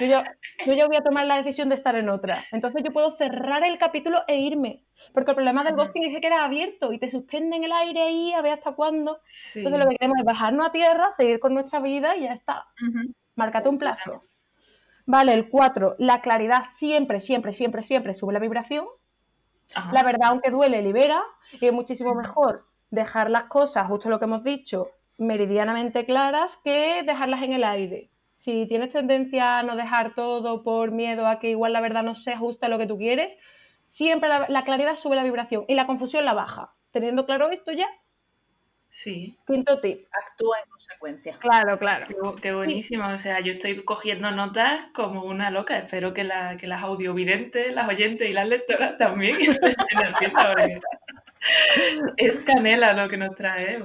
yo 0.00 0.06
ya, 0.06 0.24
yo 0.64 0.72
ya 0.72 0.86
voy 0.86 0.96
a 0.96 1.02
tomar 1.02 1.26
la 1.26 1.36
decisión 1.36 1.68
de 1.68 1.74
estar 1.74 1.94
en 1.96 2.08
otra. 2.08 2.38
Entonces 2.52 2.82
yo 2.84 2.92
puedo 2.92 3.16
cerrar 3.16 3.62
el 3.64 3.78
capítulo 3.78 4.22
e 4.26 4.38
irme. 4.38 4.82
Porque 5.12 5.30
el 5.32 5.36
problema 5.36 5.62
del 5.62 5.76
ghosting 5.76 6.04
es 6.04 6.14
que 6.14 6.20
queda 6.20 6.44
abierto 6.44 6.92
y 6.92 6.98
te 6.98 7.10
suspende 7.10 7.56
en 7.56 7.64
el 7.64 7.72
aire 7.72 8.02
ahí 8.02 8.32
a 8.32 8.42
ver 8.42 8.54
hasta 8.54 8.72
cuándo. 8.72 9.20
Sí. 9.22 9.60
Entonces 9.60 9.84
lo 9.84 9.88
que 9.88 9.96
queremos 9.96 10.18
es 10.18 10.24
bajarnos 10.24 10.66
a 10.66 10.72
tierra, 10.72 11.10
seguir 11.12 11.38
con 11.38 11.54
nuestra 11.54 11.80
vida 11.80 12.16
y 12.16 12.22
ya 12.22 12.32
está. 12.32 12.66
Ujú. 12.82 13.12
Márcate 13.36 13.68
un 13.68 13.78
plazo. 13.78 14.24
Vale, 15.04 15.34
el 15.34 15.48
4. 15.48 15.94
La 15.98 16.20
claridad 16.20 16.64
siempre, 16.74 17.20
siempre, 17.20 17.52
siempre, 17.52 17.82
siempre 17.82 18.14
sube 18.14 18.32
la 18.32 18.40
vibración. 18.40 18.86
Ajá. 19.74 19.92
La 19.92 20.02
verdad, 20.02 20.28
aunque 20.30 20.50
duele, 20.50 20.82
libera. 20.82 21.22
Y 21.60 21.66
es 21.66 21.72
muchísimo 21.72 22.14
mejor 22.14 22.66
dejar 22.90 23.30
las 23.30 23.44
cosas, 23.44 23.86
justo 23.86 24.08
lo 24.08 24.18
que 24.18 24.24
hemos 24.24 24.42
dicho, 24.42 24.88
meridianamente 25.18 26.04
claras 26.04 26.58
que 26.64 27.02
dejarlas 27.04 27.42
en 27.42 27.52
el 27.52 27.64
aire. 27.64 28.10
Si 28.38 28.66
tienes 28.66 28.92
tendencia 28.92 29.58
a 29.58 29.62
no 29.62 29.74
dejar 29.76 30.14
todo 30.14 30.62
por 30.62 30.92
miedo 30.92 31.26
a 31.26 31.38
que 31.40 31.50
igual 31.50 31.72
la 31.72 31.80
verdad 31.80 32.02
no 32.02 32.14
se 32.14 32.32
ajusta 32.32 32.66
a 32.66 32.68
lo 32.68 32.78
que 32.78 32.86
tú 32.86 32.96
quieres, 32.98 33.36
siempre 33.86 34.28
la, 34.28 34.46
la 34.48 34.62
claridad 34.64 34.96
sube 34.96 35.16
la 35.16 35.24
vibración 35.24 35.64
y 35.68 35.74
la 35.74 35.86
confusión 35.86 36.24
la 36.24 36.34
baja. 36.34 36.72
Teniendo 36.92 37.26
claro 37.26 37.50
esto 37.50 37.72
ya, 37.72 37.88
Sí. 38.88 39.36
quinto 39.46 39.80
tip. 39.80 40.02
Actúa 40.12 40.58
en 40.64 40.70
consecuencia. 40.70 41.36
Claro, 41.38 41.76
claro. 41.78 42.06
Qué, 42.06 42.14
qué 42.40 42.54
buenísimo. 42.54 43.08
O 43.08 43.18
sea, 43.18 43.40
yo 43.40 43.52
estoy 43.54 43.82
cogiendo 43.84 44.30
notas 44.30 44.86
como 44.94 45.24
una 45.24 45.50
loca. 45.50 45.76
Espero 45.76 46.14
que, 46.14 46.22
la- 46.24 46.56
que 46.56 46.66
las 46.68 46.82
audiovidentes, 46.82 47.74
las 47.74 47.88
oyentes 47.88 48.30
y 48.30 48.32
las 48.32 48.48
lectoras 48.48 48.96
también 48.96 49.36
estén 49.40 49.74
haciendo, 49.76 50.38
porque 50.54 50.80
Es 52.16 52.40
canela 52.40 52.92
lo 52.92 53.08
que 53.08 53.16
nos 53.16 53.34
trae. 53.34 53.82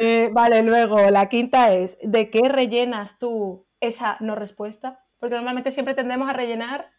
Eh, 0.00 0.28
vale, 0.32 0.62
luego 0.62 0.98
la 1.10 1.28
quinta 1.28 1.72
es, 1.72 1.96
¿de 2.02 2.30
qué 2.30 2.48
rellenas 2.48 3.18
tú 3.18 3.66
esa 3.80 4.16
no 4.20 4.34
respuesta? 4.34 5.04
Porque 5.18 5.34
normalmente 5.36 5.72
siempre 5.72 5.94
tendemos 5.94 6.28
a 6.28 6.32
rellenar 6.32 6.90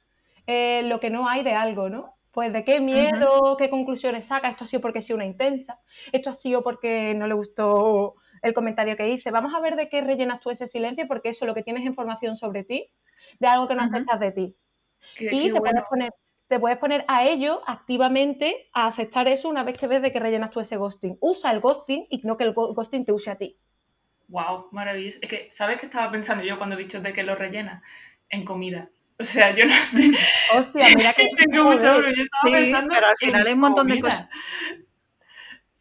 eh, 0.47 0.81
lo 0.83 0.99
que 0.99 1.09
no 1.09 1.27
hay 1.27 1.43
de 1.43 1.53
algo, 1.53 1.89
¿no? 1.89 2.15
Pues 2.31 2.51
de 2.51 2.63
qué 2.63 2.79
miedo, 2.79 3.57
qué 3.57 3.69
conclusiones 3.69 4.25
saca, 4.25 4.49
esto 4.49 4.63
ha 4.63 4.67
sido 4.67 4.81
porque 4.81 4.99
ha 4.99 5.01
sido 5.03 5.17
una 5.17 5.25
intensa, 5.25 5.79
esto 6.11 6.31
ha 6.31 6.33
sido 6.33 6.63
porque 6.63 7.13
no 7.13 7.27
le 7.27 7.35
gustó 7.35 8.15
el 8.41 8.53
comentario 8.53 8.97
que 8.97 9.09
hice. 9.09 9.29
Vamos 9.29 9.53
a 9.53 9.59
ver 9.59 9.75
de 9.75 9.87
qué 9.87 10.01
rellenas 10.01 10.39
tú 10.39 10.49
ese 10.49 10.67
silencio, 10.67 11.07
porque 11.07 11.29
eso 11.29 11.45
lo 11.45 11.53
que 11.53 11.63
tienes 11.63 11.83
es 11.83 11.87
información 11.87 12.35
sobre 12.35 12.63
ti, 12.63 12.89
de 13.39 13.47
algo 13.47 13.67
que 13.67 13.75
no 13.75 13.83
aceptas 13.83 14.19
de 14.19 14.31
ti. 14.31 14.55
Qué, 15.15 15.25
Y 15.25 15.29
qué 15.29 15.53
te 15.53 15.59
bueno. 15.59 15.61
puedes 15.61 15.83
poner 15.89 16.11
te 16.53 16.59
puedes 16.59 16.77
poner 16.77 17.03
a 17.07 17.25
ello 17.25 17.63
activamente 17.65 18.69
a 18.73 18.85
aceptar 18.85 19.27
eso 19.27 19.49
una 19.49 19.63
vez 19.63 19.75
que 19.75 19.87
ves 19.87 20.03
de 20.03 20.13
que 20.13 20.19
rellenas 20.19 20.51
tú 20.51 20.59
ese 20.59 20.77
ghosting. 20.77 21.17
Usa 21.19 21.49
el 21.49 21.61
ghosting 21.61 22.05
y 22.11 22.21
no 22.27 22.37
que 22.37 22.43
el 22.43 22.53
ghosting 22.53 23.05
te 23.05 23.11
use 23.11 23.31
a 23.31 23.37
ti. 23.39 23.57
Wow, 24.27 24.67
maravilloso. 24.71 25.17
Es 25.23 25.29
que, 25.29 25.47
¿sabes 25.49 25.79
qué 25.79 25.87
estaba 25.87 26.11
pensando 26.11 26.43
yo 26.43 26.59
cuando 26.59 26.75
he 26.75 26.77
dicho 26.77 27.01
de 27.01 27.11
que 27.11 27.23
lo 27.23 27.33
rellena? 27.33 27.81
En 28.29 28.45
comida. 28.45 28.91
O 29.19 29.23
sea, 29.23 29.49
yo 29.55 29.65
no 29.65 29.73
sé. 29.73 30.11
Hostia, 30.55 30.85
mira 30.95 31.13
que 31.13 31.25
Tengo 31.37 31.71
hambre. 31.71 32.13
Yo 32.15 32.21
estaba 32.21 32.45
Sí, 32.45 32.51
pensando 32.51 32.93
pero 32.93 33.07
al 33.07 33.17
final 33.17 33.47
hay 33.47 33.53
un 33.53 33.59
montón 33.59 33.87
de 33.87 33.99
cosas. 33.99 34.29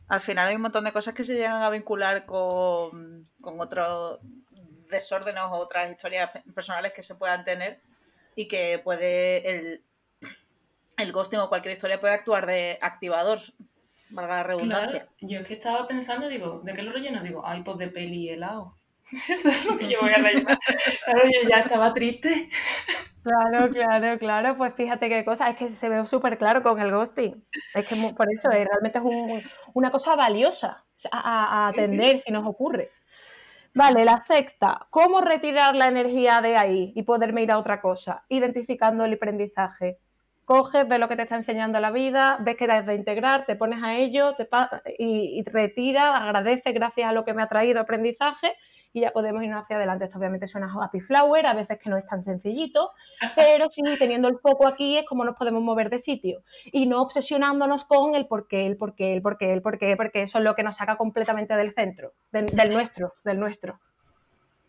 Al 0.09 0.21
final 0.21 0.49
hay 0.49 0.57
un 0.57 0.63
montón 0.63 0.85
de 0.85 0.93
cosas 0.93 1.13
que 1.13 1.23
se 1.25 1.35
llegan 1.35 1.61
a 1.61 1.69
vincular 1.69 2.25
con, 2.25 3.29
con 3.43 3.61
otros 3.61 4.21
desórdenes 4.89 5.43
o 5.43 5.51
otras 5.51 5.91
historias 5.91 6.31
personales 6.55 6.93
que 6.95 7.03
se 7.03 7.15
puedan 7.15 7.45
tener 7.45 7.83
y 8.35 8.49
que 8.49 8.81
puede 8.83 9.51
el, 9.51 9.85
el 11.03 11.13
ghosting 11.13 11.41
o 11.41 11.49
cualquier 11.49 11.73
historia 11.73 12.01
puede 12.01 12.15
actuar 12.15 12.47
de 12.47 12.79
activador, 12.81 13.39
valga 14.11 14.37
la 14.37 14.43
redundancia. 14.43 15.01
Claro, 15.01 15.13
yo 15.21 15.41
es 15.41 15.47
que 15.47 15.55
estaba 15.55 15.87
pensando, 15.89 16.29
digo, 16.29 16.61
¿de 16.65 16.75
qué 16.75 16.83
lo 16.83 16.93
relleno? 16.93 17.23
Digo, 17.23 17.43
ay, 17.45 17.63
pues 17.63 17.79
de 17.79 17.89
peli 17.89 18.25
y 18.25 18.29
helado. 18.31 18.77
Eso 19.29 19.49
es 19.49 19.65
lo 19.67 19.77
que 19.77 19.89
yo 19.89 20.01
voy 20.01 20.13
a 20.13 20.19
rellenar. 20.19 20.59
Claro, 21.05 21.23
yo 21.25 21.49
ya 21.49 21.61
estaba 21.61 21.93
triste. 21.93 22.49
Claro, 23.23 23.71
claro, 23.73 24.19
claro. 24.19 24.57
Pues 24.57 24.75
fíjate 24.75 25.09
qué 25.09 25.25
cosa. 25.25 25.49
Es 25.49 25.57
que 25.57 25.71
se 25.71 25.89
ve 25.89 26.05
súper 26.07 26.39
claro 26.39 26.63
con 26.63 26.81
el 26.81 26.91
ghosting. 26.91 27.45
Es 27.75 27.87
que 27.89 27.95
por 28.17 28.27
eso 28.33 28.51
eh, 28.51 28.65
realmente 28.65 28.99
es 28.99 29.05
un- 29.05 29.43
una 29.75 29.91
cosa 29.91 30.17
valiosa 30.17 30.85
a, 31.11 31.19
a- 31.19 31.69
a 31.69 31.73
Sí, 31.73 31.79
sí. 31.79 31.85
atender 31.85 32.21
si 32.21 32.33
nos 32.33 32.47
ocurre. 32.47 32.89
Vale, 33.75 34.05
la 34.05 34.21
sexta. 34.23 34.87
¿Cómo 34.91 35.21
retirar 35.21 35.75
la 35.77 35.87
energía 35.87 36.41
de 36.41 36.57
ahí 36.57 36.93
y 36.95 37.03
poderme 37.05 37.43
ir 37.43 37.51
a 37.53 37.59
otra 37.59 37.81
cosa? 37.81 38.25
Identificando 38.29 39.05
el 39.05 39.15
aprendizaje. 39.15 39.99
Coges, 40.45 40.89
ves 40.89 40.99
lo 40.99 41.09
que 41.09 41.17
te 41.17 41.23
está 41.23 41.37
enseñando 41.37 41.79
la 41.81 41.91
vida, 41.91 42.39
ves 42.41 42.57
que 42.57 42.67
debes 42.67 42.87
de 42.87 42.95
integrar, 42.95 43.47
te 43.47 43.57
pones 43.57 43.83
a 43.83 43.95
ello 43.97 44.35
te 44.35 44.49
y, 44.99 45.39
y 45.39 45.43
retira, 45.45 46.17
agradece 46.17 46.73
gracias 46.73 47.09
a 47.09 47.13
lo 47.13 47.25
que 47.25 47.33
me 47.33 47.43
ha 47.43 47.49
traído 47.49 47.81
aprendizaje 47.81 48.57
y 48.93 49.01
ya 49.01 49.11
podemos 49.11 49.43
irnos 49.43 49.63
hacia 49.63 49.77
adelante. 49.77 50.05
Esto 50.05 50.19
obviamente 50.19 50.47
suena 50.47 50.67
a 50.73 50.85
happy 50.85 51.01
flower, 51.01 51.47
a 51.47 51.55
veces 51.55 51.79
que 51.79 51.91
no 51.91 51.97
es 51.97 52.07
tan 52.07 52.23
sencillito, 52.23 52.91
pero 53.37 53.69
sí, 53.71 53.83
teniendo 53.99 54.29
el 54.29 54.39
foco 54.39 54.67
aquí 54.67 54.99
es 54.99 55.07
como 55.07 55.25
nos 55.25 55.37
podemos 55.37 55.63
mover 55.63 55.91
de 55.91 55.99
sitio 55.99 56.43
y 56.67 56.87
no 56.87 57.01
obsesionándonos 57.03 57.85
con 57.85 58.15
el 58.15 58.27
por 58.27 58.47
qué, 58.49 58.67
el 58.67 58.77
por 58.77 58.95
qué, 58.95 59.15
el 59.15 59.23
por 59.23 59.39
qué, 59.39 59.53
el 59.53 59.63
por 59.63 59.79
qué, 59.79 59.97
porque 59.97 60.23
eso 60.23 60.39
es 60.39 60.45
lo 60.45 60.55
que 60.55 60.63
nos 60.63 60.77
saca 60.77 60.97
completamente 60.97 61.55
del 61.55 61.75
centro, 61.75 62.13
del, 62.31 62.47
del 62.47 62.73
nuestro, 62.73 63.15
del 63.25 63.39
nuestro. 63.39 63.81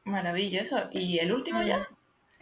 Maravilloso. 0.05 0.89
¿Y 0.91 1.19
el 1.19 1.31
último 1.31 1.61
ya? 1.63 1.87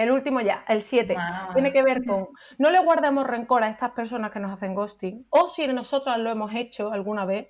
El 0.03 0.11
último 0.11 0.41
ya, 0.41 0.63
el 0.67 0.81
7. 0.83 1.15
Ah, 1.17 1.49
Tiene 1.53 1.71
que 1.71 1.83
ver 1.83 2.03
con 2.05 2.27
no 2.57 2.71
le 2.71 2.79
guardemos 2.79 3.27
rencor 3.27 3.63
a 3.63 3.69
estas 3.69 3.91
personas 3.91 4.31
que 4.31 4.39
nos 4.39 4.51
hacen 4.51 4.73
ghosting, 4.75 5.25
o 5.29 5.47
si 5.47 5.67
nosotras 5.67 6.17
lo 6.17 6.31
hemos 6.31 6.53
hecho 6.55 6.91
alguna 6.91 7.25
vez, 7.25 7.47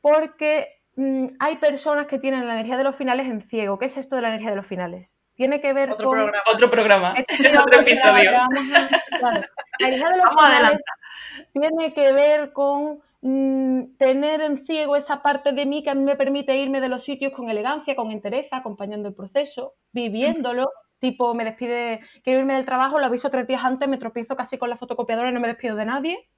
porque 0.00 0.68
mm, 0.96 1.26
hay 1.38 1.56
personas 1.56 2.06
que 2.06 2.18
tienen 2.18 2.46
la 2.46 2.54
energía 2.54 2.76
de 2.76 2.84
los 2.84 2.96
finales 2.96 3.26
en 3.26 3.42
ciego. 3.48 3.78
¿Qué 3.78 3.86
es 3.86 3.96
esto 3.96 4.16
de 4.16 4.22
la 4.22 4.28
energía 4.28 4.50
de 4.50 4.56
los 4.56 4.66
finales? 4.66 5.14
Tiene 5.34 5.60
que 5.60 5.72
ver 5.74 5.90
Otro 5.90 6.06
con 6.08 6.16
programa. 6.18 6.38
Otro 6.52 6.70
programa. 6.70 7.14
Este 7.16 7.48
es 7.48 7.58
otro 7.58 7.80
episodio. 7.80 8.30
Vamos 8.32 8.60
a- 8.74 9.18
claro. 9.18 9.40
La 9.80 9.86
energía 9.86 10.08
de 10.08 10.16
los 10.16 10.24
Vamos 10.24 10.42
a 10.44 10.46
finales 10.46 10.80
adelantar. 10.80 11.50
tiene 11.52 11.94
que 11.94 12.12
ver 12.12 12.52
con 12.52 13.00
mm, 13.20 13.96
tener 13.98 14.40
en 14.40 14.64
ciego 14.64 14.96
esa 14.96 15.20
parte 15.22 15.52
de 15.52 15.66
mí 15.66 15.82
que 15.82 15.90
a 15.90 15.94
mí 15.94 16.02
me 16.04 16.16
permite 16.16 16.56
irme 16.56 16.80
de 16.80 16.88
los 16.88 17.04
sitios 17.04 17.32
con 17.34 17.50
elegancia, 17.50 17.94
con 17.94 18.10
entereza, 18.10 18.56
acompañando 18.56 19.08
el 19.08 19.14
proceso, 19.14 19.74
viviéndolo. 19.92 20.70
Tipo, 20.98 21.34
me 21.34 21.44
despide, 21.44 22.00
quiero 22.24 22.40
irme 22.40 22.54
del 22.54 22.64
trabajo, 22.64 22.98
lo 22.98 23.06
aviso 23.06 23.28
tres 23.28 23.46
días 23.46 23.62
antes, 23.62 23.88
me 23.88 23.98
tropiezo 23.98 24.34
casi 24.34 24.56
con 24.56 24.70
la 24.70 24.76
fotocopiadora 24.76 25.30
y 25.30 25.34
no 25.34 25.40
me 25.40 25.48
despido 25.48 25.76
de 25.76 25.84
nadie. 25.84 26.28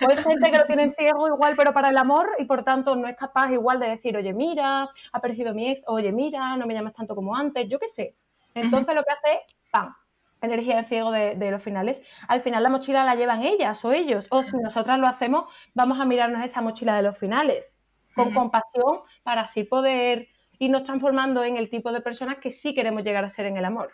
O 0.00 0.08
hay 0.08 0.16
gente 0.16 0.50
que 0.50 0.58
lo 0.58 0.66
tiene 0.66 0.84
en 0.84 0.94
ciego 0.94 1.26
igual, 1.26 1.54
pero 1.56 1.72
para 1.72 1.90
el 1.90 1.96
amor, 1.96 2.30
y 2.38 2.44
por 2.44 2.62
tanto 2.62 2.94
no 2.94 3.08
es 3.08 3.16
capaz 3.16 3.50
igual 3.50 3.80
de 3.80 3.88
decir, 3.88 4.16
oye, 4.16 4.32
mira, 4.32 4.82
ha 4.82 4.88
aparecido 5.12 5.52
mi 5.52 5.70
ex, 5.70 5.82
oye, 5.86 6.12
mira, 6.12 6.56
no 6.56 6.66
me 6.66 6.74
llamas 6.74 6.94
tanto 6.94 7.14
como 7.14 7.34
antes, 7.34 7.68
yo 7.68 7.78
qué 7.78 7.88
sé. 7.88 8.14
Entonces 8.54 8.94
lo 8.94 9.02
que 9.02 9.10
hace 9.10 9.32
es, 9.32 9.54
¡pam! 9.72 9.94
Energía 10.40 10.76
de 10.76 10.84
ciego 10.84 11.10
de, 11.10 11.34
de 11.34 11.50
los 11.50 11.62
finales. 11.62 12.00
Al 12.28 12.42
final 12.42 12.62
la 12.62 12.68
mochila 12.68 13.04
la 13.04 13.14
llevan 13.14 13.42
ellas 13.42 13.84
o 13.84 13.92
ellos, 13.92 14.28
o 14.30 14.42
si 14.42 14.56
nosotras 14.58 14.98
lo 14.98 15.08
hacemos, 15.08 15.46
vamos 15.74 15.98
a 15.98 16.04
mirarnos 16.04 16.44
esa 16.44 16.60
mochila 16.60 16.96
de 16.96 17.02
los 17.02 17.18
finales 17.18 17.84
con 18.14 18.32
compasión 18.32 19.00
para 19.22 19.42
así 19.42 19.64
poder 19.64 20.28
irnos 20.58 20.84
transformando 20.84 21.42
en 21.42 21.56
el 21.56 21.68
tipo 21.68 21.92
de 21.92 22.00
personas 22.00 22.38
que 22.38 22.50
sí 22.50 22.74
queremos 22.74 23.02
llegar 23.02 23.24
a 23.24 23.28
ser 23.28 23.46
en 23.46 23.56
el 23.56 23.64
amor. 23.64 23.92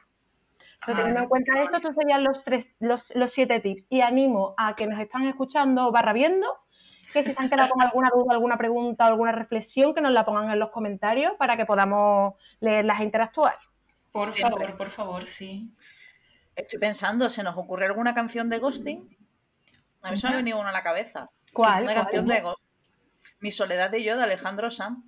Pero 0.86 0.98
teniendo 0.98 1.20
en 1.22 1.28
cuenta 1.28 1.62
esto, 1.62 1.76
estos 1.76 1.94
serían 1.94 2.24
los, 2.24 2.42
tres, 2.42 2.68
los, 2.78 3.14
los 3.14 3.30
siete 3.30 3.60
tips. 3.60 3.86
Y 3.90 4.00
animo 4.00 4.54
a 4.56 4.74
que 4.74 4.86
nos 4.86 4.98
están 5.00 5.24
escuchando 5.24 5.88
o 5.88 5.92
barra 5.92 6.12
viendo, 6.12 6.46
que 7.12 7.22
si 7.22 7.34
se 7.34 7.42
han 7.42 7.50
quedado 7.50 7.70
con 7.70 7.82
alguna 7.82 8.10
duda, 8.14 8.32
alguna 8.32 8.56
pregunta 8.56 9.04
o 9.04 9.08
alguna 9.08 9.32
reflexión, 9.32 9.94
que 9.94 10.00
nos 10.00 10.12
la 10.12 10.24
pongan 10.24 10.50
en 10.50 10.58
los 10.58 10.70
comentarios 10.70 11.34
para 11.38 11.56
que 11.56 11.66
podamos 11.66 12.34
leerlas 12.60 13.00
e 13.00 13.04
interactuar. 13.04 13.58
Por 14.10 14.32
favor, 14.32 14.76
por 14.76 14.90
favor, 14.90 15.26
sí. 15.26 15.70
Estoy 16.56 16.78
pensando, 16.78 17.28
¿se 17.28 17.42
nos 17.42 17.56
ocurre 17.56 17.86
alguna 17.86 18.14
canción 18.14 18.48
de 18.48 18.58
ghosting? 18.58 19.16
A 20.02 20.10
mí 20.10 20.16
se 20.16 20.28
me 20.28 20.34
ha 20.34 20.36
venido 20.36 20.58
una 20.58 20.70
a 20.70 20.72
la 20.72 20.82
cabeza. 20.82 21.30
¿Cuál? 21.52 21.84
Una 21.84 21.92
¿Cuál? 21.92 22.04
canción 22.04 22.26
de 22.26 22.40
Ghost. 22.40 22.62
Mi 23.40 23.50
soledad 23.50 23.92
y 23.92 24.04
yo 24.04 24.16
de 24.16 24.22
Alejandro 24.22 24.70
Sanz. 24.70 25.04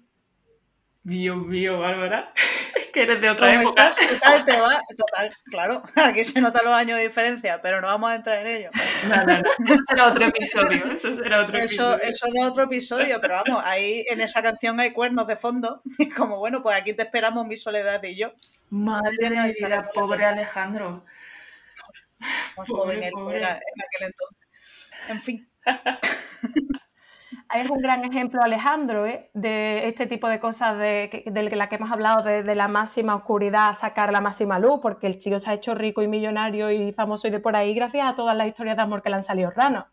Dios 1.04 1.36
mío, 1.46 1.78
Bárbara. 1.80 2.32
Es 2.74 2.86
que 2.88 3.02
eres 3.02 3.20
de 3.20 3.28
otra 3.30 3.48
¿Cómo 3.52 3.60
época. 3.62 3.88
estás? 3.88 4.08
Total, 4.08 4.44
te 4.44 4.60
va. 4.60 4.80
Total, 4.96 5.36
claro. 5.50 5.82
Aquí 5.96 6.24
se 6.24 6.40
notan 6.40 6.64
los 6.64 6.74
años 6.74 6.96
de 6.98 7.04
diferencia, 7.04 7.60
pero 7.62 7.80
no 7.80 7.86
vamos 7.88 8.10
a 8.10 8.14
entrar 8.14 8.38
en 8.40 8.46
ello. 8.46 8.70
No, 9.08 9.16
no, 9.16 9.38
no. 9.38 9.50
Eso 9.68 9.78
será 9.88 10.08
otro 10.08 10.26
episodio. 10.26 10.84
Eso 10.92 11.10
será 11.12 11.42
otro 11.42 11.58
Eso, 11.58 11.94
episodio. 11.94 12.02
eso 12.10 12.26
de 12.32 12.44
otro 12.46 12.64
episodio, 12.64 13.20
pero 13.20 13.42
vamos, 13.44 13.62
ahí 13.66 14.04
en 14.10 14.20
esa 14.20 14.42
canción 14.42 14.78
hay 14.80 14.92
cuernos 14.92 15.26
de 15.26 15.36
fondo. 15.36 15.82
Y 15.98 16.08
como 16.08 16.38
bueno, 16.38 16.62
pues 16.62 16.76
aquí 16.76 16.92
te 16.94 17.02
esperamos 17.02 17.46
mi 17.46 17.56
soledad 17.56 18.02
y 18.02 18.16
yo. 18.16 18.32
Madre 18.70 19.16
de 19.20 19.30
de 19.30 19.52
vida, 19.52 19.90
pobre 19.94 20.24
Alejandro. 20.24 21.04
Más 22.56 22.66
Pobre, 22.68 22.96
joven 22.96 23.02
él 23.02 23.12
pobre. 23.12 23.38
era 23.38 23.50
en 23.50 23.82
aquel 23.84 24.08
entonces. 24.08 24.90
En 25.08 25.22
fin. 25.22 25.48
Es 27.54 27.70
un 27.70 27.78
gran 27.80 28.04
ejemplo, 28.04 28.40
Alejandro, 28.42 29.06
¿eh? 29.06 29.30
de 29.34 29.88
este 29.88 30.06
tipo 30.06 30.28
de 30.28 30.40
cosas 30.40 30.78
de, 30.78 31.22
de 31.26 31.56
la 31.56 31.68
que 31.68 31.74
hemos 31.76 31.90
hablado, 31.92 32.22
de, 32.22 32.42
de 32.42 32.54
la 32.54 32.68
máxima 32.68 33.14
oscuridad 33.14 33.74
sacar 33.78 34.12
la 34.12 34.20
máxima 34.20 34.58
luz, 34.58 34.80
porque 34.80 35.06
el 35.06 35.18
tío 35.18 35.38
se 35.38 35.50
ha 35.50 35.54
hecho 35.54 35.74
rico 35.74 36.02
y 36.02 36.08
millonario 36.08 36.70
y 36.70 36.92
famoso 36.92 37.28
y 37.28 37.30
de 37.30 37.40
por 37.40 37.54
ahí 37.56 37.74
gracias 37.74 38.06
a 38.08 38.16
todas 38.16 38.36
las 38.36 38.46
historias 38.48 38.76
de 38.76 38.82
amor 38.82 39.02
que 39.02 39.10
le 39.10 39.16
han 39.16 39.24
salido 39.24 39.50
ranas. 39.50 39.84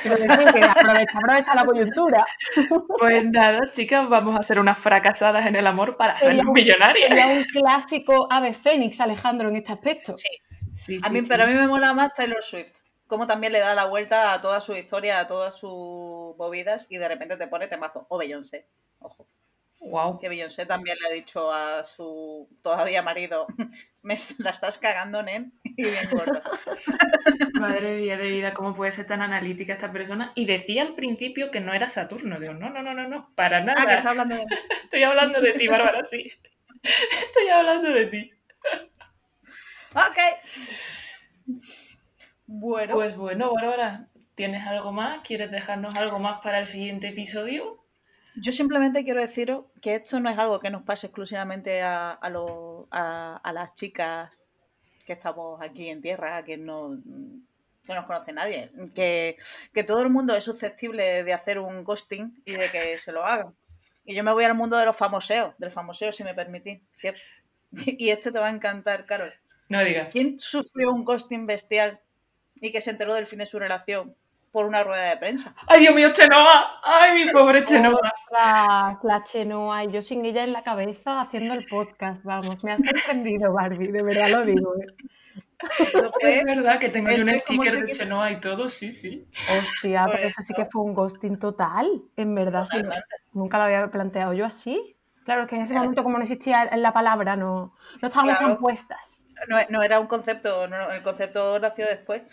Quiero 0.00 0.16
decir 0.16 0.30
que 0.54 0.62
aprovecha, 0.64 1.18
aprovecha 1.18 1.54
la 1.54 1.64
coyuntura. 1.64 2.24
Pues 2.98 3.24
nada, 3.30 3.60
chicas, 3.72 4.08
vamos 4.08 4.36
a 4.36 4.42
ser 4.42 4.58
unas 4.58 4.78
fracasadas 4.78 5.44
en 5.46 5.56
el 5.56 5.66
amor 5.66 5.96
para 5.96 6.14
un- 6.22 6.52
millonarias. 6.52 7.08
Sería 7.10 7.26
un 7.26 7.44
clásico 7.44 8.26
ave 8.30 8.54
fénix, 8.54 9.00
Alejandro, 9.00 9.48
en 9.50 9.56
este 9.56 9.72
aspecto. 9.72 10.14
Sí. 10.14 10.28
Sí, 10.72 10.98
A 11.04 11.10
mí, 11.10 11.20
sí. 11.22 11.26
pero 11.28 11.44
a 11.44 11.46
mí 11.46 11.54
me 11.54 11.66
mola 11.66 11.92
más 11.94 12.12
Taylor 12.14 12.42
Swift. 12.42 12.72
Como 13.06 13.26
también 13.26 13.52
le 13.52 13.60
da 13.60 13.74
la 13.74 13.84
vuelta 13.86 14.32
a 14.32 14.40
toda 14.40 14.60
su 14.60 14.74
historia, 14.74 15.20
a 15.20 15.26
todas 15.26 15.56
sus 15.56 16.36
movidas 16.36 16.86
y 16.90 16.98
de 16.98 17.08
repente 17.08 17.36
te 17.36 17.46
pone 17.46 17.68
temazo. 17.68 18.06
O 18.08 18.18
Beyoncé. 18.18 18.66
Ojo. 19.00 19.26
Wow. 19.80 20.18
Que 20.18 20.28
Beyoncé 20.28 20.66
también 20.66 20.96
le 21.00 21.08
ha 21.08 21.12
dicho 21.12 21.52
a 21.52 21.84
su 21.84 22.48
todavía 22.62 23.02
marido, 23.02 23.46
me 24.02 24.16
la 24.38 24.50
estás 24.50 24.78
cagando, 24.78 25.22
nen, 25.22 25.52
y 25.62 25.84
bien 25.84 26.10
gordo. 26.10 26.42
Madre 27.60 27.98
mía 27.98 28.16
de 28.16 28.28
vida, 28.28 28.54
¿cómo 28.54 28.74
puede 28.74 28.90
ser 28.92 29.06
tan 29.06 29.22
analítica 29.22 29.74
esta 29.74 29.92
persona? 29.92 30.32
Y 30.34 30.46
decía 30.46 30.82
al 30.82 30.94
principio 30.94 31.50
que 31.50 31.60
no 31.60 31.74
era 31.74 31.88
Saturno. 31.88 32.40
Digo, 32.40 32.54
no, 32.54 32.70
no, 32.70 32.82
no, 32.82 32.94
no, 32.94 33.06
no, 33.06 33.32
para 33.34 33.60
nada. 33.60 33.82
Ah, 33.82 33.86
que 33.86 33.94
está 33.94 34.10
hablando 34.10 34.34
de. 34.34 34.44
Estoy 34.84 35.02
hablando 35.02 35.40
de 35.40 35.52
ti, 35.52 35.68
Bárbara, 35.68 36.04
sí. 36.04 36.32
Estoy 36.82 37.48
hablando 37.48 37.90
de 37.90 38.06
ti. 38.06 38.32
Ok. 39.94 40.18
Bueno, 42.46 42.94
Pues 42.94 43.16
bueno, 43.16 43.52
Bárbara, 43.52 44.08
¿tienes 44.34 44.66
algo 44.66 44.92
más? 44.92 45.20
¿Quieres 45.20 45.50
dejarnos 45.50 45.96
algo 45.96 46.18
más 46.18 46.40
para 46.42 46.58
el 46.58 46.66
siguiente 46.66 47.08
episodio? 47.08 47.82
yo 48.38 48.52
simplemente 48.52 49.02
quiero 49.02 49.22
deciros 49.22 49.64
que 49.80 49.94
esto 49.94 50.20
no 50.20 50.28
es 50.28 50.36
algo 50.38 50.60
que 50.60 50.68
nos 50.68 50.82
pase 50.82 51.06
exclusivamente 51.06 51.80
a, 51.82 52.10
a, 52.12 52.28
lo- 52.28 52.86
a- 52.90 53.38
a 53.42 53.52
las 53.54 53.74
chicas 53.74 54.38
que 55.06 55.14
estamos 55.14 55.58
aquí 55.62 55.88
en 55.88 56.02
tierra, 56.02 56.44
que 56.44 56.58
no, 56.58 56.90
que 57.86 57.92
no 57.92 57.94
nos 57.94 58.04
conoce 58.04 58.32
nadie. 58.34 58.70
Que, 58.94 59.38
que 59.72 59.84
todo 59.84 60.02
el 60.02 60.10
mundo 60.10 60.34
es 60.36 60.44
susceptible 60.44 61.24
de 61.24 61.32
hacer 61.32 61.58
un 61.58 61.82
ghosting 61.82 62.42
y 62.44 62.52
de 62.52 62.68
que 62.70 62.98
se 62.98 63.10
lo 63.10 63.24
hagan. 63.24 63.54
Y 64.04 64.14
yo 64.14 64.22
me 64.22 64.32
voy 64.32 64.44
al 64.44 64.54
mundo 64.54 64.76
de 64.76 64.84
los 64.84 64.96
famoseos, 64.96 65.54
del 65.58 65.70
famoseo, 65.70 66.12
si 66.12 66.22
me 66.22 66.34
permitís, 66.34 66.80
¿cierto? 66.94 67.20
Y 67.98 68.10
este 68.10 68.30
te 68.32 68.38
va 68.38 68.48
a 68.48 68.50
encantar, 68.50 69.06
Carol. 69.06 69.32
No 69.70 69.82
digas. 69.82 70.08
¿Quién 70.12 70.38
sufrió 70.38 70.92
un 70.92 71.04
ghosting 71.04 71.46
bestial 71.46 72.00
y 72.60 72.72
que 72.72 72.80
se 72.80 72.90
enteró 72.90 73.14
del 73.14 73.26
fin 73.26 73.38
de 73.38 73.46
su 73.46 73.58
relación 73.58 74.14
por 74.52 74.64
una 74.66 74.82
rueda 74.82 75.10
de 75.10 75.16
prensa? 75.18 75.54
¡Ay, 75.66 75.80
Dios 75.80 75.94
mío, 75.94 76.10
Chenoa! 76.12 76.80
¡Ay, 76.82 77.24
mi 77.24 77.30
pobre 77.32 77.62
Chenoa! 77.64 78.00
La, 78.30 78.98
la 79.02 79.24
Chenoa 79.24 79.84
y 79.84 79.92
yo 79.92 80.00
sin 80.02 80.24
ella 80.24 80.44
en 80.44 80.52
la 80.52 80.62
cabeza 80.62 81.20
haciendo 81.20 81.54
el 81.54 81.66
podcast, 81.66 82.22
vamos, 82.24 82.62
me 82.64 82.72
ha 82.72 82.78
sorprendido 82.78 83.52
Barbie, 83.52 83.88
de 83.92 84.02
verdad 84.02 84.28
lo 84.30 84.44
digo. 84.44 84.74
¿eh? 84.76 84.86
Fue- 86.20 86.38
Es 86.38 86.44
verdad 86.44 86.78
que 86.78 86.88
tengo 86.90 87.10
yo 87.10 87.24
un 87.24 87.30
sticker 87.32 87.86
de 87.86 87.92
Chenoa 87.92 88.30
y 88.30 88.40
todo, 88.40 88.68
sí, 88.68 88.90
sí. 88.90 89.26
Hostia, 89.58 90.04
pero 90.06 90.18
Pues 90.22 90.32
eso 90.32 90.42
sí 90.46 90.54
que 90.54 90.66
fue 90.66 90.82
un 90.82 90.94
ghosting 90.94 91.38
total, 91.38 92.02
en 92.16 92.34
verdad, 92.34 92.66
sí, 92.70 92.78
nunca 93.32 93.58
lo 93.58 93.64
había 93.64 93.90
planteado 93.90 94.32
yo 94.32 94.44
así. 94.46 94.96
Claro, 95.24 95.42
es 95.42 95.48
que 95.48 95.56
en 95.56 95.62
ese 95.62 95.74
momento 95.74 96.02
como 96.04 96.18
no 96.18 96.22
existía 96.22 96.76
la 96.76 96.92
palabra, 96.92 97.36
no, 97.36 97.74
no 98.00 98.08
estábamos 98.08 98.36
Claro. 98.38 98.52
tan 98.54 98.58
puestas. 98.60 99.15
No, 99.48 99.58
no 99.68 99.82
era 99.82 100.00
un 100.00 100.06
concepto, 100.06 100.66
no, 100.68 100.78
no, 100.78 100.90
el 100.92 101.02
concepto 101.02 101.58
nació 101.58 101.86
después. 101.86 102.24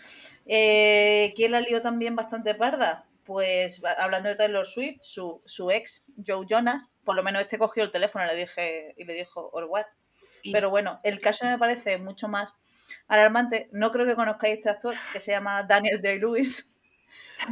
Eh, 0.46 1.32
¿Quién 1.36 1.52
la 1.52 1.60
lió 1.60 1.82
también 1.82 2.16
bastante 2.16 2.54
parda? 2.54 3.06
Pues 3.24 3.80
hablando 3.98 4.28
de 4.28 4.36
Taylor 4.36 4.66
Swift, 4.66 5.00
su, 5.00 5.42
su 5.44 5.70
ex, 5.70 6.02
Joe 6.26 6.46
Jonas, 6.48 6.88
por 7.04 7.14
lo 7.16 7.22
menos 7.22 7.42
este 7.42 7.58
cogió 7.58 7.84
el 7.84 7.90
teléfono 7.90 8.24
y 8.24 8.28
le 8.28 8.36
dije, 8.36 8.94
y 8.96 9.04
le 9.04 9.14
dijo, 9.14 9.50
or 9.52 9.64
what. 9.64 9.86
Pero 10.52 10.70
bueno, 10.70 11.00
el 11.04 11.20
caso 11.20 11.46
me 11.46 11.58
parece 11.58 11.98
mucho 11.98 12.28
más 12.28 12.54
alarmante. 13.08 13.68
No 13.72 13.92
creo 13.92 14.06
que 14.06 14.14
conozcáis 14.14 14.56
este 14.56 14.70
actor, 14.70 14.94
que 15.12 15.20
se 15.20 15.32
llama 15.32 15.62
Daniel 15.62 16.00
Day-Lewis. 16.00 16.68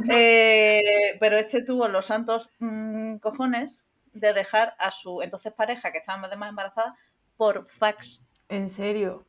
Eh, 0.09 1.17
pero 1.19 1.37
este 1.37 1.61
tuvo 1.61 1.89
los 1.89 2.05
santos 2.05 2.49
mm, 2.59 3.17
cojones 3.17 3.83
de 4.13 4.33
dejar 4.33 4.75
a 4.79 4.91
su 4.91 5.21
entonces 5.21 5.51
pareja, 5.51 5.91
que 5.91 5.97
estaba 5.97 6.25
además 6.25 6.49
embarazada, 6.49 6.95
por 7.35 7.65
fax. 7.65 8.23
En 8.47 8.71
serio. 8.71 9.25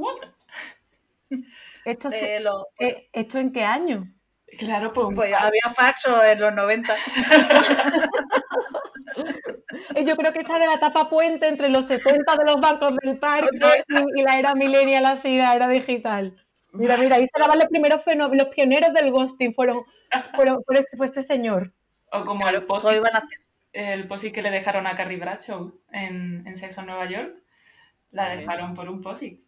¿What? 0.00 1.38
¿Esto, 1.84 2.10
se- 2.10 2.36
Eh, 2.36 2.40
lo- 2.40 2.68
eh, 2.78 3.08
¿Esto 3.12 3.38
en 3.38 3.52
qué 3.52 3.62
año? 3.64 4.06
Claro, 4.58 4.92
pues, 4.92 5.14
Pues 5.14 5.32
había 5.34 5.62
fax 5.74 6.06
o 6.06 6.24
en 6.24 6.40
los 6.40 6.52
90. 6.54 6.94
Eh, 9.94 10.04
Yo 10.04 10.16
creo 10.16 10.32
que 10.32 10.40
está 10.40 10.58
de 10.58 10.66
la 10.66 10.74
etapa 10.74 11.08
puente 11.08 11.46
entre 11.46 11.68
los 11.68 11.86
70 11.86 12.36
de 12.36 12.44
los 12.44 12.60
bancos 12.60 12.94
del 13.02 13.18
parque 13.18 13.48
y, 13.88 14.20
y 14.20 14.22
la 14.22 14.38
era 14.38 14.54
millennial 14.54 15.06
así, 15.06 15.36
la 15.36 15.54
era 15.54 15.68
digital. 15.68 16.36
Mira, 16.72 16.96
mira, 16.96 17.16
ahí 17.16 17.26
se 17.32 17.40
daban 17.40 17.58
los 17.58 17.68
primeros 17.68 18.02
los 18.32 18.46
pioneros 18.48 18.92
del 18.92 19.10
ghosting, 19.10 19.54
fueron, 19.54 19.82
fueron, 20.34 20.62
fue 20.64 20.78
este, 20.80 20.96
fue 20.96 21.06
este 21.06 21.22
señor. 21.22 21.72
o 22.12 22.24
como 22.24 22.42
Claro, 22.42 22.58
el 22.58 22.64
haciendo. 22.66 23.46
el 23.72 24.06
posit 24.08 24.32
que 24.34 24.42
le 24.42 24.50
dejaron 24.50 24.86
a 24.86 24.94
Carrie 24.94 25.18
Bradshaw 25.18 25.72
en, 25.92 26.46
en 26.46 26.56
Sexo 26.56 26.80
en 26.80 26.86
Nueva 26.86 27.06
York. 27.06 27.34
La 28.12 28.28
dejaron 28.30 28.74
por 28.74 28.88
un 28.88 29.02
posit. 29.02 29.40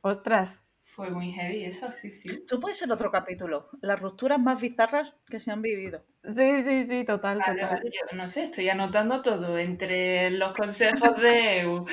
Ostras. 0.00 0.60
Fue 0.82 1.10
muy 1.10 1.30
heavy 1.32 1.64
eso, 1.64 1.92
sí, 1.92 2.10
sí. 2.10 2.44
Tú 2.46 2.58
puedes 2.58 2.78
ser 2.78 2.90
otro 2.90 3.10
capítulo. 3.12 3.68
Las 3.82 4.00
rupturas 4.00 4.40
más 4.40 4.60
bizarras 4.60 5.14
que 5.28 5.38
se 5.38 5.50
han 5.50 5.60
vivido. 5.62 6.04
Sí, 6.24 6.62
sí, 6.64 6.86
sí, 6.88 7.04
total, 7.04 7.38
Vale, 7.38 7.60
total. 7.60 7.76
vale, 7.76 7.90
yo 8.10 8.16
no 8.16 8.28
sé, 8.28 8.44
estoy 8.44 8.68
anotando 8.68 9.20
todo 9.22 9.58
entre 9.58 10.30
los 10.30 10.52
consejos 10.54 11.20
de 11.20 11.60
EU 11.60 11.84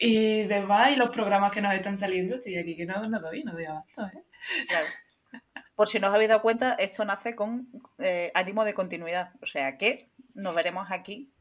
y 0.00 0.44
demás 0.44 0.92
y 0.92 0.96
los 0.96 1.10
programas 1.10 1.50
que 1.52 1.60
nos 1.60 1.74
están 1.74 1.96
saliendo. 1.96 2.36
Estoy 2.36 2.56
aquí 2.56 2.76
que 2.76 2.86
no, 2.86 3.06
no 3.08 3.20
doy, 3.20 3.42
no 3.44 3.52
doy 3.52 3.64
abasto, 3.64 4.06
¿eh? 4.06 4.24
Claro. 4.68 4.86
Por 5.74 5.88
si 5.88 5.98
no 5.98 6.08
os 6.08 6.14
habéis 6.14 6.28
dado 6.28 6.40
cuenta, 6.42 6.74
esto 6.74 7.04
nace 7.04 7.34
con 7.34 7.68
eh, 7.98 8.30
ánimo 8.34 8.64
de 8.64 8.74
continuidad. 8.74 9.32
O 9.42 9.46
sea 9.46 9.76
que 9.76 10.10
nos 10.36 10.54
veremos 10.54 10.86
aquí 10.90 11.32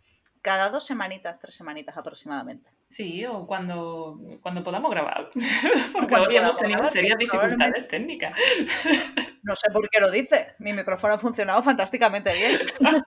cada 0.44 0.70
dos 0.70 0.86
semanitas, 0.86 1.40
tres 1.40 1.56
semanitas 1.56 1.96
aproximadamente. 1.98 2.70
Sí, 2.90 3.26
o 3.26 3.48
cuando, 3.48 4.20
cuando 4.42 4.62
podamos 4.64 4.92
grabar. 4.92 5.30
Porque 5.94 6.16
hoy 6.16 6.36
hemos 6.36 6.58
tenido 6.58 6.88
serias 6.88 7.18
dificultades 7.18 7.88
técnicas. 7.88 8.38
No 9.46 9.58
sé 9.58 9.70
por 9.74 9.90
qué 9.90 10.00
lo 10.00 10.10
dice. 10.10 10.56
Mi 10.60 10.72
micrófono 10.72 11.16
ha 11.16 11.18
funcionado 11.18 11.62
fantásticamente 11.64 12.32
bien. 12.32 12.62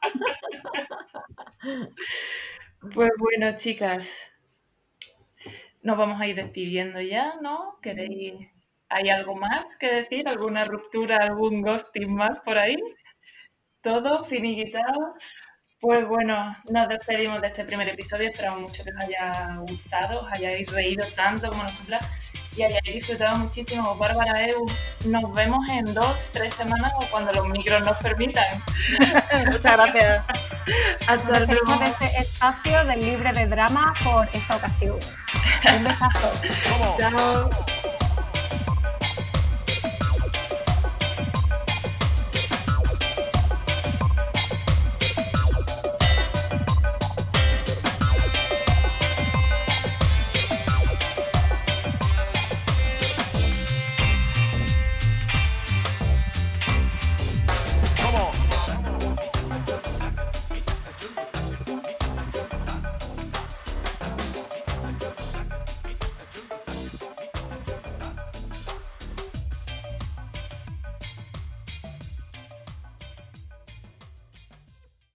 Pues 2.95 3.11
bueno, 3.19 3.57
chicas, 3.57 4.33
nos 5.83 5.97
vamos 5.97 6.21
a 6.21 6.27
ir 6.29 6.37
despidiendo 6.37 7.01
ya, 7.01 7.35
¿no? 7.41 7.79
¿Queréis? 7.81 8.49
¿Hay 8.89 9.09
algo 9.09 9.35
más 9.35 9.77
que 9.77 9.93
decir? 9.93 10.29
¿Alguna 10.29 10.65
ruptura, 10.67 11.17
algún 11.17 11.63
ghosting 11.63 12.15
más 12.15 12.39
por 12.39 12.59
ahí? 12.59 12.77
¿Todo 13.81 14.23
finiquitado? 14.23 15.15
Pues 15.79 16.07
bueno, 16.09 16.57
nos 16.71 16.89
despedimos 16.89 17.41
de 17.43 17.49
este 17.49 17.65
primer 17.65 17.89
episodio. 17.89 18.29
Esperamos 18.31 18.61
mucho 18.61 18.83
que 18.83 18.91
os 18.91 19.01
haya 19.01 19.57
gustado, 19.69 20.21
os 20.21 20.33
hayáis 20.33 20.71
reído 20.73 21.05
tanto 21.15 21.51
como 21.51 21.63
nosotras 21.65 22.05
y 22.57 22.63
hayáis 22.63 22.83
disfrutado 22.95 23.37
muchísimo. 23.37 23.95
Bárbara 23.97 24.49
Eu, 24.49 24.65
nos 25.07 25.35
vemos 25.35 25.69
en 25.69 25.93
dos, 25.93 26.29
tres 26.33 26.55
semanas 26.55 26.93
o 26.97 27.05
cuando 27.11 27.31
los 27.33 27.47
micros 27.49 27.85
nos 27.85 27.97
permitan. 27.99 28.63
Muchas 29.51 29.77
gracias. 29.77 30.25
Hasta 31.07 31.15
Nos 31.15 31.27
luego. 31.27 31.47
despedimos 31.47 31.81
de 31.81 31.87
este 31.87 32.21
espacio 32.21 32.85
del 32.87 33.01
libre 33.01 33.33
de 33.33 33.47
drama 33.47 33.93
por 34.03 34.29
esta 34.33 34.57
ocasión. 34.57 34.99
Un 35.77 35.85
besazo. 35.85 36.33
Chao. 36.99 37.76